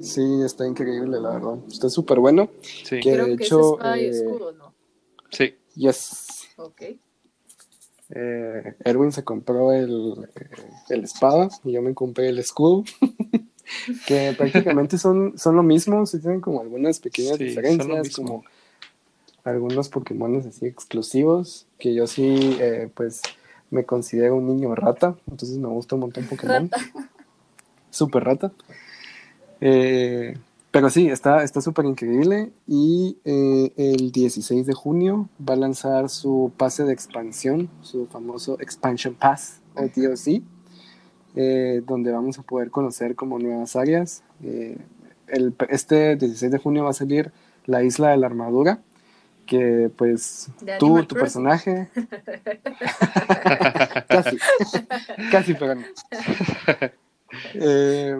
Sí, 0.00 0.22
está 0.42 0.66
increíble, 0.66 1.20
la 1.20 1.34
verdad. 1.34 1.58
Está 1.68 1.90
súper 1.90 2.20
bueno. 2.20 2.48
Sí. 2.62 3.00
Que 3.00 3.12
Creo 3.12 3.26
de 3.26 3.36
que 3.36 3.44
hecho, 3.44 3.60
es 3.60 3.66
espada 3.66 3.98
y 3.98 4.04
eh, 4.04 4.08
escudo, 4.08 4.52
¿no? 4.52 4.72
Sí. 5.30 5.54
Yes. 5.74 6.48
Ok. 6.56 6.82
Eh, 8.14 8.74
Erwin 8.82 9.12
se 9.12 9.22
compró 9.24 9.72
el, 9.72 10.26
eh, 10.36 10.48
el 10.88 11.04
espada 11.04 11.50
y 11.64 11.72
yo 11.72 11.82
me 11.82 11.92
compré 11.92 12.30
el 12.30 12.38
escudo. 12.38 12.84
que 14.06 14.34
prácticamente 14.38 14.96
son, 14.96 15.36
son 15.36 15.54
lo 15.54 15.62
mismo, 15.62 16.06
sí 16.06 16.18
tienen 16.18 16.40
como 16.40 16.62
algunas 16.62 16.98
pequeñas 16.98 17.36
Sí, 17.36 17.44
diferencias, 17.44 18.16
como 18.16 18.42
algunos 19.44 19.90
Pokémon 19.90 20.36
así 20.36 20.64
exclusivos, 20.64 21.66
que 21.78 21.92
yo 21.92 22.06
sí, 22.06 22.56
eh, 22.58 22.90
pues, 22.94 23.20
me 23.72 23.84
considero 23.84 24.36
un 24.36 24.46
niño 24.46 24.74
rata, 24.76 25.16
entonces 25.28 25.58
me 25.58 25.66
gusta 25.68 25.96
un 25.96 26.02
montón 26.02 26.24
Pokémon. 26.26 26.70
Rata. 26.70 26.76
Super 27.90 28.24
rata. 28.24 28.52
Eh, 29.60 30.34
pero 30.70 30.88
sí, 30.88 31.08
está 31.08 31.42
está 31.42 31.60
súper 31.60 31.84
increíble 31.84 32.52
y 32.66 33.18
eh, 33.24 33.72
el 33.76 34.10
16 34.12 34.66
de 34.66 34.72
junio 34.72 35.28
va 35.46 35.54
a 35.54 35.56
lanzar 35.56 36.08
su 36.08 36.52
pase 36.56 36.84
de 36.84 36.92
expansión, 36.92 37.68
su 37.82 38.06
famoso 38.06 38.58
Expansion 38.60 39.14
Pass 39.14 39.60
o 39.74 39.82
DLC. 39.82 40.42
eh, 41.34 41.82
donde 41.86 42.12
vamos 42.12 42.38
a 42.38 42.42
poder 42.42 42.70
conocer 42.70 43.14
como 43.14 43.38
nuevas 43.38 43.76
áreas. 43.76 44.22
Eh, 44.42 44.76
el, 45.28 45.54
este 45.70 46.16
16 46.16 46.52
de 46.52 46.58
junio 46.58 46.84
va 46.84 46.90
a 46.90 46.94
salir 46.94 47.32
la 47.66 47.82
isla 47.82 48.10
de 48.10 48.16
la 48.18 48.26
armadura, 48.26 48.82
que 49.46 49.90
pues 49.96 50.50
tú, 50.78 51.02
tu 51.04 51.14
personaje... 51.14 51.88
casi, 54.08 54.38
casi, 55.30 55.54
pero 55.54 55.76
no. 55.76 55.82
Eh, 57.54 58.14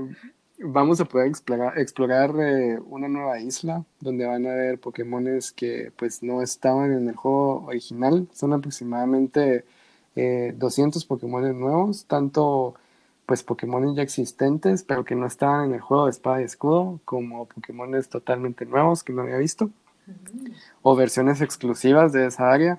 vamos 0.58 0.98
a 0.98 1.04
poder 1.04 1.26
explorar, 1.26 1.78
explorar 1.78 2.30
eh, 2.40 2.78
una 2.86 3.08
nueva 3.08 3.38
isla 3.40 3.84
donde 4.00 4.24
van 4.24 4.46
a 4.46 4.52
haber 4.52 4.80
Pokémones 4.80 5.52
que 5.52 5.92
pues 5.96 6.22
no 6.22 6.40
estaban 6.40 6.94
en 6.94 7.08
el 7.08 7.14
juego 7.14 7.66
original. 7.66 8.26
Son 8.32 8.54
aproximadamente 8.54 9.66
200 10.14 11.04
Pokémones 11.04 11.54
nuevos, 11.54 12.06
tanto 12.06 12.74
pues 13.26 13.42
Pokémon 13.42 13.94
ya 13.94 14.02
existentes, 14.02 14.82
pero 14.82 15.04
que 15.04 15.14
no 15.14 15.26
estaban 15.26 15.70
en 15.70 15.74
el 15.74 15.80
juego 15.80 16.06
de 16.06 16.10
espada 16.10 16.42
y 16.42 16.44
escudo, 16.44 17.00
como 17.04 17.46
Pokémon 17.46 17.90
totalmente 18.04 18.66
nuevos 18.66 19.02
que 19.02 19.12
no 19.12 19.22
había 19.22 19.38
visto, 19.38 19.70
o 20.82 20.96
versiones 20.96 21.40
exclusivas 21.40 22.12
de 22.12 22.26
esa 22.26 22.50
área. 22.50 22.78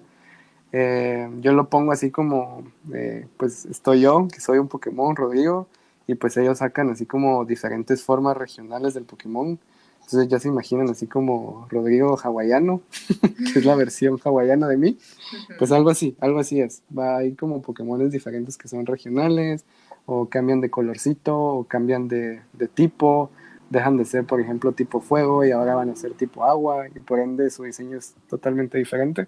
Eh, 0.72 1.30
yo 1.42 1.54
lo 1.54 1.70
pongo 1.70 1.92
así 1.92 2.10
como, 2.10 2.64
eh, 2.94 3.28
pues 3.38 3.66
estoy 3.66 4.02
yo, 4.02 4.28
que 4.28 4.42
soy 4.42 4.58
un 4.58 4.68
Pokémon, 4.68 5.16
Rodrigo, 5.16 5.68
y 6.08 6.16
pues 6.16 6.36
ellos 6.38 6.58
sacan 6.58 6.90
así 6.90 7.06
como 7.06 7.46
diferentes 7.46 8.04
formas 8.04 8.36
regionales 8.36 8.94
del 8.94 9.06
Pokémon. 9.06 9.60
Entonces 10.06 10.28
ya 10.28 10.40
se 10.40 10.50
imaginan 10.50 10.90
así 10.90 11.08
como 11.08 11.68
Rodrigo 11.70 12.18
hawaiano, 12.22 12.82
que 13.54 13.60
es 13.60 13.66
la 13.66 13.76
versión 13.76 14.20
hawaiana 14.24 14.68
de 14.68 14.78
mí. 14.78 14.98
Pues 15.58 15.72
algo 15.72 15.90
así, 15.90 16.18
algo 16.20 16.40
así 16.40 16.60
es. 16.60 16.82
Va, 16.98 17.18
hay 17.18 17.34
como 17.34 17.62
Pokémones 17.62 18.12
diferentes 18.12 18.58
que 18.58 18.68
son 18.68 18.86
regionales, 18.86 19.64
o 20.06 20.28
cambian 20.28 20.60
de 20.60 20.70
colorcito, 20.70 21.38
o 21.38 21.64
cambian 21.66 22.08
de, 22.10 22.42
de, 22.54 22.68
tipo, 22.68 23.30
dejan 23.74 23.98
de 23.98 24.06
ser, 24.06 24.24
por 24.24 24.40
ejemplo, 24.40 24.72
tipo 24.72 25.02
fuego 25.02 25.44
y 25.44 25.52
ahora 25.52 25.76
van 25.76 25.90
a 25.90 25.96
ser 25.96 26.14
tipo 26.14 26.46
agua, 26.46 26.88
y 26.88 27.00
por 27.00 27.20
ende 27.20 27.50
su 27.50 27.64
diseño 27.64 27.98
es 27.98 28.16
totalmente 28.30 28.78
diferente. 28.78 29.28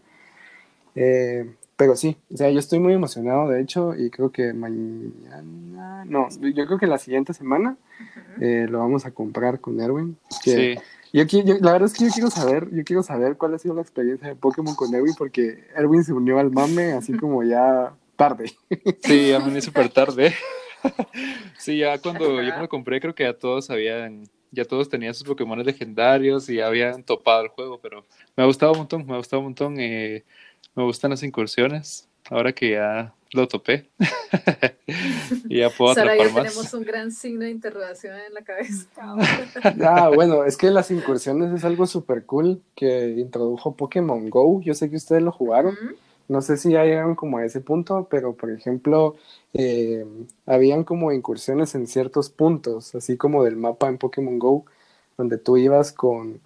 Eh, 0.95 1.51
pero 1.75 1.97
sí, 1.97 2.15
o 2.33 2.37
sea, 2.37 2.49
yo 2.49 2.59
estoy 2.59 2.79
muy 2.79 2.93
emocionado, 2.93 3.49
de 3.49 3.59
hecho, 3.59 3.95
y 3.95 4.09
creo 4.09 4.31
que 4.31 4.53
mañana, 4.53 6.05
no, 6.05 6.29
yo 6.39 6.65
creo 6.65 6.77
que 6.77 6.87
la 6.87 6.97
siguiente 6.97 7.33
semana 7.33 7.75
eh, 8.39 8.67
lo 8.69 8.79
vamos 8.79 9.05
a 9.05 9.11
comprar 9.11 9.59
con 9.59 9.81
Erwin. 9.81 10.17
sí. 10.41 10.75
Yo, 11.13 11.23
yo, 11.23 11.55
la 11.61 11.71
verdad 11.71 11.85
es 11.85 11.93
que 11.93 12.03
yo 12.03 12.11
quiero 12.11 12.29
saber, 12.29 12.69
yo 12.71 12.83
quiero 12.83 13.01
saber 13.01 13.37
cuál 13.37 13.53
ha 13.53 13.57
sido 13.57 13.73
la 13.73 13.81
experiencia 13.81 14.27
de 14.27 14.35
Pokémon 14.35 14.75
con 14.75 14.93
Erwin, 14.93 15.15
porque 15.17 15.63
Erwin 15.73 16.03
se 16.03 16.11
unió 16.11 16.39
al 16.39 16.51
mame 16.51 16.91
así 16.91 17.13
como 17.13 17.41
ya 17.41 17.93
tarde. 18.17 18.51
Sí, 19.01 19.31
a 19.31 19.39
mí 19.39 19.61
súper 19.61 19.87
tarde. 19.87 20.33
sí, 21.57 21.77
ya 21.77 21.97
cuando 21.99 22.41
yo 22.41 22.53
me 22.55 22.61
lo 22.61 22.69
compré, 22.69 22.99
creo 22.99 23.15
que 23.15 23.23
ya 23.23 23.33
todos 23.33 23.69
habían, 23.69 24.23
ya 24.51 24.65
todos 24.65 24.89
tenían 24.89 25.13
sus 25.13 25.27
Pokémon 25.27 25.63
legendarios 25.63 26.49
y 26.49 26.61
habían 26.61 27.03
topado 27.03 27.43
el 27.43 27.49
juego, 27.49 27.79
pero 27.79 28.05
me 28.35 28.43
ha 28.43 28.47
gustado 28.47 28.71
un 28.73 28.79
montón, 28.79 29.05
me 29.05 29.13
ha 29.13 29.17
gustado 29.17 29.39
un 29.39 29.45
montón. 29.47 29.79
Eh, 29.79 30.23
me 30.75 30.83
gustan 30.83 31.11
las 31.11 31.23
incursiones, 31.23 32.07
ahora 32.29 32.51
que 32.51 32.71
ya 32.71 33.13
lo 33.31 33.47
topé. 33.47 33.89
y 35.49 35.59
ya 35.59 35.69
puedo 35.69 35.93
Sara, 35.93 36.17
ya 36.17 36.33
tenemos 36.33 36.73
un 36.73 36.83
gran 36.83 37.11
signo 37.11 37.45
de 37.45 37.51
interrogación 37.51 38.17
en 38.19 38.33
la 38.33 38.41
cabeza. 38.41 38.87
ah, 39.85 40.09
bueno, 40.13 40.43
es 40.43 40.57
que 40.57 40.69
las 40.69 40.91
incursiones 40.91 41.53
es 41.53 41.63
algo 41.63 41.87
súper 41.87 42.25
cool 42.25 42.61
que 42.75 43.15
introdujo 43.17 43.75
Pokémon 43.75 44.29
Go. 44.29 44.61
Yo 44.61 44.73
sé 44.73 44.89
que 44.89 44.97
ustedes 44.97 45.21
lo 45.21 45.31
jugaron. 45.31 45.77
No 46.27 46.41
sé 46.41 46.57
si 46.57 46.71
ya 46.71 46.83
llegaron 46.83 47.15
como 47.15 47.37
a 47.37 47.45
ese 47.45 47.61
punto, 47.61 48.07
pero 48.09 48.33
por 48.33 48.49
ejemplo, 48.51 49.15
eh, 49.53 50.05
habían 50.45 50.83
como 50.83 51.11
incursiones 51.11 51.75
en 51.75 51.87
ciertos 51.87 52.29
puntos, 52.29 52.95
así 52.95 53.15
como 53.17 53.43
del 53.43 53.55
mapa 53.55 53.87
en 53.89 53.97
Pokémon 53.97 54.39
Go, 54.39 54.65
donde 55.17 55.37
tú 55.37 55.57
ibas 55.57 55.91
con 55.91 56.39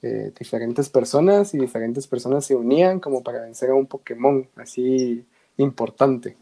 eh, 0.00 0.32
diferentes 0.38 0.88
personas 0.88 1.54
y 1.54 1.58
diferentes 1.58 2.06
personas 2.06 2.44
se 2.44 2.54
unían 2.54 3.00
como 3.00 3.22
para 3.24 3.42
vencer 3.42 3.70
a 3.70 3.74
un 3.74 3.86
Pokémon 3.86 4.46
así 4.56 5.24
importante. 5.56 6.36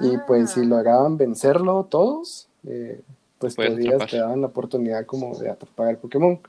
Y 0.00 0.16
pues 0.26 0.50
si 0.50 0.60
ah. 0.60 0.64
lograban 0.64 1.16
vencerlo 1.16 1.84
todos, 1.90 2.48
eh, 2.66 3.00
pues 3.38 3.54
podías, 3.54 4.06
te 4.10 4.18
daban 4.18 4.40
la 4.40 4.48
oportunidad 4.48 5.06
como 5.06 5.36
de 5.36 5.50
atrapar 5.50 5.88
al 5.88 5.98
Pokémon. 5.98 6.40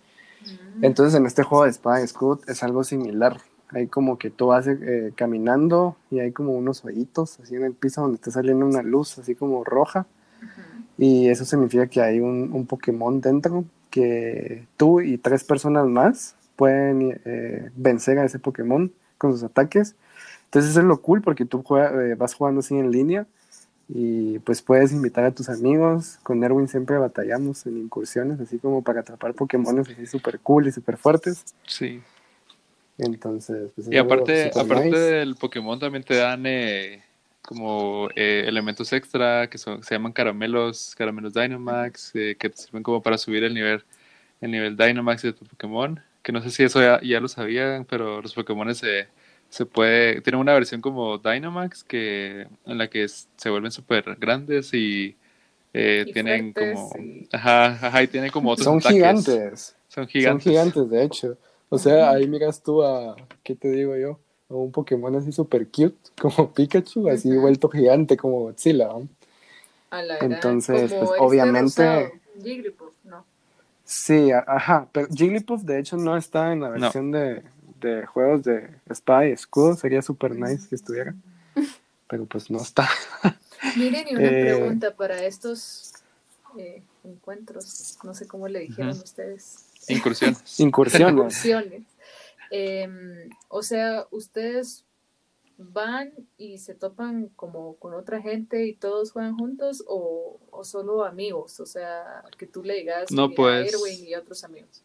Mm. 0.75 0.85
Entonces 0.85 1.19
en 1.19 1.25
este 1.25 1.43
juego 1.43 1.63
de 1.63 1.71
Espada 1.71 2.01
y 2.01 2.05
es 2.47 2.63
algo 2.63 2.83
similar. 2.83 3.41
Hay 3.71 3.87
como 3.87 4.17
que 4.17 4.29
tú 4.29 4.47
vas 4.47 4.67
eh, 4.67 5.11
caminando 5.15 5.95
y 6.09 6.19
hay 6.19 6.31
como 6.31 6.53
unos 6.53 6.83
hoyitos 6.83 7.39
así 7.39 7.55
en 7.55 7.63
el 7.63 7.73
piso 7.73 8.01
donde 8.01 8.15
está 8.15 8.31
saliendo 8.31 8.65
una 8.65 8.81
luz 8.81 9.17
así 9.19 9.35
como 9.35 9.63
roja. 9.63 10.07
Y 10.97 11.29
eso 11.29 11.45
significa 11.45 11.87
que 11.87 12.01
hay 12.01 12.19
un, 12.19 12.51
un, 12.51 12.65
Pokémon 12.65 13.21
dentro 13.21 13.63
que 13.89 14.67
tú 14.75 15.01
y 15.01 15.17
tres 15.17 15.43
personas 15.43 15.87
más 15.87 16.35
pueden 16.55 17.21
eh, 17.23 17.71
vencer 17.75 18.19
a 18.19 18.25
ese 18.25 18.39
Pokémon 18.39 18.91
con 19.17 19.31
sus 19.31 19.43
ataques. 19.43 19.95
Entonces 20.45 20.71
eso 20.71 20.81
es 20.81 20.85
lo 20.85 21.01
cool 21.01 21.21
porque 21.21 21.45
tú 21.45 21.63
eh, 21.77 22.15
vas 22.17 22.33
jugando 22.33 22.59
así 22.59 22.75
en 22.75 22.91
línea 22.91 23.27
y 23.87 24.39
pues 24.39 24.61
puedes 24.61 24.91
invitar 24.91 25.23
a 25.23 25.31
tus 25.31 25.49
amigos. 25.49 26.19
Con 26.23 26.43
Erwin 26.43 26.67
siempre 26.67 26.97
batallamos 26.97 27.65
en 27.65 27.77
incursiones, 27.77 28.39
así 28.39 28.59
como 28.59 28.83
para 28.83 29.01
atrapar 29.01 29.33
Pokémon 29.33 29.79
así 29.79 30.05
súper 30.05 30.39
cool 30.39 30.67
y 30.67 30.71
súper 30.71 30.97
fuertes. 30.97 31.45
Sí. 31.65 32.01
Entonces, 32.99 33.71
pues, 33.73 33.87
y 33.89 33.97
aparte, 33.97 34.51
aparte 34.53 34.99
del 34.99 35.35
Pokémon 35.35 35.79
también 35.79 36.03
te 36.03 36.17
dan 36.17 36.45
eh, 36.45 37.01
como 37.41 38.09
eh, 38.13 38.43
elementos 38.45 38.91
extra 38.91 39.49
que 39.49 39.57
son, 39.57 39.81
se 39.83 39.95
llaman 39.95 40.11
caramelos, 40.11 40.95
caramelos 40.97 41.33
Dynamax, 41.33 42.11
eh, 42.15 42.35
que 42.37 42.49
te 42.49 42.57
sirven 42.57 42.83
como 42.83 43.01
para 43.01 43.17
subir 43.17 43.45
el 43.45 43.53
nivel, 43.53 43.85
el 44.41 44.51
nivel 44.51 44.75
Dynamax 44.75 45.21
de 45.21 45.33
tu 45.33 45.45
Pokémon. 45.45 46.01
Que 46.21 46.33
no 46.33 46.41
sé 46.41 46.51
si 46.51 46.63
eso 46.63 46.81
ya, 46.81 46.99
ya 47.01 47.21
lo 47.21 47.29
sabían, 47.29 47.85
pero 47.85 48.21
los 48.21 48.33
Pokémon 48.33 48.75
se, 48.75 49.07
se 49.47 49.65
puede, 49.65 50.19
tienen 50.19 50.41
una 50.41 50.53
versión 50.53 50.81
como 50.81 51.17
Dynamax 51.17 51.85
que 51.85 52.47
en 52.65 52.77
la 52.77 52.89
que 52.89 53.07
se 53.07 53.49
vuelven 53.49 53.71
súper 53.71 54.17
grandes 54.19 54.73
y, 54.73 55.15
tienen 55.71 56.51
como, 56.51 56.91
ajá, 57.31 57.67
ajá, 57.67 58.03
y 58.03 58.07
tienen 58.07 58.31
como 58.31 58.51
otros 58.51 58.65
Son 58.65 58.81
gigantes. 58.81 59.75
Son 59.87 60.05
gigantes. 60.05 60.43
Son 60.43 60.51
gigantes, 60.51 60.89
de 60.89 61.03
hecho. 61.03 61.37
O 61.69 61.77
sea, 61.77 62.11
ahí 62.11 62.27
miras 62.27 62.61
tú 62.63 62.83
a, 62.83 63.15
¿qué 63.43 63.55
te 63.55 63.69
digo 63.69 63.95
yo? 63.95 64.19
A 64.49 64.55
un 64.55 64.71
Pokémon 64.71 65.15
así 65.15 65.31
super 65.31 65.67
cute, 65.67 65.97
como 66.21 66.51
Pikachu, 66.53 67.07
así 67.09 67.35
vuelto 67.37 67.69
gigante 67.69 68.17
como 68.17 68.41
Godzilla. 68.41 68.89
Entonces, 70.21 70.91
pues 70.91 71.03
este 71.03 71.15
obviamente... 71.19 72.13
Jigglypuff, 72.41 72.93
¿no? 73.03 73.25
Sí, 73.83 74.31
ajá, 74.31 74.87
pero 74.91 75.07
Jigglypuff 75.07 75.63
de 75.63 75.79
hecho 75.79 75.97
no 75.97 76.15
está 76.15 76.53
en 76.53 76.61
la 76.61 76.69
versión 76.69 77.11
de, 77.11 77.43
de, 77.81 78.05
juegos 78.05 78.43
de 78.43 78.69
espada 78.87 79.27
y 79.27 79.31
escudo, 79.31 79.75
sería 79.75 80.01
super 80.03 80.35
nice 80.35 80.69
que 80.69 80.75
estuviera, 80.75 81.15
pero 82.07 82.25
pues 82.25 82.51
no 82.51 82.61
está. 82.61 82.87
Miren, 83.77 84.07
y 84.07 84.15
una 84.15 84.27
eh, 84.27 84.45
pregunta 84.45 84.95
para 84.95 85.23
estos 85.23 85.93
eh, 86.57 86.83
encuentros, 87.03 87.97
no 88.03 88.13
sé 88.13 88.27
cómo 88.27 88.47
le 88.47 88.59
dijeron 88.59 88.91
ustedes. 88.91 89.68
Incursiones. 89.87 90.59
Incursiones. 90.59 91.43
Em, 92.51 93.29
o 93.47 93.61
sea, 93.61 94.07
ustedes 94.11 94.85
van 95.57 96.11
y 96.37 96.57
se 96.57 96.73
topan 96.73 97.27
como 97.35 97.75
con 97.75 97.93
otra 97.93 98.21
gente 98.21 98.65
y 98.65 98.73
todos 98.73 99.11
juegan 99.11 99.37
juntos 99.37 99.83
o, 99.87 100.39
solo 100.63 101.05
amigos, 101.05 101.59
o 101.59 101.65
sea, 101.65 102.23
que 102.37 102.47
tú 102.47 102.63
le 102.63 102.75
digas 102.75 103.11
no, 103.11 103.25
a 103.25 103.59
Erwin 103.59 104.07
y 104.07 104.15
otros 104.15 104.43
amigos. 104.43 104.83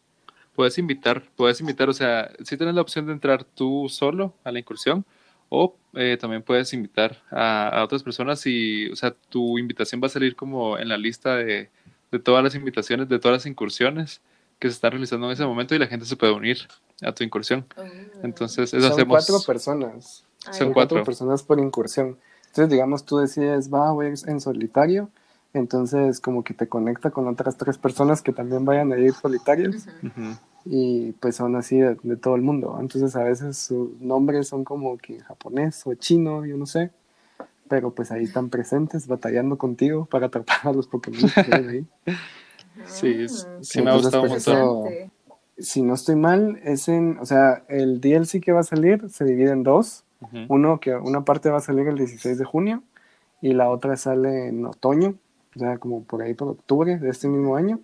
Puedes 0.53 0.77
invitar, 0.77 1.23
puedes 1.35 1.59
invitar, 1.59 1.89
o 1.89 1.93
sea, 1.93 2.31
si 2.43 2.57
tienes 2.57 2.75
la 2.75 2.81
opción 2.81 3.05
de 3.05 3.13
entrar 3.13 3.43
tú 3.43 3.87
solo 3.89 4.33
a 4.43 4.51
la 4.51 4.59
incursión 4.59 5.05
o 5.49 5.75
eh, 5.93 6.17
también 6.19 6.43
puedes 6.43 6.73
invitar 6.73 7.21
a, 7.31 7.81
otras 7.83 8.03
personas 8.03 8.45
y, 8.45 8.89
o 8.89 8.95
sea, 8.95 9.15
tu 9.29 9.57
invitación 9.57 10.01
va 10.01 10.07
a 10.07 10.09
salir 10.09 10.35
como 10.35 10.77
en 10.77 10.89
la 10.89 10.97
lista 10.97 11.37
de, 11.37 11.69
de 12.11 12.19
todas 12.19 12.43
las 12.43 12.55
invitaciones, 12.55 13.07
de 13.07 13.19
todas 13.19 13.37
las 13.37 13.45
incursiones 13.45 14.21
que 14.59 14.69
se 14.69 14.73
está 14.73 14.89
realizando 14.89 15.27
en 15.27 15.33
ese 15.33 15.45
momento 15.45 15.75
y 15.75 15.79
la 15.79 15.87
gente 15.87 16.05
se 16.05 16.15
puede 16.15 16.33
unir 16.33 16.57
a 17.01 17.11
tu 17.11 17.23
incursión. 17.23 17.65
Ah. 17.77 17.83
Entonces, 18.23 18.73
eso 18.73 18.95
Son 18.95 19.07
cuatro 19.07 19.39
personas. 19.45 20.23
Son 20.51 20.73
cuatro. 20.73 21.03
personas 21.03 21.43
por 21.43 21.59
incursión. 21.59 22.17
Entonces, 22.47 22.69
digamos, 22.69 23.03
tú 23.05 23.17
decides, 23.17 23.73
va, 23.73 23.91
voy 23.91 24.13
en 24.25 24.39
solitario. 24.39 25.09
Entonces, 25.53 26.19
como 26.19 26.43
que 26.43 26.53
te 26.53 26.67
conecta 26.67 27.11
con 27.11 27.27
otras 27.27 27.57
tres 27.57 27.77
personas 27.77 28.21
que 28.21 28.33
también 28.33 28.65
vayan 28.65 28.91
a 28.91 28.97
ir 28.97 29.13
solitarios. 29.13 29.87
Y 30.65 31.13
pues 31.13 31.35
son 31.35 31.55
así 31.55 31.79
de, 31.79 31.95
todo 32.17 32.35
el 32.35 32.41
mundo. 32.41 32.77
Entonces, 32.79 33.15
a 33.15 33.23
veces 33.23 33.57
sus 33.57 33.99
nombres 34.01 34.47
son 34.47 34.63
como 34.63 34.97
que 34.97 35.19
japonés 35.21 35.81
o 35.85 35.93
chino, 35.95 36.45
yo 36.45 36.57
no 36.57 36.65
sé. 36.65 36.91
Pero 37.69 37.91
pues 37.91 38.11
ahí 38.11 38.25
están 38.25 38.49
presentes, 38.49 39.07
batallando 39.07 39.57
contigo 39.57 40.05
para 40.05 40.27
atrapar 40.27 40.59
a 40.63 40.73
los 40.73 40.87
Pokémon 40.87 41.29
que 41.29 41.55
ahí. 41.55 41.85
Sí, 42.85 43.25
ah. 43.29 43.57
sí 43.61 43.81
me 43.81 43.91
ha 43.91 43.95
gustado 43.95 44.27
pues, 44.27 44.47
mucho. 44.47 44.85
si 45.57 45.81
no 45.81 45.93
estoy 45.93 46.15
mal, 46.15 46.59
es 46.63 46.87
en, 46.87 47.17
o 47.19 47.25
sea, 47.25 47.63
el 47.67 48.01
DLC 48.01 48.41
que 48.41 48.51
va 48.51 48.61
a 48.61 48.63
salir 48.63 49.09
se 49.09 49.25
divide 49.25 49.51
en 49.51 49.63
dos. 49.63 50.03
Uno 50.47 50.79
que 50.79 50.95
una 50.95 51.23
parte 51.23 51.51
va 51.51 51.57
a 51.57 51.61
salir 51.61 51.87
el 51.87 51.97
16 51.97 52.39
de 52.39 52.45
junio 52.45 52.81
y 53.41 53.53
la 53.53 53.69
otra 53.69 53.95
sale 53.95 54.47
en 54.47 54.65
otoño. 54.65 55.15
o 55.55 55.59
sea, 55.59 55.77
como 55.77 56.03
por 56.03 56.23
ahí 56.23 56.33
por 56.33 56.47
octubre 56.47 56.97
de 56.97 57.09
este 57.09 57.27
mismo 57.27 57.55
año. 57.55 57.79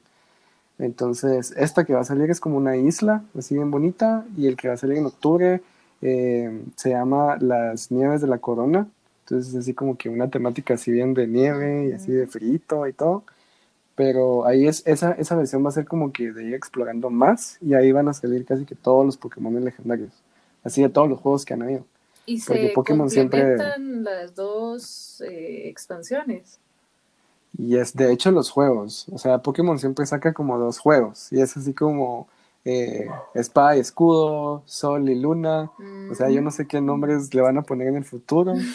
Entonces, 0.79 1.53
esta 1.55 1.85
que 1.85 1.93
va 1.93 1.99
a 1.99 2.05
salir 2.05 2.31
es 2.31 2.39
como 2.39 2.57
una 2.57 2.75
isla, 2.75 3.23
así 3.37 3.53
bien 3.53 3.69
bonita, 3.69 4.25
y 4.35 4.47
el 4.47 4.55
que 4.57 4.69
va 4.69 4.73
a 4.73 4.77
salir 4.77 4.97
en 4.97 5.05
octubre 5.05 5.61
eh, 6.01 6.63
se 6.75 6.89
llama 6.89 7.37
Las 7.39 7.91
Nieves 7.91 8.21
de 8.21 8.27
la 8.27 8.39
Corona. 8.39 8.87
Entonces, 9.25 9.53
es 9.53 9.59
así 9.59 9.73
como 9.75 9.95
que 9.97 10.09
una 10.09 10.29
temática 10.29 10.73
así 10.73 10.91
bien 10.91 11.13
de 11.13 11.27
nieve 11.27 11.89
y 11.89 11.91
así 11.91 12.11
de 12.11 12.25
frito 12.25 12.87
y 12.87 12.93
todo. 12.93 13.23
Pero 14.01 14.47
ahí 14.47 14.65
es, 14.65 14.81
esa, 14.87 15.11
esa 15.11 15.35
versión 15.35 15.63
va 15.63 15.69
a 15.69 15.73
ser 15.73 15.85
como 15.85 16.11
que 16.11 16.31
de 16.31 16.43
ir 16.43 16.55
explorando 16.55 17.11
más 17.11 17.59
y 17.61 17.75
ahí 17.75 17.91
van 17.91 18.07
a 18.07 18.13
salir 18.13 18.45
casi 18.45 18.65
que 18.65 18.73
todos 18.73 19.05
los 19.05 19.15
Pokémon 19.15 19.63
legendarios. 19.63 20.11
Así 20.63 20.81
de 20.81 20.89
todos 20.89 21.07
los 21.07 21.19
juegos 21.19 21.45
que 21.45 21.53
han 21.53 21.61
habido. 21.61 21.85
Y 22.25 22.41
Porque 22.41 22.69
se 22.69 22.73
Pokémon 22.73 23.11
siempre- 23.11 23.57
las 23.77 24.33
dos 24.33 25.21
eh, 25.21 25.69
expansiones. 25.69 26.57
Y 27.55 27.77
es 27.77 27.93
de 27.93 28.11
hecho 28.11 28.31
los 28.31 28.49
juegos. 28.49 29.05
O 29.11 29.19
sea, 29.19 29.37
Pokémon 29.37 29.77
siempre 29.77 30.03
saca 30.07 30.33
como 30.33 30.57
dos 30.57 30.79
juegos. 30.79 31.31
Y 31.31 31.39
es 31.39 31.55
así 31.55 31.71
como 31.75 32.27
eh, 32.65 33.05
Espada 33.35 33.77
y 33.77 33.81
Escudo, 33.81 34.63
Sol 34.65 35.07
y 35.09 35.13
Luna. 35.13 35.69
O 36.09 36.15
sea, 36.15 36.31
yo 36.31 36.41
no 36.41 36.49
sé 36.49 36.65
qué 36.65 36.81
nombres 36.81 37.35
le 37.35 37.41
van 37.41 37.59
a 37.59 37.61
poner 37.61 37.89
en 37.89 37.97
el 37.97 38.05
futuro. 38.05 38.55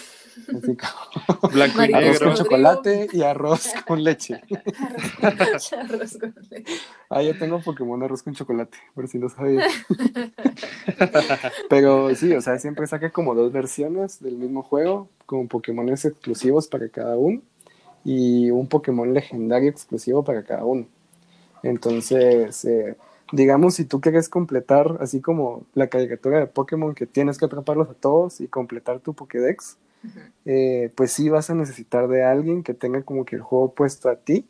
Así 0.48 0.76
como 0.76 1.52
Blanco 1.52 1.84
y 1.84 1.92
arroz 1.92 2.18
con 2.18 2.34
chocolate 2.34 3.08
y 3.12 3.22
arroz 3.22 3.72
con 3.86 4.04
leche. 4.04 4.40
Arroz 5.22 5.70
con 5.70 5.98
leche. 5.98 6.74
Ah, 7.08 7.22
yo 7.22 7.36
tengo 7.38 7.60
Pokémon 7.60 8.02
arroz 8.02 8.22
con 8.22 8.34
chocolate, 8.34 8.76
por 8.94 9.08
si 9.08 9.18
no 9.18 9.28
sabía. 9.28 9.66
Pero 11.68 12.14
sí, 12.14 12.32
o 12.32 12.40
sea, 12.40 12.58
siempre 12.58 12.86
saca 12.86 13.10
como 13.10 13.34
dos 13.34 13.52
versiones 13.52 14.20
del 14.20 14.36
mismo 14.36 14.62
juego, 14.62 15.08
con 15.24 15.48
Pokémones 15.48 16.04
exclusivos 16.04 16.68
para 16.68 16.88
cada 16.88 17.16
uno 17.16 17.42
y 18.04 18.50
un 18.50 18.68
Pokémon 18.68 19.12
legendario 19.12 19.70
exclusivo 19.70 20.22
para 20.22 20.44
cada 20.44 20.64
uno. 20.64 20.86
Entonces, 21.62 22.64
eh, 22.64 22.96
digamos, 23.32 23.74
si 23.74 23.84
tú 23.84 24.00
quieres 24.00 24.28
completar, 24.28 24.98
así 25.00 25.20
como 25.20 25.64
la 25.74 25.88
caricatura 25.88 26.38
de 26.38 26.46
Pokémon, 26.46 26.94
que 26.94 27.06
tienes 27.06 27.38
que 27.38 27.46
atraparlos 27.46 27.90
a 27.90 27.94
todos 27.94 28.40
y 28.40 28.48
completar 28.48 29.00
tu 29.00 29.14
Pokédex, 29.14 29.76
Eh, 30.44 30.92
pues 30.94 31.12
sí 31.12 31.28
vas 31.28 31.50
a 31.50 31.54
necesitar 31.54 32.06
de 32.08 32.22
alguien 32.24 32.62
que 32.62 32.74
tenga 32.74 33.02
como 33.02 33.24
que 33.24 33.36
el 33.36 33.42
juego 33.42 33.72
puesto 33.74 34.08
a 34.08 34.16
ti, 34.16 34.46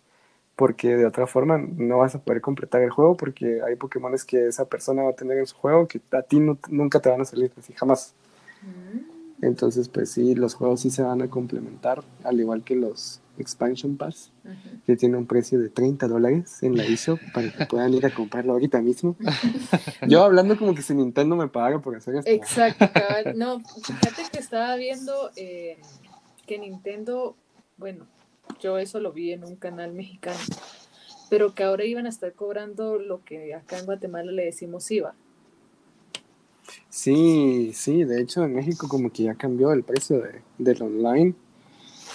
porque 0.55 0.97
de 0.97 1.07
otra 1.07 1.27
forma 1.27 1.59
no 1.59 1.99
vas 1.99 2.15
a 2.15 2.21
poder 2.23 2.41
completar 2.41 2.83
el 2.83 2.91
juego, 2.91 3.17
porque 3.17 3.61
hay 3.63 3.77
Pokémones 3.77 4.25
que 4.25 4.47
esa 4.49 4.67
persona 4.67 5.03
va 5.03 5.11
a 5.11 5.17
tener 5.17 5.39
en 5.39 5.47
su 5.47 5.57
juego 5.57 5.87
que 5.89 6.01
a 6.13 6.23
ti 6.23 6.39
no- 6.41 6.59
nunca 6.69 7.01
te 7.01 7.09
van 7.11 7.21
a 7.21 7.25
salir, 7.25 7.53
así 7.59 7.73
jamás. 7.75 8.15
Mm. 8.63 9.45
Entonces, 9.45 9.89
pues 9.89 10.11
sí, 10.11 10.35
los 10.35 10.55
juegos 10.55 10.81
sí 10.81 10.91
se 10.91 11.03
van 11.03 11.23
a 11.23 11.29
complementar, 11.29 12.03
al 12.25 12.41
igual 12.41 12.63
que 12.65 12.75
los 12.77 13.21
Expansion 13.39 13.97
Pass, 13.97 14.33
que 14.87 14.97
tiene 14.97 15.17
un 15.17 15.27
precio 15.27 15.59
de 15.59 15.69
30 15.69 16.09
dólares 16.09 16.63
en 16.63 16.77
la 16.77 16.85
eShop 16.85 17.19
para 17.33 17.53
que 17.53 17.67
puedan 17.67 17.95
ir 17.95 18.07
a 18.07 18.15
comprarlo 18.15 18.53
ahorita 18.53 18.81
mismo. 18.81 19.17
Yo 20.09 20.25
hablando 20.25 20.57
como 20.57 20.75
que 20.75 20.83
si 20.83 20.95
Nintendo 20.95 21.37
me 21.37 21.49
pagara 21.49 21.81
por 21.81 21.97
hacer 21.97 22.17
esto. 22.17 22.31
Exacto, 22.31 22.89
cabal. 22.95 23.37
No, 23.37 23.61
fíjate 23.61 24.23
que 24.33 24.39
estaba 24.39 24.77
viendo 24.77 25.31
eh, 25.37 25.79
que 26.47 26.59
Nintendo, 26.59 27.37
bueno, 27.77 28.07
yo 28.61 28.79
eso 28.79 29.01
lo 29.01 29.13
vi 29.13 29.33
en 29.33 29.45
un 29.45 29.57
canal 29.57 29.93
mexicano, 29.93 30.39
pero 31.29 31.55
que 31.55 31.65
ahora 31.65 31.85
iban 31.85 32.07
a 32.07 32.09
estar 32.09 32.33
cobrando 32.33 32.99
lo 32.99 33.25
que 33.25 33.55
acá 33.55 33.79
en 33.79 33.87
Guatemala 33.87 34.33
le 34.33 34.45
decimos 34.45 34.91
IVA. 34.91 35.15
Sí, 36.89 37.73
sí, 37.75 38.05
de 38.05 38.21
hecho 38.21 38.45
en 38.45 38.55
México 38.55 38.89
como 38.89 39.11
que 39.11 39.25
ya 39.25 39.35
cambió 39.35 39.73
el 39.73 39.83
precio 39.83 40.21
de, 40.21 40.43
del 40.59 40.83
online. 40.83 41.35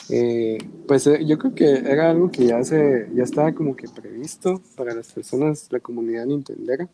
Eh, 0.10 0.58
pues 0.88 1.08
eh, 1.08 1.26
yo 1.26 1.38
creo 1.38 1.56
que 1.56 1.66
era 1.70 2.10
algo 2.10 2.32
que 2.32 2.46
ya 2.46 2.64
se, 2.64 3.10
ya 3.14 3.24
estaba 3.24 3.54
como 3.54 3.76
que 3.76 3.88
previsto 3.88 4.62
para 4.76 4.94
las 4.94 5.12
personas, 5.12 5.68
la 5.72 5.80
comunidad 5.80 6.26
nintendera. 6.26 6.90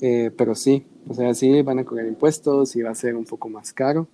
Eh, 0.00 0.30
pero 0.36 0.54
sí, 0.54 0.84
o 1.08 1.14
sea, 1.14 1.34
sí 1.34 1.62
van 1.62 1.78
a 1.78 1.84
cobrar 1.84 2.06
impuestos 2.06 2.76
y 2.76 2.82
va 2.82 2.90
a 2.90 2.94
ser 2.94 3.16
un 3.16 3.24
poco 3.24 3.48
más 3.48 3.72
caro. 3.72 4.06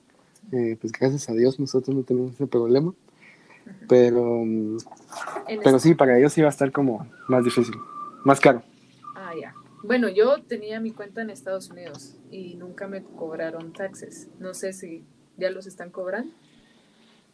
Eh, 0.53 0.77
pues 0.81 0.93
gracias 0.93 1.29
a 1.29 1.33
Dios 1.35 1.59
nosotros 1.61 1.95
no 1.95 2.03
tenemos 2.03 2.35
ese 2.35 2.47
problema. 2.47 2.95
Pero, 3.89 4.45
pero 5.63 5.77
es- 5.77 5.83
sí, 5.83 5.95
para 5.95 6.17
ellos 6.19 6.33
sí 6.33 6.41
va 6.43 6.49
a 6.49 6.51
estar 6.51 6.71
como 6.71 7.07
más 7.29 7.45
difícil, 7.45 7.75
más 8.25 8.41
caro. 8.41 8.63
Ah, 9.17 9.33
ya. 9.41 9.55
Bueno, 9.83 10.09
yo 10.09 10.43
tenía 10.43 10.79
mi 10.81 10.93
cuenta 10.93 11.23
en 11.23 11.31
Estados 11.31 11.71
Unidos 11.71 12.17
y 12.31 12.55
nunca 12.57 12.87
me 12.87 13.03
cobraron 13.03 13.73
taxes. 13.73 14.29
No 14.39 14.55
sé 14.55 14.73
si 14.73 15.05
ya 15.39 15.51
los 15.51 15.67
están 15.67 15.91
cobrando. 15.91 16.33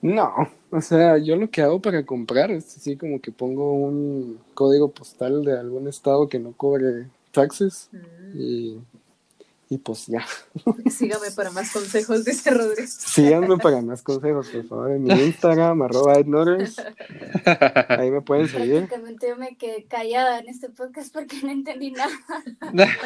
No, 0.02 0.32
o 0.70 0.80
sea, 0.80 1.18
yo 1.18 1.36
lo 1.36 1.50
que 1.50 1.62
hago 1.62 1.80
para 1.80 2.04
comprar 2.04 2.50
es 2.50 2.76
así 2.76 2.96
como 2.96 3.20
que 3.20 3.32
pongo 3.32 3.72
un 3.72 4.38
código 4.54 4.90
postal 4.90 5.44
de 5.44 5.58
algún 5.58 5.88
estado 5.88 6.28
que 6.28 6.38
no 6.38 6.52
cobre 6.52 7.06
taxes 7.32 7.88
Mm. 7.92 8.38
y, 8.40 8.80
y 9.68 9.78
pues 9.78 10.06
ya. 10.06 10.24
Sígame 10.90 11.30
para 11.34 11.50
más 11.50 11.72
consejos, 11.72 12.24
dice 12.24 12.50
Rodríguez. 12.50 12.92
Síganme 12.92 13.56
para 13.56 13.80
más 13.82 14.02
consejos, 14.02 14.48
por 14.48 14.64
favor, 14.68 14.90
en 14.92 15.04
mi 15.04 15.12
Instagram, 15.12 15.82
arroba 15.82 16.14
ednorers. 16.14 16.76
Ahí 17.88 18.10
me 18.10 18.20
pueden 18.20 18.48
seguir. 18.48 18.86
Prácticamente 18.86 19.28
yo 19.28 19.36
me 19.36 19.56
quedé 19.56 19.84
callada 19.86 20.38
en 20.38 20.48
este 20.48 20.68
podcast 20.68 21.12
porque 21.12 21.36
no 21.42 21.50
entendí 21.50 21.90
nada. 21.90 22.12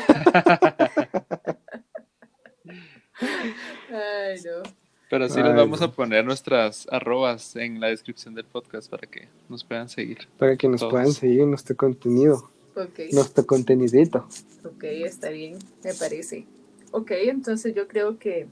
Ay, 3.91 4.41
no. 4.45 4.80
Pero 5.11 5.29
sí 5.29 5.41
Ay, 5.41 5.45
les 5.49 5.57
vamos 5.57 5.83
a 5.83 5.91
poner 5.91 6.25
nuestras 6.25 6.87
arrobas 6.91 7.57
en 7.57 7.81
la 7.81 7.89
descripción 7.89 8.35
del 8.35 8.45
podcast 8.47 8.89
para 8.89 9.07
que 9.09 9.29
nos 9.49 9.65
puedan 9.65 9.89
seguir. 9.89 10.19
Para 10.39 10.57
que 10.57 10.69
nos 10.69 10.81
Todos. 10.81 10.93
puedan 10.93 11.13
seguir 11.13 11.41
en 11.41 11.51
nuestro 11.51 11.77
contenido, 11.77 12.49
Ok. 12.77 13.01
nuestro 13.13 13.45
contenidito. 13.45 14.27
Ok, 14.65 14.85
está 14.85 15.31
bien, 15.31 15.59
me 15.85 15.93
parece. 15.95 16.47
Ok, 16.93 17.11
entonces 17.25 17.75
yo 17.75 17.89
creo 17.89 18.19
que 18.19 18.47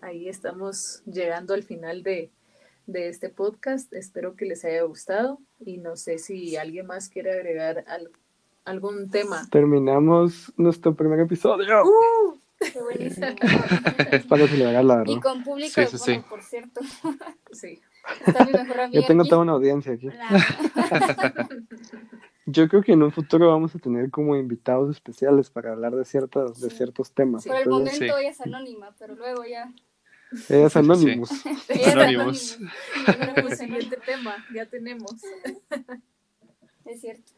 ahí 0.00 0.28
estamos 0.28 1.02
llegando 1.04 1.52
al 1.54 1.62
final 1.62 2.02
de, 2.02 2.30
de 2.86 3.08
este 3.08 3.28
podcast. 3.28 3.92
Espero 3.92 4.34
que 4.34 4.46
les 4.46 4.64
haya 4.64 4.82
gustado 4.84 5.38
y 5.60 5.76
no 5.78 5.96
sé 5.96 6.18
si 6.18 6.56
alguien 6.56 6.86
más 6.86 7.10
quiere 7.10 7.32
agregar 7.32 7.84
al- 7.86 8.10
algún 8.64 9.10
tema. 9.10 9.46
Terminamos 9.50 10.52
nuestro 10.56 10.94
primer 10.94 11.20
episodio. 11.20 11.82
Qué 12.60 12.80
buenísimo. 12.82 13.26
Es 14.12 14.26
para 14.26 14.46
celebrar, 14.48 14.84
la 14.84 14.94
Y 14.94 14.98
verdad. 14.98 15.22
con 15.22 15.44
público, 15.44 15.70
Sí, 15.74 15.86
sí, 15.86 15.96
bueno, 16.06 16.22
sí. 16.22 16.28
por 16.28 16.42
cierto. 16.42 16.80
Sí. 17.52 17.80
Mejor. 18.26 18.90
Yo 18.90 19.04
tengo 19.06 19.22
aquí. 19.22 19.28
toda 19.30 19.42
una 19.42 19.52
audiencia 19.52 19.92
aquí. 19.92 20.06
La- 20.08 21.48
Yo 22.46 22.66
creo 22.68 22.82
que 22.82 22.92
en 22.92 23.02
un 23.02 23.12
futuro 23.12 23.48
vamos 23.48 23.74
a 23.74 23.78
tener 23.78 24.10
como 24.10 24.34
invitados 24.36 24.90
especiales 24.96 25.50
para 25.50 25.72
hablar 25.72 25.94
de 25.94 26.04
ciertos, 26.06 26.60
de 26.60 26.70
ciertos 26.70 27.12
temas. 27.12 27.42
Sí. 27.42 27.50
Por 27.50 27.58
el 27.58 27.68
momento 27.68 27.90
Sí. 27.92 28.04
ella 28.04 28.30
es 28.30 28.40
anónima, 28.40 28.94
pero 28.98 29.14
luego 29.14 29.44
ya. 29.44 29.70
ella 30.48 30.66
es 30.66 30.76
Anonymous. 30.76 31.30
Ella 31.68 31.80
es 31.80 31.86
Anonymous. 31.88 32.58
pues 33.42 33.58
siguiente 33.58 33.98
tema, 34.04 34.36
ya 34.54 34.64
tenemos. 34.66 35.12
Es 36.86 37.00
cierto. 37.02 37.32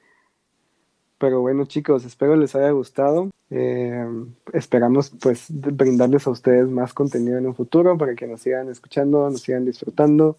Pero 1.20 1.42
bueno, 1.42 1.66
chicos, 1.66 2.06
espero 2.06 2.34
les 2.34 2.54
haya 2.54 2.70
gustado. 2.70 3.28
Eh, 3.50 4.06
esperamos 4.54 5.12
pues 5.20 5.48
brindarles 5.50 6.26
a 6.26 6.30
ustedes 6.30 6.66
más 6.66 6.94
contenido 6.94 7.36
en 7.36 7.46
un 7.46 7.54
futuro 7.54 7.98
para 7.98 8.14
que 8.14 8.26
nos 8.26 8.40
sigan 8.40 8.70
escuchando, 8.70 9.28
nos 9.28 9.42
sigan 9.42 9.66
disfrutando, 9.66 10.38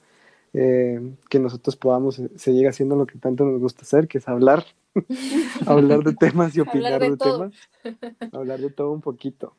eh, 0.53 0.99
que 1.29 1.37
nosotros 1.37 1.75
podamos 1.75 2.17
eh, 2.17 2.31
seguir 2.35 2.67
haciendo 2.67 2.95
lo 2.95 3.05
que 3.05 3.19
tanto 3.19 3.45
nos 3.45 3.59
gusta 3.59 3.83
hacer, 3.83 4.07
que 4.07 4.17
es 4.17 4.27
hablar, 4.27 4.65
hablar 5.67 6.03
de 6.03 6.15
temas 6.15 6.55
y 6.57 6.61
opinar 6.61 6.93
Hablar 6.93 7.11
de 7.11 7.17
temas, 7.17 7.53
hablar 8.33 8.59
de 8.59 8.71
todo 8.71 8.91
un 8.91 9.01
poquito. 9.01 9.53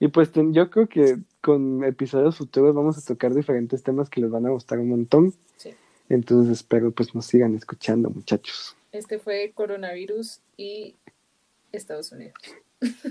Y 0.00 0.08
pues 0.08 0.30
yo 0.32 0.70
creo 0.70 0.88
que 0.88 1.18
con 1.42 1.84
episodios 1.84 2.38
futuros 2.38 2.74
vamos 2.74 2.96
a 2.96 3.06
tocar 3.06 3.34
diferentes 3.34 3.82
temas 3.82 4.08
que 4.08 4.22
les 4.22 4.30
van 4.30 4.46
a 4.46 4.50
gustar 4.50 4.78
un 4.78 4.88
montón. 4.88 5.34
Sí. 5.58 5.74
Entonces 6.08 6.52
espero 6.52 6.92
pues 6.92 7.14
nos 7.14 7.26
sigan 7.26 7.54
escuchando, 7.54 8.08
muchachos. 8.08 8.75
Este 8.96 9.18
fue 9.18 9.52
coronavirus 9.54 10.40
y 10.56 10.94
Estados 11.70 12.12
Unidos. 12.12 12.34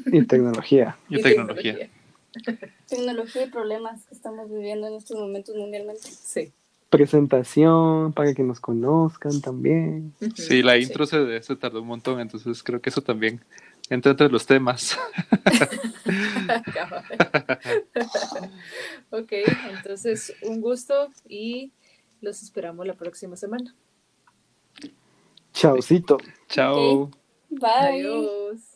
Y 0.07 0.25
tecnología. 0.25 0.97
Y 1.09 1.21
tecnología. 1.21 1.89
Tecnología 2.89 3.45
y 3.45 3.49
problemas 3.49 4.05
que 4.07 4.15
estamos 4.15 4.51
viviendo 4.51 4.87
en 4.87 4.95
estos 4.95 5.17
momentos 5.17 5.55
mundialmente. 5.55 6.01
Sí. 6.01 6.51
presentación 6.89 8.11
para 8.13 8.33
que 8.33 8.43
nos 8.43 8.59
conozcan 8.59 9.39
también. 9.41 10.13
Sí, 10.35 10.61
la 10.61 10.77
intro 10.77 11.05
se, 11.05 11.41
se 11.41 11.55
tardó 11.55 11.81
un 11.81 11.87
montón, 11.87 12.19
entonces 12.19 12.61
creo 12.61 12.81
que 12.81 12.89
eso 12.89 13.01
también 13.01 13.41
entra 13.89 14.11
entre 14.11 14.29
los 14.29 14.45
temas. 14.45 14.97
Ok, 19.11 19.31
entonces 19.69 20.33
un 20.41 20.59
gusto 20.59 21.09
y 21.27 21.71
los 22.21 22.43
esperamos 22.43 22.85
la 22.85 22.93
próxima 22.93 23.37
semana. 23.37 23.73
Chaucito. 25.55 26.17
Chao. 26.49 27.09
Bye. 27.49 28.01
Adiós. 28.01 28.75